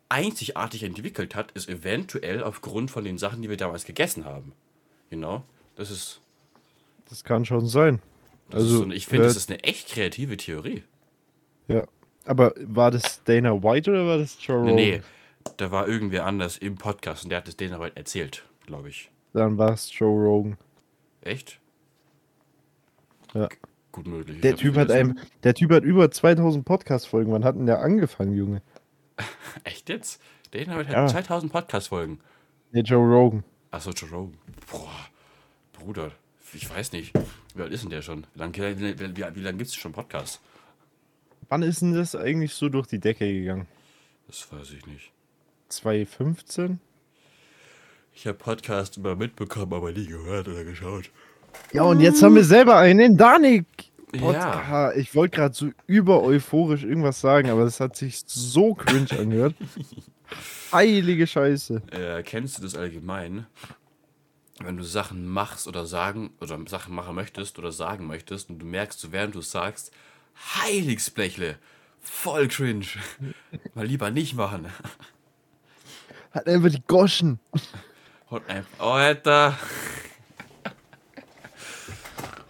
einzigartig 0.07 0.83
entwickelt 0.83 1.35
hat, 1.35 1.51
ist 1.51 1.67
eventuell 1.67 2.41
aufgrund 2.43 2.89
von 2.89 3.03
den 3.03 3.17
Sachen, 3.17 3.41
die 3.41 3.49
wir 3.49 3.57
damals 3.57 3.85
gegessen 3.85 4.25
haben. 4.25 4.53
Genau. 5.09 5.43
Das 5.75 5.91
ist 5.91 6.21
Das 7.09 7.23
kann 7.23 7.45
schon 7.45 7.67
sein. 7.67 8.01
Das 8.49 8.61
Also, 8.63 8.77
so 8.85 8.89
ich 8.91 9.05
finde, 9.07 9.25
äh, 9.25 9.27
das 9.27 9.37
ist 9.37 9.49
eine 9.49 9.63
echt 9.63 9.89
kreative 9.89 10.37
Theorie. 10.37 10.83
Ja. 11.67 11.83
Aber 12.25 12.53
war 12.57 12.91
das 12.91 13.23
Dana 13.23 13.63
White 13.63 13.89
oder 13.91 14.05
war 14.05 14.17
das 14.17 14.37
Joe 14.45 14.61
Nee, 14.63 14.69
Rogan? 14.71 14.75
nee, 14.75 15.01
da 15.57 15.71
war 15.71 15.87
irgendwer 15.87 16.25
anders 16.25 16.57
im 16.57 16.75
Podcast 16.75 17.23
und 17.23 17.29
der 17.29 17.37
hat 17.39 17.47
es 17.47 17.57
denen 17.57 17.73
aber 17.73 17.95
erzählt, 17.97 18.43
glaube 18.65 18.89
ich. 18.89 19.09
Dann 19.33 19.57
war 19.57 19.73
es 19.73 19.91
Joe 19.97 20.09
Rogan. 20.09 20.57
Echt? 21.21 21.59
Ja. 23.33 23.47
Gut 23.91 24.07
möglich. 24.07 24.37
Ich 24.37 24.41
Der 24.41 24.55
Typ 24.55 24.75
hat 24.75 24.91
einem, 24.91 25.17
der 25.43 25.53
Typ 25.53 25.71
hat 25.71 25.83
über 25.83 26.09
2000 26.11 26.63
Podcast-Folgen. 26.65 27.31
Wann 27.31 27.43
hat 27.43 27.55
denn 27.55 27.65
der 27.65 27.79
angefangen, 27.81 28.35
Junge? 28.35 28.61
Echt 29.63 29.89
jetzt? 29.89 30.21
Den 30.53 30.71
hat 30.73 30.89
Ja. 30.91 31.07
2000 31.07 31.51
Podcast-Folgen. 31.51 32.19
Nee, 32.71 32.81
Joe 32.81 33.05
Rogan. 33.07 33.43
Achso, 33.71 33.91
Joe 33.91 34.09
Rogan. 34.09 34.37
Boah, 34.71 34.89
Bruder, 35.73 36.11
ich 36.53 36.69
weiß 36.69 36.91
nicht. 36.93 37.13
Wie 37.55 37.61
alt 37.61 37.71
ist 37.71 37.83
denn 37.83 37.89
der 37.89 38.01
schon? 38.01 38.25
Wie 38.33 38.39
lange 38.39 38.57
wie, 38.57 38.99
wie, 38.99 39.17
wie, 39.17 39.35
wie 39.35 39.41
lang 39.41 39.57
gibt 39.57 39.69
es 39.69 39.75
schon 39.75 39.91
Podcast? 39.91 40.41
Wann 41.49 41.63
ist 41.63 41.81
denn 41.81 41.93
das 41.93 42.15
eigentlich 42.15 42.53
so 42.53 42.69
durch 42.69 42.87
die 42.87 42.99
Decke 42.99 43.31
gegangen? 43.31 43.67
Das 44.27 44.51
weiß 44.51 44.71
ich 44.71 44.85
nicht. 44.85 45.11
2015? 45.69 46.79
Ich 48.13 48.27
habe 48.27 48.37
Podcast 48.37 48.97
immer 48.97 49.15
mitbekommen, 49.15 49.73
aber 49.73 49.91
nie 49.91 50.05
gehört 50.05 50.47
oder 50.47 50.63
geschaut. 50.63 51.09
Ja, 51.73 51.83
und 51.83 51.99
jetzt 51.99 52.21
haben 52.21 52.35
wir 52.35 52.43
selber 52.43 52.77
einen 52.77 53.17
Danik. 53.17 53.65
Ja. 54.13 54.19
Podcast. 54.21 54.97
Ich 54.97 55.13
wollte 55.15 55.35
gerade 55.35 55.53
so 55.53 55.69
über 55.85 56.23
euphorisch 56.23 56.83
irgendwas 56.83 57.21
sagen, 57.21 57.49
aber 57.49 57.63
das 57.63 57.79
hat 57.79 57.95
sich 57.95 58.23
so 58.25 58.73
cringe 58.73 59.19
angehört. 59.19 59.55
Heilige 60.71 61.27
Scheiße. 61.27 61.81
Äh, 61.91 62.23
kennst 62.23 62.57
du 62.57 62.63
das 62.63 62.75
allgemein? 62.75 63.45
Wenn 64.61 64.77
du 64.77 64.83
Sachen 64.83 65.27
machst 65.27 65.67
oder 65.67 65.85
sagen 65.85 66.31
oder 66.41 66.59
Sachen 66.67 66.93
machen 66.93 67.15
möchtest 67.15 67.57
oder 67.59 67.71
sagen 67.71 68.07
möchtest 68.07 68.49
und 68.49 68.59
du 68.59 68.65
merkst, 68.65 68.99
so 68.99 69.11
während 69.11 69.35
du 69.35 69.39
es 69.39 69.51
sagst, 69.51 69.91
Heiligsblechle, 70.55 71.57
voll 72.01 72.47
cringe. 72.47 72.85
Mal 73.73 73.85
lieber 73.85 74.11
nicht 74.11 74.35
machen. 74.35 74.67
Hat 76.31 76.47
einfach 76.47 76.69
die 76.69 76.83
Goschen. 76.85 77.39
Hot 78.31 78.43
ein. 78.47 78.65
Oh, 78.79 78.91
Alter. 78.91 79.57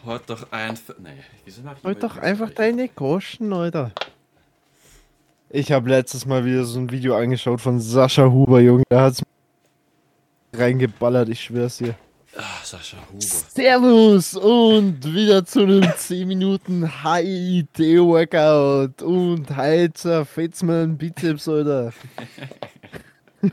Hot 0.05 0.23
doch 0.27 0.51
einfach. 0.51 0.95
Nee, 0.97 1.23
wieso 1.45 1.61
mag 1.61 1.77
ich 1.77 1.83
Halt 1.83 1.99
immer 1.99 2.09
doch 2.09 2.17
einfach 2.17 2.49
deine 2.49 2.89
Goschen, 2.89 3.53
Alter. 3.53 3.91
Ich 5.49 5.71
habe 5.71 5.89
letztes 5.89 6.25
Mal 6.25 6.45
wieder 6.45 6.63
so 6.65 6.79
ein 6.79 6.91
Video 6.91 7.15
angeschaut 7.15 7.61
von 7.61 7.79
Sascha 7.79 8.29
Huber, 8.29 8.59
Junge. 8.59 8.83
Da 8.89 9.01
hat's 9.03 9.23
reingeballert, 10.53 11.29
ich 11.29 11.41
schwör's 11.41 11.77
dir. 11.77 11.95
Ah, 12.37 12.43
Sascha 12.63 12.97
Huber. 13.09 13.19
Servus 13.21 14.35
und 14.35 15.03
wieder 15.13 15.43
zu 15.45 15.61
einem 15.63 15.91
10 15.95 16.27
Minuten 16.27 17.03
High-IT-Workout 17.03 19.01
und 19.01 19.55
heute 19.57 19.93
zerfetzt 19.93 20.61
man 20.63 20.95
Bizeps, 20.97 21.47
Alter. 21.49 21.91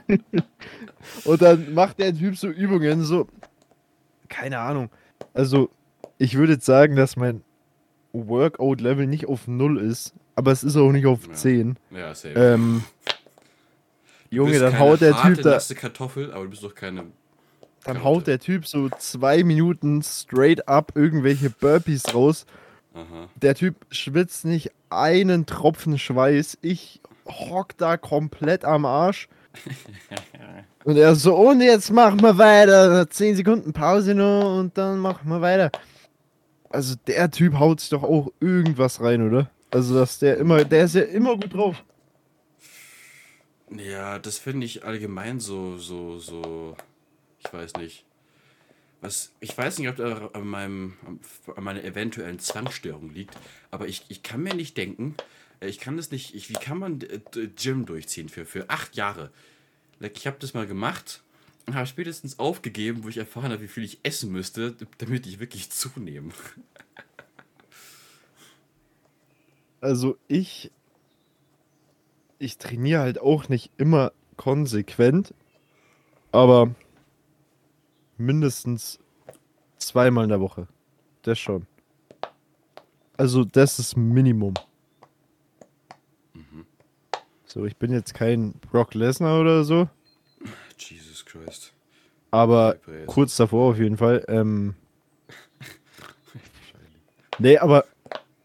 und 1.25 1.43
dann 1.43 1.73
macht 1.75 1.99
der 1.99 2.15
Typ 2.15 2.37
so 2.37 2.49
Übungen, 2.49 3.03
so, 3.03 3.27
keine 4.29 4.59
Ahnung. 4.59 4.91
Also, 5.33 5.71
ich 6.19 6.37
würde 6.37 6.55
jetzt 6.55 6.67
sagen, 6.67 6.97
dass 6.97 7.17
mein 7.17 7.43
Workout-Level 8.13 9.07
nicht 9.07 9.27
auf 9.27 9.47
0 9.49 9.79
ist, 9.81 10.13
aber 10.35 10.53
es 10.53 10.63
ist 10.65 10.77
auch 10.77 10.93
nicht 10.93 11.07
auf 11.07 11.27
Ja. 11.27 11.33
10. 11.33 11.79
Ja, 11.91 12.15
safe. 12.15 12.35
Ähm, 12.35 12.85
Junge, 14.37 14.59
dann 14.59 14.79
haut 14.79 15.01
der 15.01 15.23
harte, 15.23 15.35
Typ 15.35 15.45
da. 15.45 15.75
Kartoffel, 15.75 16.33
aber 16.33 16.45
du 16.45 16.51
bist 16.51 16.63
doch 16.63 16.75
keine. 16.75 17.07
Dann 17.85 17.97
Karotte. 17.97 18.05
haut 18.05 18.27
der 18.27 18.39
Typ 18.39 18.67
so 18.67 18.89
zwei 18.99 19.43
Minuten 19.45 20.03
straight 20.03 20.69
up 20.69 20.93
irgendwelche 20.95 21.51
Burpees 21.51 22.15
raus. 22.15 22.45
Aha. 22.95 23.29
Der 23.37 23.55
Typ 23.55 23.77
schwitzt 23.91 24.45
nicht 24.45 24.73
einen 24.91 25.47
Tropfen 25.47 25.99
Schweiß. 25.99 26.59
Ich 26.63 27.01
hock 27.27 27.77
da 27.77 27.97
komplett 27.97 28.65
am 28.65 28.85
Arsch. 28.85 29.29
Und 30.85 30.97
er 30.97 31.17
so, 31.17 31.35
und 31.35 31.61
jetzt 31.63 31.91
machen 31.91 32.21
wir 32.23 32.39
weiter. 32.39 33.11
Zehn 33.11 33.35
Sekunden 33.35 33.73
Pause 33.73 34.15
noch 34.15 34.61
und 34.61 34.79
dann 34.79 35.01
machen 35.01 35.29
wir 35.29 35.41
weiter. 35.41 35.73
Also 36.71 36.95
der 37.09 37.29
Typ 37.33 37.59
haut 37.59 37.81
sich 37.81 37.89
doch 37.89 38.05
auch 38.05 38.31
irgendwas 38.39 39.01
rein, 39.01 39.27
oder? 39.27 39.51
Also 39.73 39.99
dass 39.99 40.21
der 40.21 40.37
immer, 40.37 40.65
der 40.65 40.85
ist 40.85 40.95
ja 40.95 41.03
immer 41.03 41.33
gut 41.35 41.53
drauf. 41.53 41.83
Ja, 43.71 44.19
das 44.19 44.39
finde 44.39 44.67
ich 44.67 44.85
allgemein 44.85 45.41
so, 45.41 45.79
so, 45.79 46.19
so. 46.19 46.77
Ich 47.45 47.53
weiß 47.53 47.75
nicht. 47.75 48.05
Was, 49.01 49.33
ich 49.41 49.57
weiß 49.57 49.79
nicht, 49.79 49.89
ob 49.89 49.97
da 49.97 50.31
an, 50.33 50.47
meinem, 50.47 50.97
an 51.55 51.65
meiner 51.65 51.85
eventuellen 51.85 52.39
Zwangsstörung 52.39 53.13
liegt, 53.13 53.37
aber 53.71 53.87
ich, 53.89 54.05
ich 54.09 54.23
kann 54.23 54.43
mir 54.43 54.55
nicht 54.55 54.77
denken, 54.77 55.15
äh, 55.61 55.69
ich 55.69 55.79
kann 55.79 55.97
das 55.97 56.11
nicht, 56.11 56.35
ich, 56.35 56.49
wie 56.49 56.55
kann 56.55 56.79
man 56.79 57.01
äh, 57.03 57.21
Gym 57.57 57.85
durchziehen 57.87 58.29
für, 58.29 58.47
für 58.47 58.71
acht 58.71 58.97
Jahre? 58.97 59.31
Ich 60.01 60.27
habe 60.27 60.39
das 60.41 60.55
mal 60.55 60.67
gemacht 60.67 61.23
und 61.67 61.75
habe 61.75 61.87
spätestens 61.87 62.39
aufgegeben, 62.39 63.05
wo 63.05 63.09
ich 63.09 63.19
erfahren 63.19 63.53
habe, 63.53 63.63
wie 63.63 63.69
viel 63.69 63.85
ich 63.85 63.99
essen 64.03 64.33
müsste, 64.33 64.77
damit 64.99 65.27
ich 65.27 65.41
wirklich 65.41 65.71
zunehme. 65.71 66.33
Also 69.81 70.17
ich, 70.27 70.71
ich 72.39 72.59
trainiere 72.59 73.01
halt 73.01 73.21
auch 73.21 73.49
nicht 73.49 73.71
immer 73.77 74.13
konsequent, 74.37 75.35
aber 76.33 76.75
mindestens 78.19 78.99
zweimal 79.79 80.25
in 80.25 80.31
der 80.31 80.41
Woche. 80.41 80.69
Das 81.23 81.39
schon. 81.39 81.67
Also, 83.17 83.45
das 83.45 83.79
ist 83.79 83.97
Minimum. 83.97 84.55
So, 87.45 87.65
ich 87.65 87.77
bin 87.77 87.91
jetzt 87.91 88.13
kein 88.13 88.53
Brock 88.71 88.93
Lesnar 88.93 89.41
oder 89.41 89.65
so, 89.65 89.89
Jesus 90.77 91.25
Christ. 91.25 91.73
aber 92.31 92.77
kurz 93.07 93.35
davor 93.37 93.71
auf 93.71 93.79
jeden 93.79 93.97
Fall. 93.97 94.23
Ähm, 94.29 94.75
nee, 97.39 97.57
aber 97.57 97.87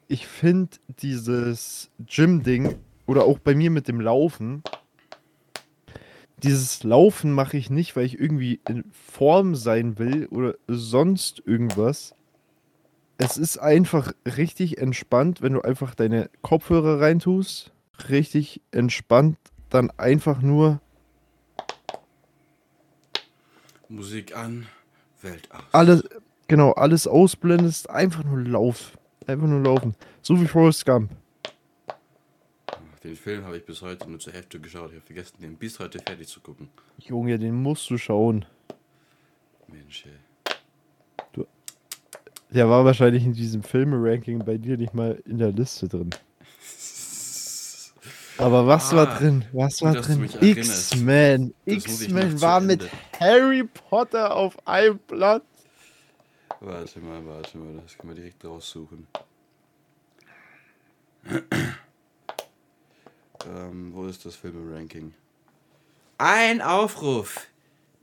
ich 0.08 0.28
finde 0.28 0.78
dieses 0.88 1.92
Gym-Ding 2.00 2.80
oder 3.12 3.26
auch 3.26 3.40
bei 3.40 3.56
mir 3.56 3.72
mit 3.72 3.90
dem 3.90 4.00
Laufen, 4.00 4.64
dieses 6.44 6.82
Laufen 6.84 7.34
mache 7.34 7.58
ich 7.58 7.70
nicht, 7.70 7.98
weil 7.98 8.06
ich 8.06 8.18
irgendwie 8.18 8.62
in 8.70 8.86
Form 8.94 9.54
sein 9.54 10.00
will 10.00 10.28
oder 10.28 10.56
sonst 10.70 11.44
irgendwas. 11.46 12.16
Es 13.18 13.38
ist 13.38 13.58
einfach 13.58 14.14
richtig 14.38 14.78
entspannt, 14.78 15.42
wenn 15.42 15.54
du 15.54 15.62
einfach 15.62 15.94
deine 15.94 16.30
Kopfhörer 16.42 17.02
reintust. 17.02 17.74
Richtig 18.08 18.62
entspannt, 18.72 19.38
dann 19.70 19.92
einfach 19.92 20.42
nur 20.42 20.80
Musik 23.90 24.38
an, 24.38 24.68
Welt 25.22 25.50
aus. 25.52 25.64
alles, 25.74 26.04
genau, 26.48 26.72
alles 26.72 27.08
ausblendest, 27.08 27.90
einfach 27.90 28.24
nur 28.24 28.40
lauf. 28.40 28.98
Einfach 29.28 29.48
nur 29.48 29.60
laufen. 29.60 29.96
So 30.22 30.42
wie 30.42 30.48
Forrest 30.48 30.86
Gump. 30.86 31.12
Den 33.04 33.16
Film 33.16 33.44
habe 33.46 33.58
ich 33.58 33.66
bis 33.66 33.82
heute 33.82 34.08
nur 34.10 34.20
zur 34.20 34.34
Hälfte 34.34 34.60
geschaut. 34.60 34.92
Ich 34.92 34.98
habe 34.98 35.06
vergessen, 35.06 35.38
den 35.42 35.56
bis 35.58 35.80
heute 35.80 36.00
fertig 36.00 36.28
zu 36.28 36.40
gucken. 36.40 36.70
Junge, 37.00 37.40
den 37.40 37.56
musst 37.56 37.90
du 37.90 37.98
schauen. 37.98 38.46
Mensch, 39.68 40.06
ey. 40.06 41.46
Der 42.52 42.70
war 42.70 42.84
wahrscheinlich 42.84 43.24
in 43.26 43.34
diesem 43.34 43.64
Filme-Ranking 43.64 44.40
bei 44.40 44.58
dir 44.58 44.76
nicht 44.78 44.94
mal 44.94 45.22
in 45.26 45.38
der 45.38 45.52
Liste 45.54 45.88
drin. 45.88 46.10
Aber 48.38 48.68
was 48.68 48.94
war 48.94 49.08
Ah, 49.08 49.18
drin? 49.18 49.46
Was 49.54 49.82
war 49.82 49.94
du 49.94 50.02
drin? 50.02 50.30
X-Men. 50.42 51.54
X-Men 51.66 52.42
war 52.42 52.60
mit 52.60 52.90
Harry 53.20 53.64
Potter 53.64 54.36
auf 54.36 54.68
einem 54.68 55.00
Platz. 55.00 55.44
Warte 56.60 57.00
mal, 57.00 57.26
warte 57.26 57.58
mal, 57.58 57.80
das 57.82 57.98
können 57.98 58.16
wir 58.16 58.22
direkt 58.22 58.44
raussuchen. 58.44 59.08
Ähm, 63.48 63.92
wo 63.94 64.06
ist 64.06 64.26
das 64.26 64.36
Filme-Ranking? 64.36 65.14
Ein 66.18 66.62
Aufruf! 66.62 67.48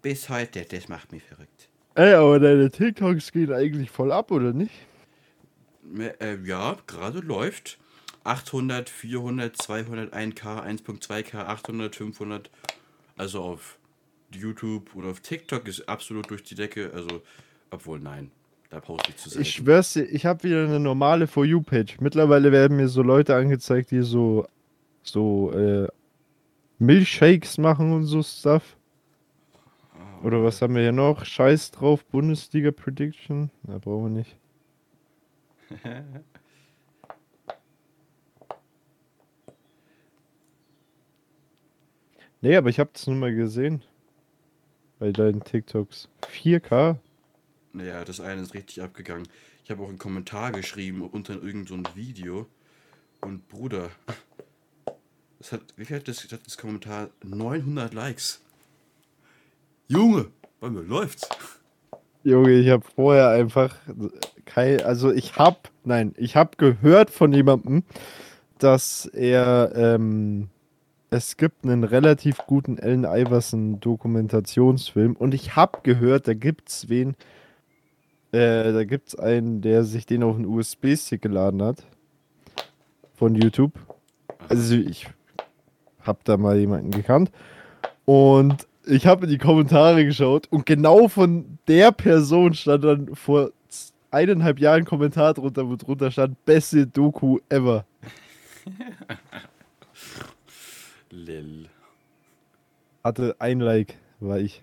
Bis 0.03 0.29
heute, 0.29 0.63
das 0.65 0.89
macht 0.89 1.13
mich 1.13 1.23
verrückt. 1.23 1.69
Ey, 1.95 2.15
aber 2.15 2.39
deine 2.39 2.71
TikToks 2.71 3.33
gehen 3.33 3.53
eigentlich 3.53 3.91
voll 3.91 4.13
ab, 4.13 4.31
oder 4.31 4.53
nicht? 4.53 4.75
Äh, 6.21 6.37
ja, 6.45 6.77
gerade 6.87 7.21
läuft. 7.21 7.79
800, 8.25 8.89
400, 8.89 9.61
200, 9.61 10.15
1K, 10.15 10.65
1.2K, 10.65 11.35
800, 11.35 11.97
500. 11.97 12.51
Also 13.17 13.43
auf 13.43 13.79
YouTube 14.33 14.95
oder 14.95 15.09
auf 15.09 15.21
TikTok 15.21 15.67
ist 15.67 15.89
absolut 15.89 16.31
durch 16.31 16.43
die 16.43 16.55
Decke. 16.55 16.93
Also, 16.95 17.23
obwohl, 17.71 17.99
nein. 17.99 18.31
Da 18.71 18.81
poste 18.81 19.11
ich 19.11 19.17
zu 19.17 19.31
selten. 19.31 19.43
Ich 19.43 19.55
schwör's 19.55 19.95
dir, 19.95 20.05
ich 20.05 20.27
habe 20.27 20.43
wieder 20.45 20.65
eine 20.65 20.79
normale 20.79 21.27
For 21.27 21.45
You-Page. 21.45 22.01
Mittlerweile 22.01 22.53
werden 22.53 22.77
mir 22.77 22.89
so 22.89 23.03
Leute 23.03 23.35
angezeigt, 23.35 23.91
die 23.91 24.03
so, 24.03 24.47
so, 25.09 25.53
äh, 25.53 25.89
Milchshakes 26.79 27.59
machen 27.59 27.93
und 27.93 28.05
so 28.05 28.23
Stuff. 28.23 28.77
Oder 30.23 30.43
was 30.43 30.63
haben 30.63 30.75
wir 30.75 30.83
hier 30.83 30.93
noch? 30.93 31.25
Scheiß 31.25 31.71
drauf, 31.71 32.05
Bundesliga 32.05 32.71
Prediction. 32.73 33.51
Na, 33.63 33.79
brauchen 33.79 34.05
wir 34.05 34.11
nicht. 34.11 34.37
nee, 42.41 42.57
aber 42.57 42.71
ich 42.71 42.81
habe 42.81 42.91
das 42.93 43.07
nur 43.07 43.17
mal 43.17 43.35
gesehen. 43.35 43.83
Bei 44.99 45.13
deinen 45.13 45.45
TikToks. 45.45 46.09
4K? 46.23 46.97
Naja, 47.73 48.05
das 48.05 48.21
eine 48.21 48.43
ist 48.43 48.55
richtig 48.55 48.83
abgegangen. 48.83 49.29
Ich 49.63 49.71
habe 49.71 49.85
auch 49.85 49.89
einen 49.89 49.99
Kommentar 49.99 50.51
geschrieben 50.51 51.03
unter 51.03 51.35
irgendein 51.35 51.67
so 51.67 51.75
ein 51.75 51.87
Video. 51.95 52.47
Und 53.21 53.47
Bruder, 53.49 53.91
das 55.39 55.53
hat, 55.53 55.61
wie 55.77 55.85
viel 55.85 55.97
hat 55.97 56.09
das, 56.09 56.23
hat 56.31 56.45
das 56.45 56.59
Kommentar? 56.59 57.09
900 57.25 57.95
Likes. 57.95 58.41
Junge, 59.87 60.27
bei 60.61 60.69
mir 60.69 60.83
läuft's. 60.83 61.29
Junge, 62.25 62.51
ich 62.53 62.69
habe 62.69 62.85
vorher 62.95 63.31
einfach 63.31 63.77
kein, 64.45 64.83
also 64.83 65.13
ich 65.13 65.37
habe, 65.37 65.59
nein, 65.85 66.15
ich 66.17 66.37
habe 66.37 66.57
gehört 66.57 67.11
von 67.11 67.33
jemandem, 67.33 67.85
dass 68.59 69.07
er, 69.07 69.73
ähm, 69.75 70.49
es 71.11 71.37
gibt 71.37 71.65
einen 71.65 71.85
relativ 71.85 72.39
guten 72.47 72.79
Allen 72.79 73.05
Iverson 73.05 73.81
Dokumentationsfilm 73.81 75.15
und 75.15 75.33
ich 75.33 75.57
habe 75.57 75.79
gehört, 75.85 76.27
da 76.29 76.35
gibt's 76.35 76.89
wen, 76.89 77.15
äh, 78.33 78.73
da 78.73 78.85
gibt's 78.85 79.15
einen, 79.15 79.63
der 79.63 79.85
sich 79.85 80.05
den 80.05 80.23
auf 80.23 80.37
einen 80.37 80.47
USB-Stick 80.47 81.23
geladen 81.23 81.63
hat 81.63 81.87
von 83.15 83.35
YouTube. 83.35 83.73
Also 84.49 84.75
ich 84.75 85.07
habe 86.09 86.19
da 86.25 86.37
mal 86.37 86.59
jemanden 86.59 86.91
gekannt 86.91 87.31
und 88.05 88.67
ich 88.85 89.07
habe 89.07 89.27
in 89.27 89.31
die 89.31 89.39
Kommentare 89.39 90.05
geschaut 90.05 90.49
und 90.51 90.67
genau 90.67 91.07
von 91.09 91.59
der 91.69 91.93
Person 91.93 92.55
stand 92.55 92.83
dann 92.85 93.15
vor 93.15 93.53
eineinhalb 94.11 94.59
Jahren 94.59 94.81
ein 94.81 94.87
Kommentar 94.87 95.35
drunter, 95.35 95.69
wo 95.69 95.77
drunter 95.77 96.11
stand, 96.11 96.45
beste 96.45 96.87
Doku 96.87 97.39
ever. 97.49 97.85
Lil. 101.11 101.69
Hatte 103.05 103.37
ein 103.39 103.61
Like, 103.61 103.97
war 104.21 104.39
ich. 104.39 104.63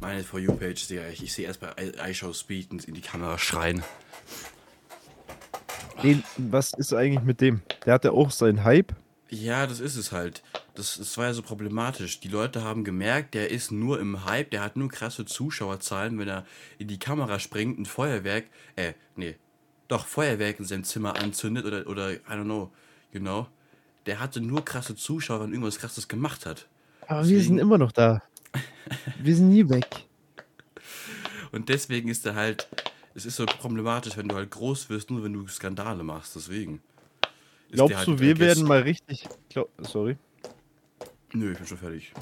Meine 0.00 0.22
For 0.22 0.38
You-Page, 0.38 0.90
ich, 1.10 1.22
ich 1.24 1.32
sehe 1.32 1.46
erst 1.46 1.60
bei 1.60 1.72
iShow 2.08 2.32
Speed 2.32 2.72
in 2.86 2.94
die 2.94 3.00
Kamera 3.00 3.36
schreien. 3.36 3.82
Den, 6.02 6.22
was 6.36 6.72
ist 6.74 6.92
eigentlich 6.92 7.24
mit 7.24 7.40
dem? 7.40 7.62
Der 7.84 7.94
hatte 7.94 8.12
auch 8.12 8.30
seinen 8.30 8.64
Hype. 8.64 8.94
Ja, 9.30 9.66
das 9.66 9.80
ist 9.80 9.96
es 9.96 10.12
halt. 10.12 10.42
Das, 10.74 10.96
das 10.96 11.18
war 11.18 11.26
ja 11.26 11.34
so 11.34 11.42
problematisch. 11.42 12.20
Die 12.20 12.28
Leute 12.28 12.62
haben 12.62 12.84
gemerkt, 12.84 13.34
der 13.34 13.50
ist 13.50 13.70
nur 13.72 14.00
im 14.00 14.24
Hype, 14.24 14.50
der 14.50 14.62
hat 14.62 14.76
nur 14.76 14.88
krasse 14.88 15.26
Zuschauerzahlen, 15.26 16.18
wenn 16.18 16.28
er 16.28 16.46
in 16.78 16.88
die 16.88 16.98
Kamera 16.98 17.38
springt, 17.38 17.78
ein 17.78 17.84
Feuerwerk, 17.84 18.44
äh, 18.76 18.94
nee, 19.16 19.36
doch, 19.88 20.06
Feuerwerk 20.06 20.58
in 20.60 20.64
seinem 20.64 20.84
Zimmer 20.84 21.16
anzündet 21.18 21.64
oder, 21.66 21.86
oder, 21.88 22.12
I 22.12 22.18
don't 22.30 22.44
know, 22.44 22.70
you 23.12 23.20
know. 23.20 23.46
Der 24.06 24.20
hatte 24.20 24.40
nur 24.40 24.64
krasse 24.64 24.96
Zuschauer, 24.96 25.42
wenn 25.42 25.50
irgendwas 25.50 25.78
krasses 25.78 26.08
gemacht 26.08 26.46
hat. 26.46 26.66
Aber 27.06 27.20
wir 27.20 27.24
sind 27.26 27.38
Deswegen- 27.38 27.58
immer 27.58 27.78
noch 27.78 27.92
da. 27.92 28.22
Wir 29.22 29.36
sind 29.36 29.50
nie 29.50 29.68
weg. 29.68 29.86
Und 31.52 31.68
deswegen 31.68 32.08
ist 32.08 32.24
er 32.24 32.34
halt, 32.34 32.66
es 33.18 33.26
ist 33.26 33.34
so 33.34 33.46
problematisch, 33.46 34.16
wenn 34.16 34.28
du 34.28 34.36
halt 34.36 34.52
groß 34.52 34.90
wirst, 34.90 35.10
nur 35.10 35.24
wenn 35.24 35.32
du 35.32 35.44
Skandale 35.48 36.04
machst, 36.04 36.36
deswegen. 36.36 36.80
ist 37.68 37.74
Glaubst 37.74 37.96
halt 37.96 38.06
du, 38.06 38.20
wir 38.20 38.38
werden 38.38 38.64
mal 38.64 38.82
richtig. 38.82 39.28
Glaub, 39.48 39.68
sorry. 39.78 40.16
Nö, 41.32 41.50
ich 41.50 41.58
bin 41.58 41.66
schon 41.66 41.78
fertig. 41.78 42.12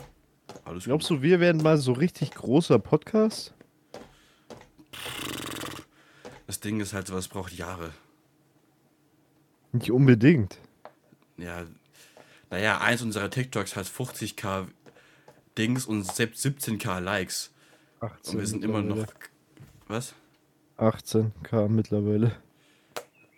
Alles 0.64 0.84
Glaubst 0.84 1.11
du, 1.11 1.20
wir 1.20 1.38
werden 1.38 1.62
mal 1.62 1.76
so 1.76 1.92
richtig 1.92 2.30
großer 2.30 2.78
Podcast? 2.78 3.53
Das 6.47 6.61
Ding 6.61 6.80
ist 6.80 6.94
halt, 6.94 7.09
sowas 7.09 7.28
braucht 7.28 7.53
Jahre. 7.53 7.90
Nicht 9.72 9.90
unbedingt. 9.90 10.59
Ja, 11.36 11.66
naja, 12.49 12.80
eins 12.80 13.03
unserer 13.03 13.28
TikToks 13.28 13.76
hat 13.76 13.84
50k 13.84 14.68
Dings 15.59 15.84
und 15.84 16.05
selbst 16.05 16.44
17k 16.47 17.01
Likes. 17.01 17.53
18 18.01 18.32
Und 18.32 18.40
wir 18.40 18.47
sind 18.47 18.64
immer 18.64 18.80
noch. 18.80 19.07
Was? 19.88 20.14
18k 20.79 21.68
mittlerweile. 21.68 22.33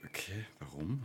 Okay, 0.06 0.44
warum? 0.60 1.02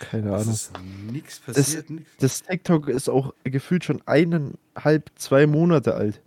Keine 0.00 0.34
Es 0.34 0.42
Ahnung. 0.42 0.54
ist 0.54 0.72
nichts 1.12 1.42
Das, 1.46 1.56
passiert. 1.56 1.90
nix. 1.90 2.10
das 2.18 2.42
TikTok 2.42 2.88
ist 2.88 3.08
auch 3.08 3.34
gefühlt 3.44 3.84
schon 3.84 4.02
eineinhalb, 4.06 5.10
zwei 5.16 5.46
Monate 5.46 5.94
alt. 5.94 6.22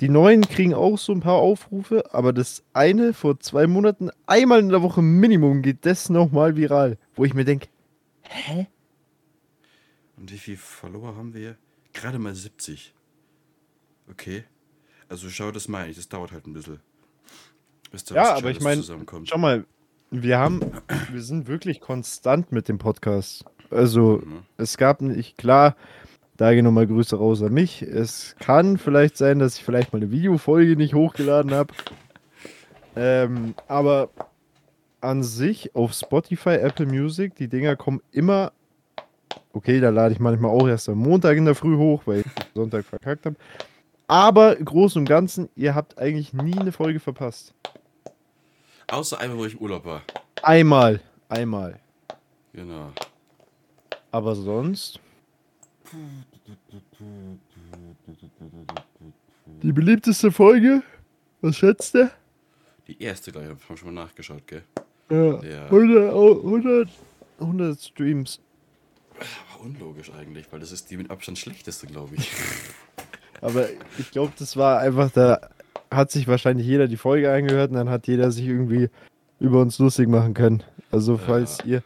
Die 0.00 0.08
neuen 0.08 0.42
kriegen 0.42 0.74
auch 0.74 0.98
so 0.98 1.12
ein 1.12 1.20
paar 1.20 1.36
Aufrufe, 1.36 2.12
aber 2.12 2.32
das 2.32 2.64
eine 2.72 3.14
vor 3.14 3.38
zwei 3.38 3.66
Monaten, 3.68 4.10
einmal 4.26 4.58
in 4.58 4.68
der 4.68 4.82
Woche 4.82 5.00
Minimum, 5.02 5.62
geht 5.62 5.86
das 5.86 6.10
nochmal 6.10 6.56
viral. 6.56 6.98
Wo 7.14 7.24
ich 7.24 7.34
mir 7.34 7.44
denke, 7.44 7.68
hä? 8.22 8.66
Und 10.16 10.32
wie 10.32 10.38
viele 10.38 10.56
Follower 10.56 11.16
haben 11.16 11.34
wir? 11.34 11.56
Gerade 11.92 12.18
mal 12.18 12.34
70. 12.34 12.94
Okay. 14.10 14.44
Also 15.08 15.28
schau 15.30 15.52
das 15.52 15.68
mal, 15.68 15.92
das 15.92 16.08
dauert 16.08 16.32
halt 16.32 16.46
ein 16.46 16.52
bisschen. 16.52 16.80
Bis 17.92 18.04
da 18.04 18.14
Ja, 18.16 18.22
aber 18.34 18.50
ich 18.50 18.58
Gescheites 18.58 18.62
meine, 18.64 18.80
zusammenkommt. 18.80 19.28
schau 19.28 19.38
mal, 19.38 19.64
wir 20.10 20.38
haben, 20.38 20.60
wir 21.12 21.22
sind 21.22 21.46
wirklich 21.46 21.80
konstant 21.80 22.50
mit 22.52 22.68
dem 22.68 22.78
Podcast. 22.78 23.44
Also, 23.70 24.20
Mhm. 24.24 24.40
es 24.56 24.76
gab 24.76 25.00
nicht, 25.00 25.38
klar, 25.38 25.76
da 26.36 26.52
gehen 26.52 26.64
nochmal 26.64 26.86
Grüße 26.86 27.16
raus 27.16 27.42
an 27.42 27.52
mich. 27.52 27.82
Es 27.82 28.34
kann 28.40 28.76
vielleicht 28.78 29.16
sein, 29.16 29.38
dass 29.38 29.56
ich 29.56 29.64
vielleicht 29.64 29.92
mal 29.92 30.00
eine 30.00 30.10
Videofolge 30.10 30.76
nicht 30.76 30.94
hochgeladen 30.94 31.52
habe. 31.52 31.72
ähm, 32.96 33.54
aber 33.68 34.10
an 35.00 35.22
sich 35.22 35.74
auf 35.74 35.92
Spotify, 35.94 36.50
Apple 36.56 36.86
Music, 36.86 37.34
die 37.36 37.48
Dinger 37.48 37.74
kommen 37.76 38.00
immer. 38.12 38.52
Okay, 39.54 39.80
da 39.80 39.90
lade 39.90 40.12
ich 40.14 40.20
manchmal 40.20 40.50
auch 40.50 40.68
erst 40.68 40.88
am 40.88 40.98
Montag 40.98 41.36
in 41.36 41.44
der 41.44 41.54
Früh 41.54 41.76
hoch, 41.76 42.02
weil 42.06 42.20
ich 42.20 42.26
Sonntag 42.54 42.84
verkackt 42.84 43.26
habe. 43.26 43.36
Aber 44.08 44.56
im 44.58 44.64
Großen 44.64 45.00
und 45.00 45.08
Ganzen, 45.08 45.48
ihr 45.56 45.74
habt 45.74 45.98
eigentlich 45.98 46.32
nie 46.34 46.58
eine 46.58 46.72
Folge 46.72 47.00
verpasst. 47.00 47.54
Außer 48.92 49.18
einmal, 49.20 49.38
wo 49.38 49.46
ich 49.46 49.54
im 49.54 49.60
Urlaub 49.60 49.86
war. 49.86 50.02
Einmal. 50.42 51.00
Einmal. 51.30 51.80
Genau. 52.52 52.92
Aber 54.10 54.34
sonst. 54.34 55.00
Die 59.62 59.72
beliebteste 59.72 60.30
Folge? 60.30 60.82
Was 61.40 61.56
schätzt 61.56 61.94
du? 61.94 62.10
Die 62.86 63.02
erste, 63.02 63.32
glaube 63.32 63.46
ich, 63.46 63.52
haben 63.52 63.60
wir 63.66 63.76
schon 63.78 63.94
mal 63.94 64.02
nachgeschaut, 64.02 64.46
gell? 64.46 64.62
Ja. 65.08 65.42
Ja. 65.42 65.64
100, 65.64 66.12
oh, 66.12 66.42
100, 66.44 66.90
100 67.40 67.80
Streams. 67.80 68.40
Aber 69.54 69.64
unlogisch 69.64 70.12
eigentlich, 70.12 70.52
weil 70.52 70.60
das 70.60 70.70
ist 70.70 70.90
die 70.90 70.98
mit 70.98 71.10
Abstand 71.10 71.38
schlechteste, 71.38 71.86
glaube 71.86 72.16
ich. 72.16 72.30
Aber 73.40 73.70
ich 73.96 74.10
glaube, 74.10 74.34
das 74.38 74.54
war 74.58 74.80
einfach, 74.80 75.10
da 75.10 75.48
hat 75.92 76.10
sich 76.10 76.28
wahrscheinlich 76.28 76.66
jeder 76.66 76.88
die 76.88 76.96
Folge 76.96 77.32
angehört 77.32 77.70
und 77.70 77.76
dann 77.76 77.90
hat 77.90 78.06
jeder 78.06 78.30
sich 78.30 78.46
irgendwie 78.46 78.88
über 79.40 79.60
uns 79.60 79.78
lustig 79.78 80.08
machen 80.08 80.34
können. 80.34 80.62
Also 80.90 81.16
falls 81.16 81.64
ihr. 81.64 81.82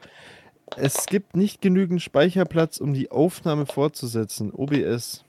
Es 0.77 1.07
gibt 1.07 1.37
nicht 1.37 1.61
genügend 1.63 2.03
Speicherplatz, 2.03 2.79
um 2.79 2.93
die 2.93 3.11
Aufnahme 3.11 3.67
fortzusetzen. 3.67 4.53
OBS. 4.53 5.25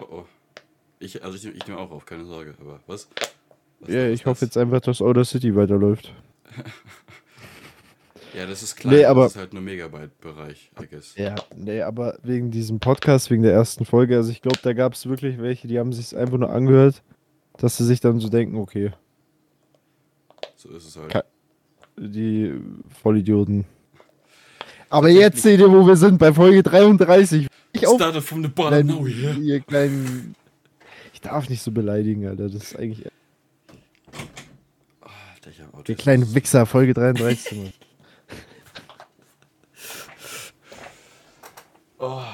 Oh 0.00 0.04
oh. 0.10 0.24
Ich, 1.00 1.24
also 1.24 1.36
ich, 1.36 1.46
ich 1.56 1.66
nehme 1.66 1.78
auch 1.78 1.90
auf, 1.90 2.04
keine 2.04 2.24
Sorge. 2.24 2.54
Aber 2.60 2.80
was? 2.86 3.08
was 3.80 3.92
Ja, 3.92 4.08
ich 4.08 4.26
hoffe 4.26 4.44
jetzt 4.44 4.56
einfach, 4.56 4.80
dass 4.80 5.00
Outer 5.00 5.24
City 5.24 5.56
weiterläuft. 5.56 6.12
Ja, 8.38 8.46
das 8.46 8.62
ist 8.62 8.76
klein, 8.76 8.94
Nee, 8.94 9.04
aber- 9.04 9.24
das 9.24 9.32
ist 9.32 9.38
halt 9.38 9.52
nur 9.52 9.62
Megabyte-Bereich, 9.62 10.70
I 10.80 10.86
guess. 10.86 11.14
Ja, 11.16 11.34
nee, 11.56 11.82
aber 11.82 12.18
wegen 12.22 12.50
diesem 12.52 12.78
Podcast, 12.78 13.30
wegen 13.30 13.42
der 13.42 13.52
ersten 13.52 13.84
Folge, 13.84 14.16
also 14.16 14.30
ich 14.30 14.40
glaube, 14.42 14.58
da 14.62 14.72
gab 14.74 14.92
es 14.94 15.06
wirklich 15.08 15.38
welche, 15.40 15.66
die 15.66 15.78
haben 15.78 15.92
sich 15.92 16.16
einfach 16.16 16.38
nur 16.38 16.50
angehört, 16.50 17.02
dass 17.56 17.76
sie 17.76 17.84
sich 17.84 18.00
dann 18.00 18.20
so 18.20 18.28
denken, 18.28 18.56
okay, 18.56 18.92
So 20.56 20.70
ist 20.70 20.86
es 20.86 20.96
halt. 20.96 21.10
Ka- 21.10 21.24
die 21.96 22.54
Vollidioten. 23.02 23.64
Aber 24.88 25.08
jetzt 25.08 25.42
seht 25.42 25.58
ihr, 25.60 25.70
wo 25.70 25.84
wir 25.86 25.96
sind, 25.96 26.18
bei 26.18 26.32
Folge 26.32 26.62
33. 26.62 27.48
Ich 27.72 27.86
auch. 27.86 27.96
Started 27.96 28.22
from 28.22 28.42
the 28.42 28.48
bottom, 28.48 28.86
now 28.86 29.02
Kleinen, 29.02 29.12
here. 29.12 29.34
ihr 29.40 29.60
kleinen. 29.60 30.34
Ich 31.12 31.20
darf 31.20 31.48
nicht 31.48 31.60
so 31.62 31.72
beleidigen, 31.72 32.26
Alter. 32.26 32.48
Das 32.48 32.54
ist 32.62 32.76
eigentlich. 32.78 33.04
Alter, 35.00 35.50
ich 35.50 35.60
hab 35.60 35.70
Der 35.72 35.78
Autismus. 35.80 36.02
kleine 36.02 36.34
Wichser, 36.34 36.66
Folge 36.66 36.94
33. 36.94 37.72
Mann. 41.98 42.24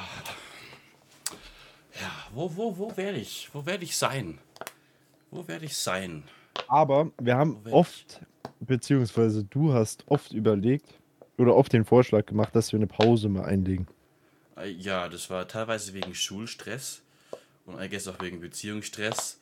Ja, 2.01 2.11
wo, 2.33 2.55
wo, 2.57 2.77
wo 2.77 2.97
werde 2.97 3.19
ich? 3.19 3.49
Wo 3.53 3.65
werde 3.65 3.85
ich 3.85 3.97
sein? 3.97 4.39
Wo 5.31 5.47
werde 5.47 5.65
ich 5.65 5.77
sein? 5.77 6.25
Aber 6.69 7.11
wir 7.21 7.37
haben 7.37 7.59
oft, 7.71 8.21
beziehungsweise 8.61 9.45
du 9.45 9.73
hast 9.73 10.05
oft 10.09 10.33
überlegt 10.33 10.87
oder 11.39 11.55
oft 11.55 11.73
den 11.73 11.85
Vorschlag 11.85 12.27
gemacht, 12.27 12.55
dass 12.55 12.73
wir 12.73 12.79
eine 12.79 12.87
Pause 12.87 13.29
mal 13.29 13.45
einlegen. 13.45 13.87
Äh, 14.57 14.71
Ja, 14.71 15.09
das 15.09 15.31
war 15.31 15.47
teilweise 15.49 15.95
wegen 15.95 16.15
Schulstress 16.15 17.03
und 17.67 17.81
I 17.81 17.89
guess 17.89 18.09
auch 18.09 18.21
wegen 18.21 18.41
Beziehungsstress. 18.41 19.39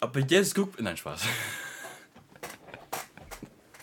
Aber 0.00 0.20
jetzt 0.20 0.54
guckt. 0.54 0.80
Nein, 0.80 0.96
Spaß. 0.96 1.22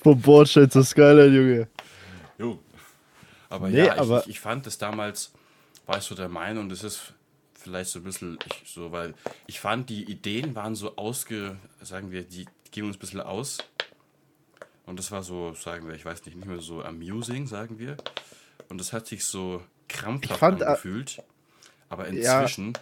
Vom 0.04 0.22
Bordstein 0.22 0.70
zur 0.70 0.84
Skyline, 0.84 1.36
Junge. 1.36 1.68
Jo. 2.38 2.60
Aber 3.50 3.70
Nee, 3.70 3.80
ja, 3.86 3.96
ich, 3.96 4.00
aber- 4.00 4.22
ich, 4.22 4.28
ich 4.30 4.40
fand 4.40 4.66
das 4.66 4.78
damals, 4.78 5.32
war 5.88 5.98
ich 5.98 6.04
so 6.04 6.16
der 6.16 6.30
Meinung, 6.30 6.70
das 6.70 6.84
ist 6.84 7.14
vielleicht 7.54 7.90
so 7.90 8.00
ein 8.00 8.04
bisschen 8.04 8.38
ich, 8.46 8.70
so, 8.70 8.92
weil 8.92 9.16
ich 9.48 9.60
fand, 9.60 9.90
die 9.90 10.04
Ideen 10.04 10.56
waren 10.56 10.76
so 10.76 10.96
ausge, 10.96 11.58
sagen 11.82 12.12
wir, 12.12 12.24
die 12.24 12.46
gehen 12.72 12.86
uns 12.86 12.98
ein 12.98 13.00
bisschen 13.00 13.22
aus. 13.22 13.58
Und 14.86 15.00
das 15.00 15.12
war 15.12 15.24
so, 15.24 15.54
sagen 15.54 15.88
wir, 15.88 15.96
ich 15.96 16.06
weiß 16.06 16.26
nicht, 16.26 16.38
nicht 16.38 16.48
mehr 16.48 16.60
so 16.60 16.82
amusing, 16.82 17.48
sagen 17.48 17.80
wir. 17.80 17.98
Und 18.70 18.80
das 18.80 18.94
hat 18.94 19.08
sich 19.08 19.26
so 19.26 19.62
krampfhaft 19.90 20.40
fand, 20.40 20.62
äh, 20.62 20.66
angefühlt. 20.66 21.24
Aber 21.90 22.10
ja. 22.12 22.42
inzwischen, 22.42 22.74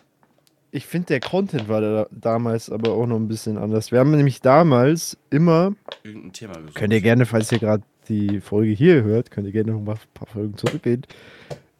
Ich 0.72 0.86
finde, 0.86 1.08
der 1.08 1.20
Content 1.20 1.68
war 1.68 1.82
da 1.82 2.08
damals 2.12 2.70
aber 2.70 2.92
auch 2.92 3.08
noch 3.08 3.16
ein 3.16 3.28
bisschen 3.28 3.58
anders. 3.58 3.92
Wir 3.92 4.00
haben 4.00 4.12
nämlich 4.12 4.42
damals 4.42 5.18
immer, 5.30 5.74
irgendein 6.04 6.34
Thema 6.34 6.54
gesucht. 6.56 6.76
könnt 6.76 6.94
ihr 6.94 7.02
gerne, 7.02 7.26
falls 7.26 7.52
ihr 7.52 7.60
gerade 7.60 7.84
die 8.08 8.42
Folge 8.42 8.72
hier 8.72 9.04
hört, 9.04 9.32
könnt 9.32 9.48
ihr 9.48 9.54
gerne 9.54 9.72
noch 9.72 9.82
mal 9.82 9.94
ein 9.94 10.14
paar 10.14 10.28
Folgen 10.28 10.58
zurückgehen. 10.58 11.08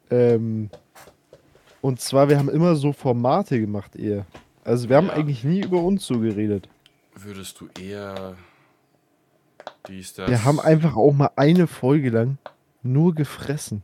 Ähm, 0.10 0.70
und 1.86 2.02
zwar, 2.02 2.30
wir 2.30 2.40
haben 2.40 2.50
immer 2.50 2.76
so 2.76 2.94
Formate 2.94 3.60
gemacht 3.60 3.96
eher. 3.96 4.26
Also 4.64 4.90
wir 4.90 4.98
haben 4.98 5.08
Ja. 5.08 5.14
eigentlich 5.14 5.44
nie 5.44 5.62
über 5.62 5.82
uns 5.84 6.06
so 6.06 6.20
geredet. 6.20 6.68
Würdest 7.14 7.62
du 7.62 7.70
eher 7.80 8.36
dies, 9.88 10.14
das. 10.16 10.30
Wir 10.30 10.44
haben 10.44 10.60
einfach 10.60 10.96
auch 10.96 11.14
mal 11.14 11.30
eine 11.36 11.68
Folge 11.68 12.10
lang 12.10 12.40
nur 12.82 13.14
gefressen. 13.14 13.84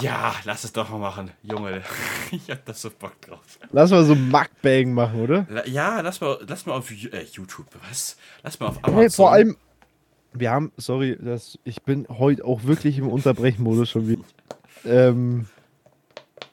Ja, 0.00 0.34
lass 0.44 0.64
es 0.64 0.72
doch 0.72 0.90
mal 0.90 0.98
machen, 0.98 1.30
Junge. 1.42 1.82
ich 2.30 2.50
hab 2.50 2.64
da 2.64 2.74
so 2.74 2.90
Bock 2.90 3.20
drauf. 3.22 3.58
Lass 3.70 3.90
mal 3.90 4.04
so 4.04 4.14
Mukbang 4.14 4.92
machen, 4.92 5.20
oder? 5.20 5.46
Ja, 5.66 6.00
lass 6.00 6.20
mal, 6.20 6.38
lass 6.46 6.66
mal 6.66 6.74
auf 6.74 6.90
äh, 6.90 7.24
YouTube, 7.32 7.66
was? 7.88 8.16
Lass 8.42 8.60
mal 8.60 8.68
auf 8.68 8.78
Amazon. 8.78 9.00
Hey, 9.00 9.10
vor 9.10 9.32
allem, 9.32 9.56
wir 10.32 10.50
haben, 10.50 10.72
sorry, 10.76 11.16
das, 11.20 11.58
ich 11.64 11.82
bin 11.82 12.06
heute 12.08 12.44
auch 12.44 12.64
wirklich 12.64 12.98
im 12.98 13.08
Unterbrechenmodus 13.08 13.90
schon 13.90 14.08
wieder. 14.08 14.24
Ähm, 14.86 15.46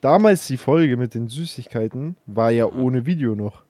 damals 0.02 0.48
die 0.48 0.58
Folge 0.58 0.98
mit 0.98 1.14
den 1.14 1.28
Süßigkeiten 1.30 2.18
war 2.26 2.52
ja 2.52 2.66
ohne 2.66 3.06
Video 3.06 3.36
noch. 3.36 3.64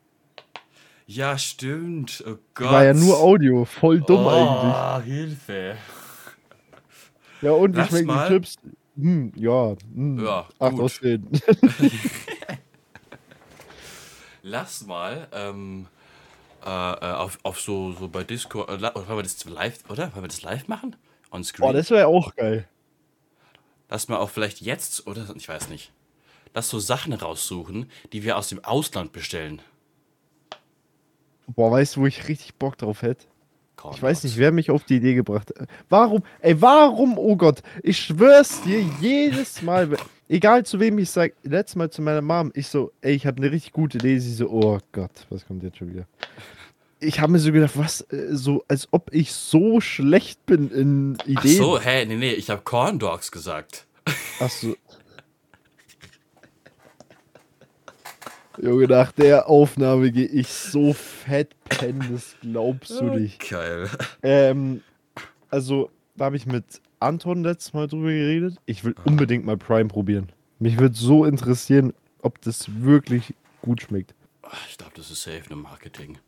Ja, 1.05 1.37
stimmt. 1.37 2.23
Oh 2.25 2.37
Gott. 2.53 2.71
War 2.71 2.85
ja 2.85 2.93
nur 2.93 3.19
Audio, 3.19 3.65
voll 3.65 3.99
dumm 4.01 4.25
oh, 4.25 4.29
eigentlich. 4.29 5.13
Hilfe. 5.13 5.75
Ja, 7.41 7.51
und 7.51 7.75
lass 7.75 7.89
schmecken 7.89 8.07
die. 8.07 8.27
Chips? 8.27 8.55
Hm, 8.95 9.31
ja, 9.35 9.75
hm, 9.93 10.23
Ja, 10.23 10.47
acht 10.59 10.79
aus 10.79 10.95
zehn. 10.99 11.27
Lass 14.43 14.85
mal 14.85 15.27
ähm, 15.31 15.87
äh, 16.65 16.67
äh, 16.67 17.13
auf, 17.13 17.39
auf 17.43 17.59
so, 17.59 17.93
so 17.93 18.07
bei 18.07 18.23
Discord. 18.23 18.69
Äh, 18.69 18.81
wollen 18.81 19.17
wir 19.17 19.23
das 19.23 19.43
live, 19.45 19.79
oder? 19.89 20.13
Wollen 20.13 20.23
wir 20.23 20.29
das 20.29 20.41
live 20.41 20.67
machen? 20.67 20.95
On 21.31 21.43
screen? 21.43 21.67
Boah, 21.67 21.73
das 21.73 21.89
wäre 21.91 22.07
auch 22.07 22.35
geil. 22.35 22.67
Lass 23.89 24.07
mal 24.07 24.17
auch 24.17 24.29
vielleicht 24.29 24.61
jetzt, 24.61 25.05
oder? 25.07 25.33
Ich 25.35 25.47
weiß 25.47 25.69
nicht. 25.69 25.91
Lass 26.53 26.69
so 26.69 26.79
Sachen 26.79 27.13
raussuchen, 27.13 27.89
die 28.11 28.23
wir 28.23 28.37
aus 28.37 28.49
dem 28.49 28.63
Ausland 28.63 29.11
bestellen. 29.11 29.61
Boah, 31.47 31.71
weißt 31.71 31.95
du, 31.95 32.01
wo 32.01 32.05
ich 32.05 32.27
richtig 32.27 32.55
Bock 32.55 32.77
drauf 32.77 33.01
hätte? 33.01 33.25
Corn 33.81 33.95
Ich 33.95 34.01
weiß 34.01 34.23
nicht, 34.23 34.37
wer 34.37 34.51
mich 34.51 34.69
auf 34.69 34.83
die 34.83 34.97
Idee 34.97 35.15
gebracht 35.15 35.51
hat. 35.57 35.67
Warum? 35.89 36.23
Ey, 36.39 36.61
warum? 36.61 37.17
Oh 37.17 37.35
Gott, 37.35 37.61
ich 37.83 37.99
schwör's 37.99 38.61
dir 38.61 38.81
jedes 39.01 39.61
Mal, 39.61 39.97
egal 40.29 40.65
zu 40.65 40.79
wem 40.79 40.99
ich 40.99 41.09
sag, 41.09 41.33
letztes 41.43 41.75
Mal 41.75 41.89
zu 41.89 42.01
meiner 42.01 42.21
Mom, 42.21 42.51
ich 42.53 42.67
so, 42.67 42.91
ey, 43.01 43.13
ich 43.13 43.25
habe 43.25 43.37
eine 43.37 43.51
richtig 43.51 43.71
gute 43.71 43.97
Idee. 43.97 44.19
Sie 44.19 44.33
so, 44.33 44.49
oh 44.49 44.79
Gott, 44.91 45.25
was 45.29 45.45
kommt 45.45 45.63
jetzt 45.63 45.77
schon 45.77 45.91
wieder? 45.91 46.05
Ich 46.99 47.19
habe 47.19 47.31
mir 47.31 47.39
so 47.39 47.51
gedacht, 47.51 47.75
was, 47.75 48.01
äh, 48.11 48.27
so, 48.29 48.63
als 48.67 48.87
ob 48.91 49.11
ich 49.13 49.33
so 49.33 49.81
schlecht 49.81 50.45
bin 50.45 50.69
in 50.69 51.17
Ideen. 51.25 51.37
Ach 51.37 51.65
so, 51.65 51.79
hä, 51.79 52.05
nee, 52.05 52.15
nee, 52.15 52.33
ich 52.33 52.49
habe 52.49 52.61
Corn 52.61 52.99
Dogs 52.99 53.31
gesagt. 53.31 53.87
Ach 54.39 54.49
so. 54.49 54.75
Junge, 58.61 58.85
nach 58.85 59.11
der 59.11 59.49
Aufnahme 59.49 60.11
gehe 60.11 60.27
ich 60.27 60.47
so 60.47 60.93
fett 60.93 61.55
pennen, 61.63 62.07
das 62.11 62.35
glaubst 62.41 62.91
du 62.91 63.05
nicht. 63.05 63.49
Geil. 63.49 63.89
Ähm, 64.21 64.81
also, 65.49 65.89
da 66.15 66.25
habe 66.25 66.37
ich 66.37 66.45
mit 66.45 66.63
Anton 66.99 67.43
letztes 67.43 67.73
Mal 67.73 67.87
drüber 67.87 68.09
geredet. 68.09 68.57
Ich 68.67 68.83
will 68.83 68.93
unbedingt 69.03 69.45
mal 69.45 69.57
Prime 69.57 69.87
probieren. 69.87 70.31
Mich 70.59 70.77
würde 70.77 70.95
so 70.95 71.25
interessieren, 71.25 71.93
ob 72.21 72.39
das 72.41 72.67
wirklich 72.81 73.33
gut 73.63 73.81
schmeckt. 73.81 74.13
Ich 74.69 74.77
glaube, 74.77 74.93
das 74.95 75.09
ist 75.09 75.23
safe 75.23 75.43
nur 75.49 75.57
Marketing. 75.57 76.19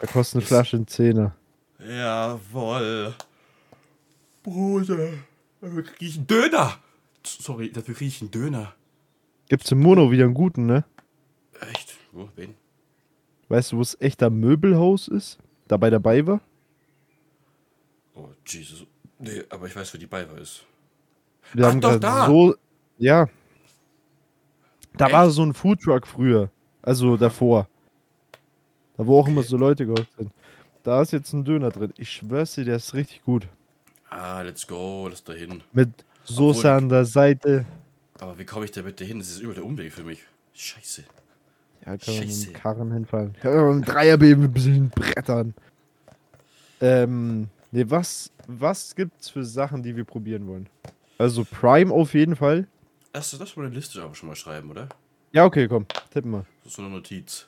Da 0.00 0.06
kostet 0.08 0.40
eine 0.40 0.46
Flasche 0.46 0.76
einen 0.76 0.86
Zehner. 0.86 1.34
Jawoll. 1.78 3.14
Bruder, 4.42 5.08
dafür 5.62 5.84
krieg 5.84 6.02
ich 6.02 6.16
einen 6.16 6.26
Döner. 6.26 6.76
Sorry, 7.24 7.72
dafür 7.72 7.94
krieg 7.94 8.08
ich 8.08 8.20
einen 8.20 8.30
Döner. 8.30 8.74
Gibt's 9.48 9.70
im 9.72 9.80
Mono 9.80 10.10
wieder 10.10 10.24
einen 10.24 10.34
guten, 10.34 10.66
ne? 10.66 10.84
Echt? 11.70 11.96
Wo, 12.12 12.28
wen? 12.36 12.54
Weißt 13.48 13.72
du, 13.72 13.76
wo 13.78 13.82
es 13.82 14.00
echter 14.00 14.30
Möbelhaus 14.30 15.08
ist? 15.08 15.38
Dabei 15.68 15.90
dabei 15.90 16.26
war? 16.26 16.40
Oh, 18.14 18.28
Jesus. 18.46 18.84
Nee, 19.18 19.42
aber 19.50 19.66
ich 19.66 19.76
weiß, 19.76 19.92
wer 19.92 20.00
die 20.00 20.06
Bayer 20.06 20.36
ist. 20.38 20.64
Wir 21.52 21.66
Ach, 21.66 21.70
haben 21.70 21.80
doch, 21.80 21.98
da. 22.00 22.26
so. 22.26 22.54
Ja. 22.98 23.28
Da 24.96 25.06
Echt? 25.06 25.14
war 25.14 25.30
so 25.30 25.42
ein 25.42 25.54
Foodtruck 25.54 26.06
früher. 26.06 26.50
Also 26.82 27.16
davor. 27.16 27.68
Da 28.96 29.06
wo 29.06 29.20
auch 29.20 29.28
immer 29.28 29.42
so 29.42 29.56
Leute 29.56 29.86
gehockt 29.86 30.12
sind. 30.18 30.30
Da 30.82 31.00
ist 31.00 31.12
jetzt 31.12 31.32
ein 31.32 31.44
Döner 31.44 31.70
drin. 31.70 31.92
Ich 31.96 32.10
schwör's 32.10 32.54
dir, 32.54 32.64
der 32.64 32.76
ist 32.76 32.92
richtig 32.94 33.22
gut. 33.22 33.46
Ah, 34.10 34.42
let's 34.42 34.66
go, 34.66 35.06
lass 35.08 35.22
da 35.24 35.32
hin. 35.32 35.62
Mit 35.72 35.90
Soße 36.24 36.58
Obwohl- 36.60 36.70
an 36.70 36.88
der 36.88 37.04
Seite. 37.04 37.64
Aber 38.18 38.38
wie 38.38 38.44
komme 38.44 38.64
ich 38.64 38.70
da 38.72 38.82
bitte 38.82 39.04
hin? 39.04 39.18
Das 39.18 39.28
ist 39.30 39.40
über 39.40 39.54
der 39.54 39.64
Umweg 39.64 39.92
für 39.92 40.04
mich. 40.04 40.20
Scheiße. 40.52 41.04
Ja, 41.84 41.96
kann 41.96 42.14
man 42.14 42.26
mit 42.26 42.46
dem 42.46 42.52
Karren 42.52 42.92
hinfahren. 42.92 43.32
Kann 43.40 43.54
man 43.54 43.78
mit 43.78 43.88
dem 43.88 43.92
Dreierbeben 43.92 44.44
ein 44.44 44.52
bisschen 44.52 44.90
brettern. 44.90 45.54
Ähm, 46.80 47.48
nee, 47.72 47.84
was, 47.88 48.30
was 48.46 48.94
gibt's 48.94 49.28
für 49.28 49.44
Sachen, 49.44 49.82
die 49.82 49.96
wir 49.96 50.04
probieren 50.04 50.46
wollen? 50.46 50.68
Also 51.18 51.44
Prime 51.44 51.92
auf 51.92 52.14
jeden 52.14 52.36
Fall. 52.36 52.66
Lass 53.14 53.30
das 53.32 53.56
mal 53.56 53.66
eine 53.66 53.74
Liste 53.74 54.02
aber 54.02 54.14
schon 54.14 54.28
mal 54.28 54.36
schreiben, 54.36 54.70
oder? 54.70 54.88
Ja, 55.32 55.44
okay, 55.44 55.68
komm. 55.68 55.86
Tippen 56.12 56.30
mal. 56.30 56.46
Das 56.62 56.72
ist 56.72 56.76
so 56.76 56.82
eine 56.82 56.90
Notiz. 56.90 57.46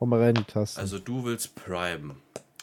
Hau 0.00 0.06
mal 0.06 0.20
rein 0.20 0.30
in 0.30 0.44
die 0.44 0.44
Taste. 0.44 0.80
Also 0.80 0.98
du 0.98 1.24
willst 1.24 1.54
Prime. 1.54 2.16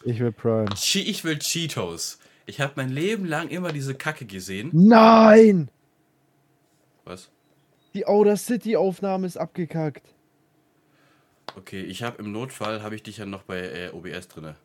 ich 0.03 0.19
will 0.19 0.31
Prime. 0.31 0.69
Che 0.75 0.99
ich 0.99 1.23
will 1.23 1.37
Cheetos. 1.39 2.19
Ich 2.45 2.59
habe 2.59 2.73
mein 2.75 2.89
Leben 2.89 3.25
lang 3.25 3.49
immer 3.49 3.71
diese 3.71 3.93
Kacke 3.93 4.25
gesehen. 4.25 4.69
Nein! 4.73 5.69
Was? 7.05 7.29
Die 7.93 8.05
Outer 8.05 8.37
City 8.37 8.75
Aufnahme 8.75 9.27
ist 9.27 9.37
abgekackt. 9.37 10.03
Okay, 11.55 11.81
ich 11.81 12.03
habe 12.03 12.17
im 12.19 12.31
Notfall 12.31 12.81
habe 12.81 12.95
ich 12.95 13.03
dich 13.03 13.17
ja 13.17 13.25
noch 13.25 13.43
bei 13.43 13.59
äh, 13.59 13.89
OBS 13.91 14.27
drinne. 14.27 14.55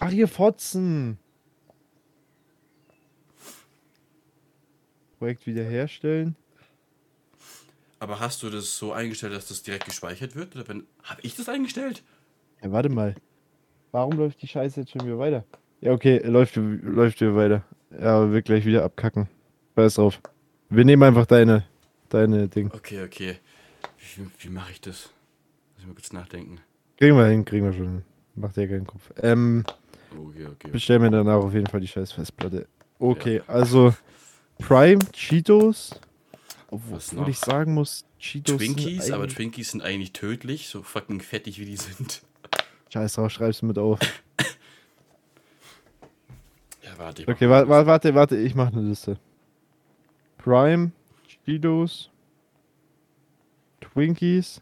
Ach, 0.00 0.12
ihr 0.12 0.28
Fotzen. 0.28 1.18
Projekt 5.18 5.46
wiederherstellen. 5.46 6.36
Aber 7.98 8.20
hast 8.20 8.42
du 8.42 8.50
das 8.50 8.76
so 8.76 8.92
eingestellt, 8.92 9.34
dass 9.34 9.48
das 9.48 9.62
direkt 9.62 9.86
gespeichert 9.86 10.36
wird? 10.36 10.54
Oder 10.54 10.68
wenn 10.68 10.86
habe 11.02 11.20
ich 11.22 11.34
das 11.34 11.48
eingestellt? 11.48 12.04
Ja, 12.62 12.70
warte 12.70 12.88
mal. 12.88 13.16
Warum 13.90 14.16
läuft 14.16 14.40
die 14.42 14.46
Scheiße 14.46 14.80
jetzt 14.80 14.92
schon 14.92 15.04
wieder 15.04 15.18
weiter? 15.18 15.44
Ja, 15.80 15.92
okay, 15.92 16.18
läuft, 16.18 16.56
läuft 16.56 17.20
wieder 17.20 17.34
weiter. 17.34 17.64
Ja, 17.90 18.18
aber 18.18 18.32
wird 18.32 18.44
gleich 18.44 18.64
wieder 18.64 18.84
abkacken. 18.84 19.28
Scheiß 19.76 19.94
drauf. 19.94 20.20
Wir 20.68 20.84
nehmen 20.84 21.02
einfach 21.02 21.26
deine, 21.26 21.64
deine 22.08 22.48
Ding. 22.48 22.70
Okay, 22.72 23.02
okay. 23.02 23.36
Wie, 24.16 24.26
wie 24.38 24.48
mache 24.50 24.72
ich 24.72 24.80
das? 24.80 25.10
Muss 25.74 25.80
ich 25.82 25.86
mal 25.86 25.94
kurz 25.94 26.12
nachdenken. 26.12 26.60
Kriegen 26.96 27.16
wir 27.16 27.26
hin, 27.26 27.44
kriegen 27.44 27.64
wir 27.66 27.72
schon 27.72 27.86
hin. 27.86 28.02
Macht 28.34 28.56
ja 28.56 28.66
keinen 28.66 28.86
Kopf. 28.86 29.10
Ähm, 29.22 29.64
Okay, 30.16 30.46
okay. 30.46 30.70
bestellen 30.70 31.02
wir 31.02 31.10
danach 31.10 31.34
auf 31.36 31.52
jeden 31.52 31.66
Fall 31.66 31.80
die 31.80 31.88
scheiß 31.88 32.12
Festplatte. 32.12 32.66
Okay, 32.98 33.42
also 33.46 33.94
Prime, 34.58 34.98
Cheetos. 35.12 36.00
Obwohl 36.70 37.28
ich 37.28 37.38
sagen 37.38 37.74
muss, 37.74 38.04
Cheetos. 38.18 38.58
sind 38.58 38.76
Twinkies, 38.78 39.10
aber 39.10 39.22
eigentlich- 39.24 39.34
Twinkies 39.36 39.70
sind 39.72 39.82
eigentlich 39.82 40.12
tödlich, 40.12 40.68
so 40.68 40.82
fucking 40.82 41.20
fettig 41.20 41.58
wie 41.60 41.66
die 41.66 41.76
sind. 41.76 42.22
Scheiß 42.90 43.14
drauf, 43.14 43.30
schreib's 43.30 43.60
mit 43.62 43.76
auf. 43.78 43.98
Ja, 46.82 46.90
warte. 46.96 47.22
ich 47.22 47.28
mach 47.28 47.34
Okay, 47.34 47.46
mal 47.46 47.68
wa 47.68 47.82
wa 47.82 47.86
warte, 47.86 48.14
warte, 48.14 48.36
ich 48.36 48.54
mache 48.54 48.72
eine 48.72 48.82
Liste. 48.88 49.18
Prime, 50.38 50.92
Cheetos, 51.44 52.10
Twinkies, 53.92 54.60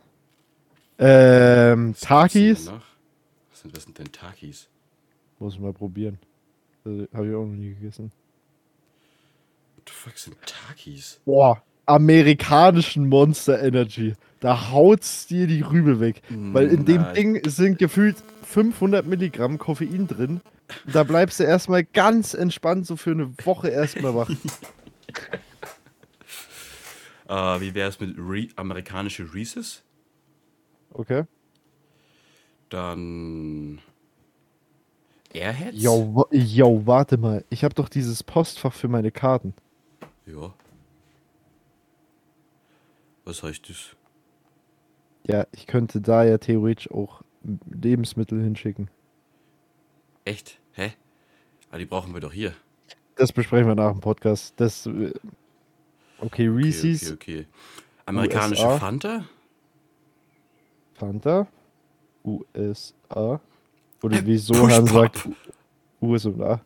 ähm, 0.99 1.95
Takis. 2.01 2.71
Was 3.51 3.61
sind, 3.61 3.77
was 3.77 3.85
sind 3.85 3.99
denn 3.99 4.13
Takis? 4.13 4.69
Muss 5.39 5.55
ich 5.55 5.61
mal 5.61 5.73
probieren. 5.73 6.19
Also, 6.85 7.07
Habe 7.13 7.29
ich 7.29 7.35
auch 7.35 7.45
noch 7.45 7.55
nie 7.55 7.75
gegessen. 7.75 8.13
What 9.77 9.89
the 9.89 9.93
fuck 9.95 10.19
sind 10.19 10.37
Takis? 10.47 11.21
Boah, 11.25 11.63
amerikanischen 11.87 13.09
Monster 13.09 13.63
Energy. 13.63 14.15
Da 14.41 14.71
haut's 14.71 15.27
dir 15.27 15.47
die 15.47 15.63
Rübe 15.63 16.01
weg. 16.01 16.23
Weil 16.29 16.69
in 16.69 16.85
dem 16.85 17.03
Nein. 17.03 17.15
Ding 17.15 17.51
sind 17.51 17.79
gefühlt 17.79 18.17
500 18.43 19.07
Milligramm 19.07 19.59
Koffein 19.59 20.07
drin. 20.07 20.41
Da 20.93 21.05
bleibst 21.05 21.41
du 21.41 21.45
erstmal 21.45 21.85
ganz 21.85 22.35
entspannt 22.35 22.87
so 22.87 22.97
für 22.97 23.13
eine 23.13 23.33
Woche 23.45 23.69
erstmal 23.69 24.15
wach. 24.15 24.31
Äh, 27.29 27.61
wie 27.61 27.75
wäre 27.75 27.89
es 27.89 28.01
mit 28.01 28.17
Re 28.19 28.49
amerikanische 28.57 29.33
Reese's? 29.35 29.83
Okay? 30.93 31.25
Dann. 32.69 33.81
Airheads? 35.33 35.83
Yo, 35.83 36.27
yo, 36.31 36.87
warte 36.87 37.19
mal. 37.19 37.45
Ich 37.51 37.65
habe 37.65 37.75
doch 37.75 37.89
dieses 37.89 38.23
Postfach 38.23 38.73
für 38.73 38.89
meine 38.89 39.11
Karten. 39.11 39.55
Ja. 40.25 40.55
Was 43.25 43.43
heißt 43.43 43.69
das? 43.69 43.97
Ja, 45.27 45.47
ich 45.51 45.67
könnte 45.67 46.01
da 46.01 46.25
ja 46.25 46.39
theoretisch 46.39 46.91
auch 46.91 47.23
Lebensmittel 47.69 48.43
hinschicken. 48.43 48.89
Echt? 50.25 50.61
Hä? 50.73 50.93
Ah, 51.71 51.79
die 51.79 51.87
brauchen 51.87 52.15
wir 52.15 52.21
doch 52.21 52.33
hier. 52.33 52.53
Das 53.17 53.33
besprechen 53.33 53.67
wir 53.67 53.75
nach 53.75 53.93
dem 53.93 54.01
Podcast. 54.01 54.55
Das. 54.59 54.89
Okay, 56.19 56.27
Okay, 56.27 56.49
Reese's, 56.49 57.13
okay, 57.13 57.41
okay. 57.41 57.47
Amerikanische 58.07 58.65
USA. 58.65 58.79
Fanta? 58.79 59.25
Fanta, 60.95 61.47
USA. 62.25 63.41
Oder 64.03 64.27
wie 64.27 64.39
Sohan 64.39 64.87
sagt, 64.87 65.29
USA. 66.01 66.61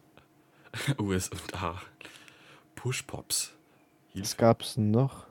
US 0.98 1.28
und 1.30 1.54
A. 1.54 1.80
Was 4.14 4.36
gab's 4.36 4.74
denn 4.74 4.90
noch? 4.90 5.26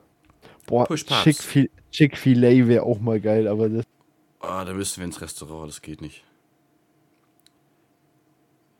Boah, 0.66 0.88
Chick-fil-A 0.96 2.68
wäre 2.68 2.84
auch 2.84 3.00
mal 3.00 3.20
geil, 3.20 3.48
aber 3.48 3.70
das. 3.70 3.86
Ah, 4.40 4.64
da 4.64 4.74
müssen 4.74 4.98
wir 4.98 5.06
ins 5.06 5.22
Restaurant, 5.22 5.68
das 5.70 5.82
geht 5.82 6.02
nicht. 6.02 6.24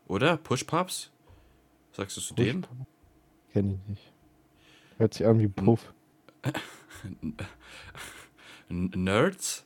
Oder? 0.06 0.36
Push 0.36 0.64
Pops? 0.64 1.10
Sagst 1.92 2.16
du 2.16 2.20
zu 2.20 2.34
Push 2.34 2.44
dem? 2.44 2.66
Kenn 3.52 3.70
ich 3.70 3.88
nicht. 3.88 4.09
Hört 5.00 5.14
sich 5.14 5.26
an 5.26 5.40
wie 5.40 5.48
Puff. 5.48 5.94
Nerds? 8.68 9.64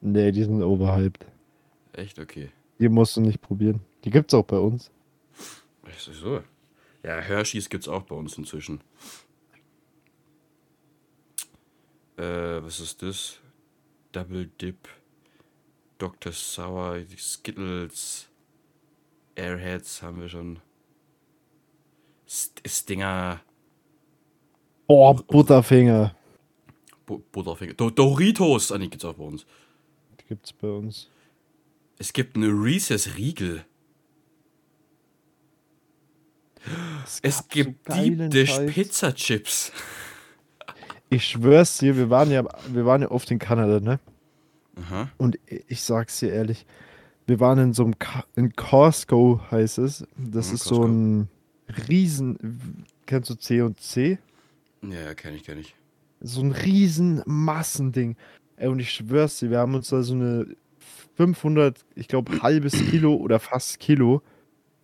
Nee, 0.00 0.30
die 0.30 0.44
sind 0.44 0.62
overhyped. 0.62 1.26
Echt? 1.92 2.20
Okay. 2.20 2.52
Die 2.78 2.88
musst 2.88 3.16
du 3.16 3.22
nicht 3.22 3.40
probieren. 3.40 3.80
Die 4.04 4.10
gibt's 4.10 4.32
auch 4.34 4.44
bei 4.44 4.58
uns. 4.58 4.92
Das 5.82 6.04
so? 6.04 6.44
Ja, 7.02 7.18
Hershey's 7.18 7.68
gibt's 7.68 7.88
auch 7.88 8.04
bei 8.04 8.14
uns 8.14 8.38
inzwischen. 8.38 8.82
Äh, 12.16 12.62
was 12.62 12.78
ist 12.78 13.02
das? 13.02 13.40
Double 14.12 14.46
Dip, 14.46 14.88
Dr. 15.98 16.30
Sour, 16.30 17.00
Skittles, 17.18 18.28
Airheads 19.34 20.02
haben 20.02 20.20
wir 20.20 20.28
schon. 20.28 20.60
St 22.28 22.62
Stinger, 22.64 23.40
Boah, 24.86 25.14
Butterfinger. 25.14 26.14
Bu 27.06 27.20
Butterfinger, 27.32 27.74
Do 27.74 27.90
Doritos, 27.90 28.72
ah, 28.72 28.78
die 28.78 28.88
gibt's 28.90 29.04
auch 29.04 29.14
bei 29.14 29.24
uns. 29.24 29.46
Die 30.20 30.24
gibt's 30.28 30.52
bei 30.52 30.68
uns. 30.68 31.08
Es 31.98 32.12
gibt 32.12 32.36
eine 32.36 32.48
Reese's 32.48 33.16
Riegel. 33.16 33.64
Es 37.22 37.22
gab 37.22 37.48
gibt 37.50 37.92
so 37.92 37.94
Deep 37.94 38.30
Dish. 38.30 38.58
Pizza 38.66 39.14
Chips. 39.14 39.72
Ich 41.08 41.24
schwör's 41.28 41.78
dir, 41.78 41.96
wir 41.96 42.10
waren 42.10 42.30
ja, 42.30 42.44
wir 42.68 42.84
waren 42.84 43.02
ja 43.02 43.10
oft 43.10 43.30
in 43.30 43.38
Kanada, 43.38 43.78
ne? 43.78 44.00
Aha. 44.76 45.08
Und 45.16 45.38
ich 45.68 45.82
sag's 45.82 46.18
dir 46.18 46.32
ehrlich, 46.32 46.66
wir 47.26 47.38
waren 47.38 47.58
in 47.58 47.72
so 47.72 47.84
einem 47.84 47.98
Ka 47.98 48.24
in 48.34 48.54
Costco 48.56 49.40
heißt 49.50 49.78
es. 49.78 50.04
Das 50.16 50.48
Mhm, 50.48 50.54
ist 50.54 50.64
so 50.64 50.74
Costco. 50.80 50.84
ein 50.86 51.28
riesen, 51.88 52.84
kennst 53.06 53.30
du 53.30 53.34
C 53.36 53.62
und 53.62 53.80
C? 53.80 54.18
Ja, 54.88 55.00
ja, 55.00 55.14
kenn 55.14 55.34
ich, 55.34 55.44
kenn 55.44 55.58
ich. 55.58 55.74
So 56.20 56.40
ein 56.40 56.52
riesen 56.52 57.22
Massending. 57.26 58.16
Ey, 58.56 58.68
und 58.68 58.78
ich 58.78 58.92
schwör's 58.92 59.38
dir, 59.38 59.50
wir 59.50 59.58
haben 59.58 59.74
uns 59.74 59.88
da 59.88 60.02
so 60.02 60.14
eine 60.14 60.46
500, 61.16 61.84
ich 61.94 62.08
glaube 62.08 62.42
halbes 62.42 62.72
Kilo 62.72 63.14
oder 63.14 63.38
fast 63.38 63.80
Kilo 63.80 64.22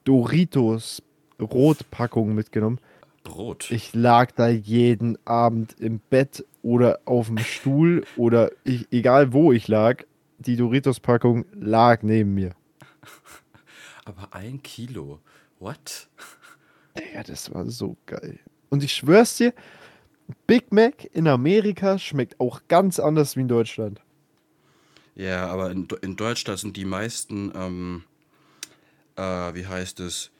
Doritos 0.04 1.02
Rotpackung 1.40 2.34
mitgenommen. 2.34 2.80
Brot. 3.22 3.70
Ich 3.70 3.94
lag 3.94 4.32
da 4.32 4.48
jeden 4.48 5.16
Abend 5.26 5.78
im 5.78 6.00
Bett 6.00 6.44
oder 6.62 7.00
auf 7.04 7.28
dem 7.28 7.38
Stuhl 7.38 8.04
oder 8.16 8.50
ich, 8.64 8.88
egal 8.90 9.32
wo 9.32 9.52
ich 9.52 9.68
lag, 9.68 10.04
die 10.38 10.56
Doritos-Packung 10.56 11.44
lag 11.54 12.02
neben 12.02 12.34
mir. 12.34 12.54
Aber 14.04 14.34
ein 14.34 14.62
Kilo. 14.62 15.20
What? 15.58 16.08
Ja, 17.14 17.22
das 17.22 17.54
war 17.54 17.64
so 17.70 17.96
geil. 18.04 18.38
Und 18.68 18.84
ich 18.84 18.92
schwör's 18.92 19.38
dir, 19.38 19.54
Big 20.46 20.72
Mac 20.72 21.08
in 21.12 21.28
Amerika 21.28 21.98
schmeckt 21.98 22.38
auch 22.40 22.62
ganz 22.68 22.98
anders 22.98 23.36
wie 23.36 23.40
in 23.40 23.48
Deutschland. 23.48 24.00
Ja, 25.14 25.46
aber 25.46 25.70
in, 25.70 25.88
in 26.00 26.16
Deutschland 26.16 26.58
sind 26.58 26.76
die 26.76 26.84
meisten, 26.84 27.52
ähm, 27.54 28.04
äh, 29.16 29.22
wie 29.54 29.66
heißt 29.66 30.00
es, 30.00 30.30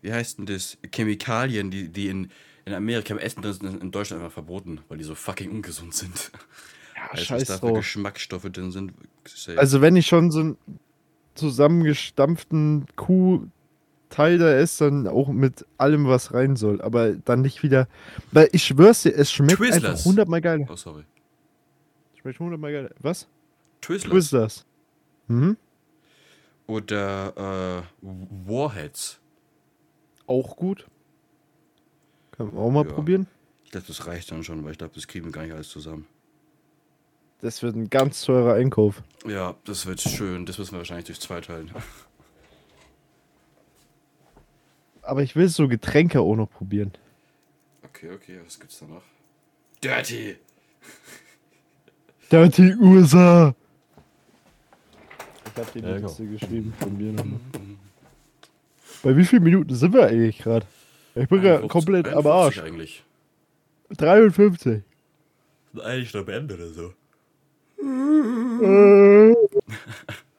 wie 0.00 0.12
heißt 0.12 0.38
denn 0.38 0.46
das? 0.46 0.78
Chemikalien, 0.92 1.70
die, 1.70 1.88
die 1.88 2.08
in, 2.08 2.30
in 2.64 2.74
Amerika 2.74 3.14
im 3.14 3.20
Essen 3.20 3.42
drin 3.42 3.52
sind, 3.52 3.82
in 3.82 3.90
Deutschland 3.90 4.22
einfach 4.22 4.32
verboten, 4.32 4.80
weil 4.88 4.98
die 4.98 5.04
so 5.04 5.14
fucking 5.14 5.50
ungesund 5.50 5.94
sind. 5.94 6.32
Ja, 6.94 7.08
was 7.10 7.24
scheiß 7.24 7.44
da 7.48 7.54
für 7.54 7.66
drauf. 7.66 7.78
Geschmacksstoffe 7.78 8.48
drin 8.52 8.70
sind? 8.70 8.92
Safe. 9.26 9.58
Also 9.58 9.80
wenn 9.80 9.96
ich 9.96 10.06
schon 10.06 10.30
so 10.30 10.38
einen 10.38 10.56
zusammengestampften 11.34 12.86
Kuhteil 14.12 14.38
da 14.38 14.52
esse, 14.52 14.84
dann 14.84 15.08
auch 15.08 15.28
mit 15.28 15.66
allem, 15.78 16.06
was 16.06 16.34
rein 16.34 16.56
soll. 16.56 16.80
Aber 16.82 17.12
dann 17.12 17.40
nicht 17.42 17.62
wieder. 17.62 17.88
Weil 18.30 18.48
ich 18.52 18.64
schwör's 18.64 19.02
dir, 19.02 19.14
es 19.16 19.32
schmeckt 19.32 19.58
Twizzlers. 19.58 19.84
einfach 19.84 20.04
hundertmal 20.04 20.40
geiler. 20.40 20.66
oh, 20.70 20.76
sorry. 20.76 21.04
Schmeckt 22.20 22.38
hundertmal 22.38 22.72
geiler. 22.72 22.90
Was? 23.00 23.28
Twizzlers. 23.80 24.10
Twizzlers. 24.12 24.66
Mhm. 25.28 25.56
Oder 26.66 27.82
äh, 27.82 28.06
Warheads. 28.46 29.18
Auch 30.26 30.56
gut. 30.56 30.86
Können 32.32 32.52
wir 32.52 32.60
auch 32.60 32.70
mal 32.70 32.86
Ja. 32.86 32.92
probieren. 32.92 33.26
Ich 33.64 33.70
glaube, 33.72 33.86
das 33.86 34.06
reicht 34.06 34.30
dann 34.30 34.44
schon, 34.44 34.62
weil 34.64 34.72
ich 34.72 34.78
glaube, 34.78 34.94
das 34.94 35.06
kriegen 35.08 35.24
wir 35.26 35.32
gar 35.32 35.42
nicht 35.42 35.52
alles 35.52 35.68
zusammen. 35.70 36.06
Das 37.40 37.62
wird 37.62 37.74
ein 37.74 37.90
ganz 37.90 38.22
teurer 38.22 38.54
Einkauf. 38.54 39.02
Ja, 39.26 39.56
das 39.64 39.86
wird 39.86 40.00
schön. 40.00 40.46
Das 40.46 40.58
müssen 40.58 40.72
wir 40.72 40.78
wahrscheinlich 40.78 41.06
durch 41.06 41.20
zwei 41.20 41.40
teilen. 41.40 41.70
Aber 45.02 45.22
ich 45.22 45.34
will 45.36 45.48
so 45.48 45.68
Getränke 45.68 46.20
auch 46.20 46.36
noch 46.36 46.50
probieren. 46.50 46.92
Okay, 47.84 48.10
okay, 48.10 48.40
was 48.44 48.58
gibt's 48.58 48.78
da 48.78 48.86
noch? 48.86 49.02
Dirty! 49.82 50.36
Dirty 52.30 52.74
USA! 52.80 53.54
Ich 55.54 55.60
hab 55.60 55.72
die 55.72 55.80
Ja, 55.80 55.96
Liste 55.96 56.26
geschrieben 56.26 56.72
von 56.78 56.96
mir 56.96 57.12
nochmal. 57.12 57.40
Bei 59.02 59.16
wie 59.16 59.24
vielen 59.24 59.42
Minuten 59.42 59.74
sind 59.74 59.92
wir 59.92 60.06
eigentlich 60.06 60.38
gerade? 60.38 60.64
Ich 61.14 61.28
bin 61.28 61.42
ja 61.42 61.56
51 61.56 61.68
komplett 61.70 62.06
am 62.08 62.26
51 62.26 62.32
Arsch. 62.32 62.58
eigentlich. 62.60 63.04
53. 63.98 64.82
Sind 65.72 65.82
eigentlich 65.82 66.14
noch 66.14 66.24
beendet 66.24 66.58
oder 66.58 66.70
so. 66.70 66.94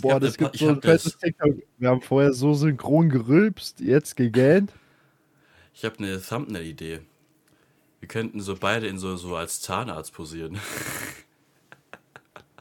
Boah, 0.00 0.18
das 0.18 0.38
gibt 0.38 0.56
so 0.56 0.68
ein 0.68 0.80
fettes 0.80 1.18
TikTok. 1.18 1.56
Wir 1.78 1.88
haben 1.90 2.00
vorher 2.00 2.32
so 2.32 2.54
synchron 2.54 3.10
gerülpst, 3.10 3.80
jetzt 3.80 4.16
gegähnt. 4.16 4.72
Ich 5.74 5.84
habe 5.84 5.98
eine 5.98 6.20
Thumbnail-Idee. 6.20 7.00
Wir 8.00 8.08
könnten 8.08 8.40
so 8.40 8.56
beide 8.56 8.86
in 8.86 8.98
so, 8.98 9.16
so 9.16 9.36
als 9.36 9.60
Zahnarzt 9.60 10.12
posieren. 10.12 10.58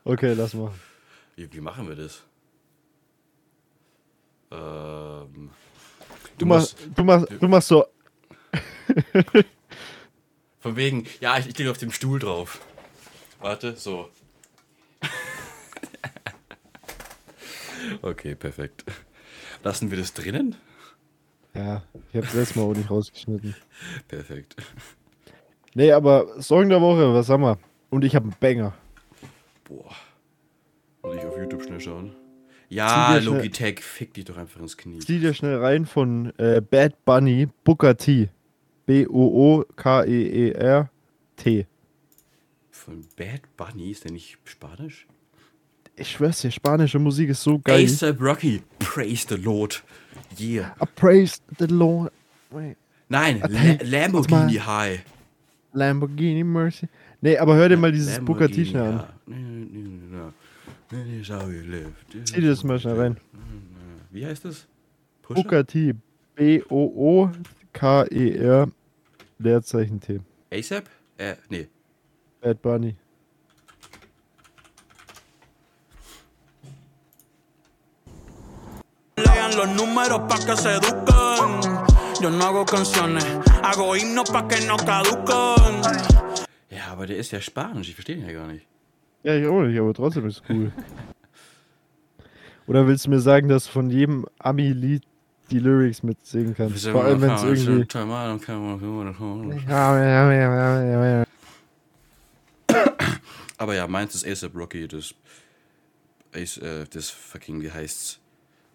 Okay, 0.03 0.33
lass 0.33 0.55
mal. 0.55 0.71
Wie, 1.35 1.53
wie 1.53 1.61
machen 1.61 1.87
wir 1.87 1.95
das? 1.95 2.23
Ähm, 4.49 5.51
Du 6.41 6.47
machst, 6.47 6.75
du 6.95 7.03
machst, 7.03 7.27
du 7.39 7.47
machst 7.47 7.67
so. 7.67 7.85
Von 10.59 10.75
wegen, 10.75 11.05
ja, 11.19 11.37
ich, 11.37 11.47
ich 11.47 11.57
liege 11.57 11.69
auf 11.69 11.77
dem 11.77 11.91
Stuhl 11.91 12.17
drauf. 12.17 12.59
Warte, 13.39 13.75
so. 13.75 14.09
Okay, 18.01 18.35
perfekt. 18.35 18.83
Lassen 19.63 19.91
wir 19.91 19.97
das 19.97 20.13
drinnen? 20.13 20.55
Ja, 21.53 21.83
ich 22.11 22.17
hab's 22.17 22.33
letztes 22.33 22.55
Mal 22.55 22.63
auch 22.63 22.73
nicht 22.75 22.89
rausgeschnitten. 22.89 23.55
Perfekt. 24.07 24.55
Nee, 25.73 25.91
aber 25.91 26.41
Song 26.41 26.69
der 26.69 26.81
Woche, 26.81 27.13
was 27.13 27.29
haben 27.29 27.43
wir? 27.43 27.57
Und 27.89 28.03
ich 28.05 28.15
hab 28.15 28.23
einen 28.23 28.35
Banger. 28.39 28.73
Boah. 29.65 29.91
Muss 31.03 31.15
ich 31.15 31.25
auf 31.25 31.37
YouTube 31.37 31.63
schnell 31.63 31.79
schauen? 31.79 32.15
Ja, 32.69 33.15
dir 33.15 33.21
schnell- 33.21 33.35
Logitech, 33.37 33.81
fick 33.81 34.13
dich 34.13 34.25
doch 34.25 34.37
einfach 34.37 34.61
ins 34.61 34.77
Knie. 34.77 34.99
Zieh 34.99 35.19
dir 35.19 35.33
schnell 35.33 35.57
rein 35.57 35.85
von 35.85 36.31
äh, 36.37 36.61
Bad 36.61 37.03
Bunny, 37.05 37.47
Booker 37.63 37.97
T. 37.97 38.29
B-O-O-K-E-E-R-T. 40.31 41.67
Von 42.71 43.05
Bad 43.15 43.41
Bunny, 43.57 43.91
ist 43.91 44.03
der 44.05 44.11
nicht 44.11 44.37
Spanisch? 44.43 45.07
Ich 46.01 46.09
schwör's 46.13 46.41
dir, 46.41 46.49
spanische 46.49 46.97
Musik 46.97 47.29
ist 47.29 47.43
so 47.43 47.59
geil. 47.59 47.85
ASAP 47.85 48.19
Rocky, 48.19 48.63
praise 48.79 49.23
the 49.29 49.35
Lord. 49.35 49.83
Yeah. 50.39 50.75
I 50.81 50.85
praise 50.95 51.39
the 51.59 51.67
Lord. 51.67 52.11
Wait. 52.49 52.75
Nein, 53.07 53.39
La 53.47 53.77
Lamborghini 53.83 54.57
High. 54.57 55.03
Lamborghini 55.73 56.43
Mercy. 56.43 56.87
Nee, 57.21 57.37
aber 57.37 57.55
hör 57.55 57.69
dir 57.69 57.77
mal 57.77 57.91
dieses 57.91 58.19
Booker 58.19 58.47
T 58.49 58.65
schnell 58.65 59.05
an. 59.27 60.33
Zieh 62.25 62.41
dir 62.41 62.49
das 62.49 62.63
mal 62.63 62.79
schnell 62.79 62.99
rein. 62.99 63.17
Wie 64.09 64.25
heißt 64.25 64.43
das? 64.45 64.65
Booker 65.27 65.63
T. 65.67 65.93
B-O-O-K-E-R. 66.33 67.37
Leerzeichen 69.37 69.99
T. 69.99 70.19
ASAP? 70.51 70.89
Äh, 71.17 71.35
nee. 71.49 71.67
Bad 72.41 72.59
Bunny. 72.63 72.95
Lean 79.51 79.57
los 79.57 79.75
números 79.75 80.21
pa' 80.29 80.39
que 80.39 80.55
se 80.55 80.75
eduquen. 80.75 81.61
Yo 82.21 82.29
no 82.29 82.45
hago 82.45 82.65
canciones, 82.65 83.25
hago 83.63 83.95
himnos 83.95 84.29
pa' 84.29 84.47
que 84.47 84.65
no 84.65 84.77
caduquen. 84.77 85.81
Ja, 86.69 86.91
aber 86.91 87.07
der 87.07 87.17
ist 87.17 87.31
ja 87.31 87.41
Spanisch, 87.41 87.89
ich 87.89 87.95
verstehe 87.95 88.17
ihn 88.17 88.25
ja 88.25 88.31
gar 88.33 88.47
nicht. 88.47 88.65
Ja, 89.23 89.35
ich 89.35 89.45
auch 89.47 89.61
nicht, 89.61 89.79
aber 89.79 89.93
trotzdem 89.93 90.27
ist 90.27 90.41
cool. 90.49 90.71
Oder 92.67 92.87
willst 92.87 93.05
du 93.05 93.09
mir 93.09 93.19
sagen, 93.19 93.49
dass 93.49 93.65
du 93.65 93.71
von 93.71 93.89
jedem 93.89 94.25
Ami-Lied 94.39 95.03
die 95.49 95.59
Lyrics 95.59 96.03
mitsingen 96.03 96.55
kannst? 96.55 96.87
Vor 96.87 97.03
allem, 97.03 97.21
wenn 97.21 97.31
es 97.31 97.43
irgendwie. 97.43 97.85
Aber 103.57 103.75
ja, 103.75 103.87
meins 103.87 104.15
ist 104.15 104.25
ASAP 104.25 104.55
Rocky, 104.55 104.87
das, 104.87 105.13
Ace, 106.33 106.57
äh, 106.57 106.85
das 106.89 107.09
fucking, 107.09 107.61
wie 107.61 107.69
heißt's? 107.69 108.20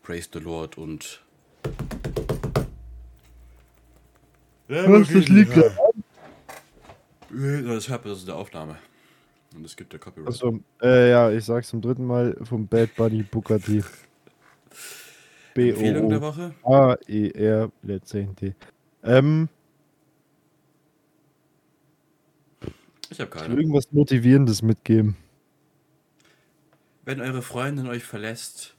Praise 0.07 0.29
the 0.33 0.39
Lord 0.39 0.79
und. 0.79 1.21
Was, 4.69 5.09
das 5.09 5.29
liegt 5.29 5.57
da? 5.57 5.63
Das 7.29 7.89
hört 7.89 8.05
man, 8.05 8.13
das 8.13 8.19
ist 8.21 8.29
der 8.29 8.37
Aufnahme. 8.37 8.77
Und 9.57 9.65
es 9.67 9.75
gibt 9.75 9.93
der 9.93 9.99
Copyright. 9.99 10.29
Achso, 10.29 10.61
äh, 10.81 11.11
ja, 11.11 11.33
ich 11.33 11.45
sag's 11.45 11.71
zum 11.71 11.81
dritten 11.81 12.07
Mal 12.07 12.37
vom 12.45 12.69
Bad 12.69 12.95
Bunny 12.95 13.25
Booker 13.25 13.59
T. 13.59 13.83
Empfehlung 15.57 16.09
der 16.09 16.21
Woche? 16.21 16.55
B-O-O-A-E-R, 16.63 17.73
Leerzeichen 17.83 18.37
T. 18.37 18.55
Ähm, 19.03 19.49
Ich 23.11 23.21
habe 23.21 23.31
ich 23.35 23.43
keine. 23.43 23.57
irgendwas 23.57 23.91
Motivierendes 23.91 24.63
mitgeben. 24.63 25.17
Wenn 27.05 27.21
eure 27.21 27.43
Freundin 27.43 27.89
euch 27.89 28.05
verlässt, 28.05 28.76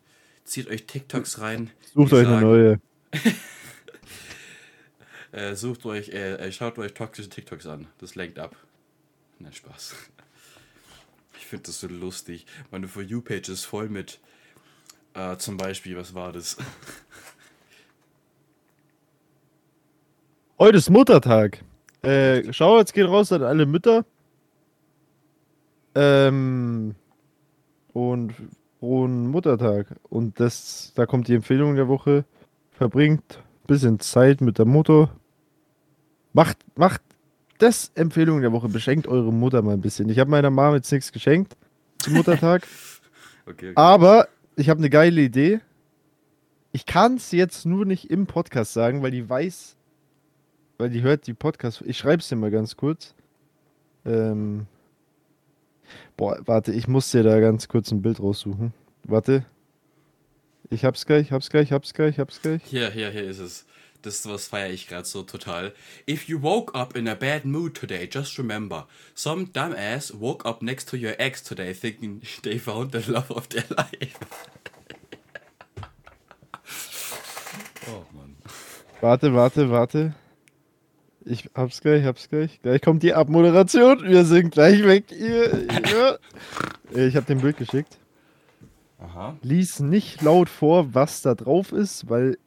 zieht 0.47 0.69
euch 0.69 0.85
TikToks 0.85 1.39
rein. 1.39 1.71
Sucht 1.93 2.13
euch 2.13 2.25
eine 2.25 2.35
sagen, 2.35 2.45
neue. 2.45 2.79
Äh, 5.33 5.55
sucht 5.55 5.85
euch, 5.85 6.09
äh, 6.09 6.35
äh, 6.35 6.51
schaut 6.51 6.79
euch 6.79 6.93
toxische 6.93 7.29
TikToks 7.29 7.67
an. 7.67 7.87
Das 7.99 8.15
lenkt 8.15 8.39
ab. 8.39 8.55
Nein, 9.39 9.53
Spaß. 9.53 9.93
Ich 11.37 11.45
finde 11.45 11.65
das 11.65 11.81
so 11.81 11.87
lustig. 11.87 12.45
Meine 12.71 12.87
For 12.87 13.03
You-Page 13.03 13.49
ist 13.49 13.65
voll 13.65 13.89
mit, 13.89 14.19
äh, 15.13 15.37
zum 15.37 15.57
Beispiel, 15.57 15.97
was 15.97 16.15
war 16.15 16.31
das? 16.31 16.57
Heute 20.57 20.77
ist 20.77 20.89
Muttertag. 20.89 21.63
Äh, 22.01 22.51
schau, 22.53 22.79
jetzt 22.79 22.93
geht 22.93 23.05
raus 23.05 23.31
an 23.31 23.43
alle 23.43 23.65
Mütter. 23.65 24.05
Ähm, 25.93 26.95
und 27.93 28.33
frohen 28.79 29.27
Muttertag. 29.27 29.87
Und 30.09 30.39
das, 30.39 30.91
da 30.95 31.05
kommt 31.05 31.27
die 31.27 31.35
Empfehlung 31.35 31.75
der 31.75 31.87
Woche. 31.87 32.25
Verbringt 32.71 33.39
ein 33.39 33.67
bisschen 33.67 33.99
Zeit 33.99 34.41
mit 34.41 34.57
der 34.57 34.65
Mutter. 34.65 35.09
Macht, 36.33 36.57
macht 36.75 37.01
das 37.57 37.91
Empfehlung 37.95 38.41
der 38.41 38.51
Woche. 38.51 38.69
Beschenkt 38.69 39.07
eure 39.07 39.33
Mutter 39.33 39.61
mal 39.61 39.73
ein 39.73 39.81
bisschen. 39.81 40.09
Ich 40.09 40.19
habe 40.19 40.29
meiner 40.29 40.49
Mama 40.49 40.75
jetzt 40.75 40.91
nichts 40.91 41.11
geschenkt 41.11 41.55
zum 41.99 42.13
Muttertag. 42.13 42.67
Okay, 43.49 43.69
okay. 43.69 43.73
Aber 43.75 44.27
ich 44.57 44.67
habe 44.67 44.79
eine 44.79 44.89
geile 44.89 45.21
Idee. 45.21 45.61
Ich 46.73 46.85
kann 46.85 47.15
es 47.15 47.31
jetzt 47.31 47.65
nur 47.65 47.85
nicht 47.85 48.11
im 48.11 48.27
Podcast 48.27 48.73
sagen, 48.73 49.01
weil 49.01 49.11
die 49.11 49.29
weiß, 49.29 49.77
weil 50.77 50.89
die 50.89 51.01
hört 51.01 51.27
die 51.27 51.33
Podcast. 51.33 51.81
Ich 51.85 51.97
schreibe 51.97 52.21
es 52.21 52.27
dir 52.27 52.35
mal 52.35 52.51
ganz 52.51 52.75
kurz. 52.75 53.15
Ähm, 54.05 54.67
boah, 56.15 56.39
warte, 56.45 56.71
ich 56.71 56.87
muss 56.87 57.11
dir 57.11 57.23
da 57.23 57.39
ganz 57.39 57.67
kurz 57.67 57.91
ein 57.91 58.01
Bild 58.01 58.19
raussuchen. 58.19 58.73
Warte. 59.03 59.45
Ich 60.69 60.83
hab's 60.83 61.05
gleich, 61.05 61.31
hab's 61.31 61.49
gleich, 61.49 61.71
hab's 61.71 61.93
gleich, 61.93 62.19
hab's 62.19 62.41
gleich. 62.41 62.61
Hier, 62.65 62.89
hier, 62.91 63.09
hier 63.09 63.23
ist 63.23 63.39
es. 63.39 63.65
Das 64.01 64.27
was 64.27 64.47
feiere 64.47 64.69
ich 64.71 64.87
gerade 64.87 65.05
so 65.05 65.23
total. 65.23 65.73
If 66.07 66.27
you 66.27 66.41
woke 66.41 66.77
up 66.77 66.95
in 66.95 67.07
a 67.07 67.15
bad 67.15 67.45
mood 67.45 67.73
today, 67.73 68.07
just 68.11 68.37
remember, 68.37 68.87
some 69.15 69.47
dumbass 69.47 70.13
woke 70.19 70.45
up 70.47 70.61
next 70.61 70.89
to 70.89 70.97
your 70.97 71.15
ex 71.17 71.41
today 71.41 71.73
thinking 71.73 72.21
they 72.43 72.59
found 72.59 72.91
the 72.91 73.03
love 73.11 73.31
of 73.31 73.49
their 73.49 73.65
life. 73.75 74.19
oh 77.87 78.05
Mann. 78.13 78.35
Warte, 79.01 79.33
warte, 79.33 79.69
warte. 79.69 80.13
Ich 81.29 81.49
hab's 81.55 81.81
gleich, 81.81 82.05
hab's 82.05 82.29
gleich. 82.29 82.61
Gleich 82.61 82.81
kommt 82.81 83.03
die 83.03 83.13
Abmoderation. 83.13 84.03
Wir 84.03 84.23
sind 84.23 84.51
gleich 84.51 84.83
weg. 84.83 85.11
Ihr, 85.11 85.67
ja. 85.91 86.17
Ich 86.93 87.17
hab 87.17 87.25
den 87.25 87.41
Bild 87.41 87.57
geschickt. 87.57 87.97
Aha. 88.99 89.35
Lies 89.41 89.81
nicht 89.81 90.21
laut 90.21 90.47
vor, 90.47 90.93
was 90.95 91.21
da 91.21 91.35
drauf 91.35 91.73
ist, 91.73 92.09
weil. 92.09 92.37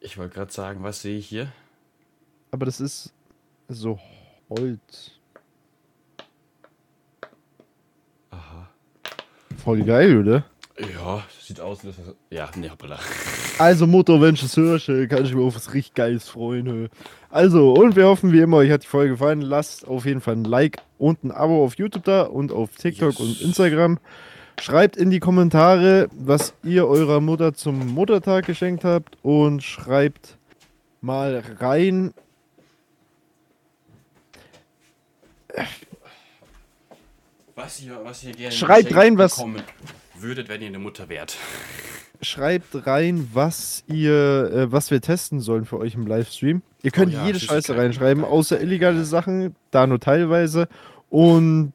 Ich 0.00 0.18
wollte 0.18 0.34
gerade 0.34 0.52
sagen, 0.52 0.82
was 0.82 1.00
sehe 1.00 1.16
ich 1.16 1.26
hier? 1.26 1.50
Aber 2.50 2.66
das 2.66 2.78
ist 2.78 3.14
so 3.68 3.98
Holz. 4.50 5.12
Aha. 8.30 8.68
Voll 9.56 9.82
geil, 9.82 10.18
oder? 10.18 10.44
Ja, 10.78 11.22
sieht 11.40 11.60
aus 11.60 11.84
wie 11.84 11.88
das. 11.88 11.96
Ja, 12.30 12.50
ne, 12.56 12.70
hoppala. 12.70 12.98
Also 13.58 13.86
Mutter, 13.86 14.20
wenn 14.20 14.34
ich 14.34 14.42
es 14.42 14.56
höre, 14.56 14.80
kann 15.06 15.24
ich 15.24 15.32
mir 15.32 15.42
auf 15.42 15.54
was 15.54 15.72
richtig 15.72 15.94
Geiles 15.94 16.28
freuen. 16.28 16.66
hö. 16.66 16.88
Also, 17.30 17.72
und 17.72 17.94
wir 17.94 18.06
hoffen 18.06 18.32
wie 18.32 18.40
immer, 18.40 18.56
euch 18.56 18.70
hat 18.72 18.82
die 18.82 18.88
Folge 18.88 19.12
gefallen. 19.12 19.40
Lasst 19.42 19.86
auf 19.86 20.06
jeden 20.06 20.20
Fall 20.20 20.34
ein 20.34 20.42
Like 20.44 20.78
und 20.98 21.22
ein 21.22 21.30
Abo 21.30 21.64
auf 21.64 21.76
YouTube 21.76 22.02
da 22.02 22.22
und 22.22 22.50
auf 22.50 22.70
TikTok 22.74 23.12
Yes. 23.12 23.20
und 23.20 23.40
Instagram. 23.42 23.98
Schreibt 24.60 24.96
in 24.96 25.10
die 25.10 25.20
Kommentare, 25.20 26.08
was 26.12 26.54
ihr 26.64 26.88
eurer 26.88 27.20
Mutter 27.20 27.54
zum 27.54 27.94
Muttertag 27.94 28.46
geschenkt 28.46 28.82
habt 28.82 29.16
und 29.22 29.62
schreibt 29.62 30.36
mal 31.00 31.40
rein. 31.60 32.12
Was 37.54 37.80
ihr, 37.80 38.00
was 38.04 38.24
ihr 38.24 38.32
gerne 38.32 38.52
Schreibt 38.52 38.94
rein, 38.94 39.16
was- 39.18 39.36
bekommen 39.36 39.62
würdet, 40.24 40.48
wenn 40.48 40.60
ihr 40.62 40.68
eine 40.68 40.78
Mutter 40.78 41.08
wärt. 41.08 41.36
Schreibt 42.20 42.86
rein, 42.86 43.28
was 43.32 43.84
ihr, 43.86 44.50
äh, 44.52 44.72
was 44.72 44.90
wir 44.90 45.00
testen 45.00 45.40
sollen 45.40 45.64
für 45.64 45.78
euch 45.78 45.94
im 45.94 46.06
Livestream. 46.06 46.62
Ihr 46.82 46.90
könnt 46.90 47.12
ja, 47.12 47.26
jede. 47.26 47.38
Scheiße 47.38 47.76
reinschreiben, 47.76 48.24
außer 48.24 48.60
illegale 48.60 49.04
Sachen, 49.04 49.54
da 49.70 49.86
nur 49.86 50.00
teilweise. 50.00 50.68
Und 51.10 51.72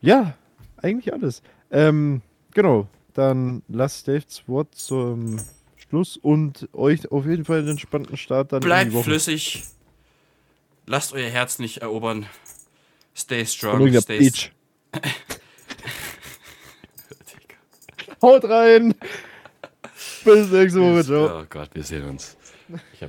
ja, 0.00 0.34
eigentlich 0.78 1.12
alles. 1.12 1.42
Ähm, 1.70 2.22
genau, 2.52 2.88
dann 3.14 3.62
lasst 3.68 4.08
Daves 4.08 4.42
Wort 4.46 4.74
zum 4.74 5.40
Schluss 5.76 6.16
und 6.16 6.68
euch 6.72 7.10
auf 7.10 7.26
jeden 7.26 7.44
Fall 7.44 7.60
einen 7.60 7.68
entspannten 7.68 8.16
Start 8.16 8.52
dann 8.52 8.60
Bleibt 8.60 8.92
flüssig. 8.92 9.64
Lasst 10.86 11.12
euer 11.12 11.28
Herz 11.28 11.58
nicht 11.58 11.78
erobern. 11.78 12.26
Stay 13.16 13.44
strong. 13.44 14.00
Stay 14.00 14.18
Bitch. 14.18 14.50
Haut 18.22 18.44
rein! 18.44 18.94
Bis 20.24 20.50
nächste 20.50 20.80
Woche, 20.80 21.04
ciao. 21.04 21.40
Oh 21.40 21.46
Gott, 21.48 21.70
wir 21.72 21.82
sehen 21.82 22.08
uns. 22.08 22.36
Ich 22.92 23.02
hab 23.02 23.08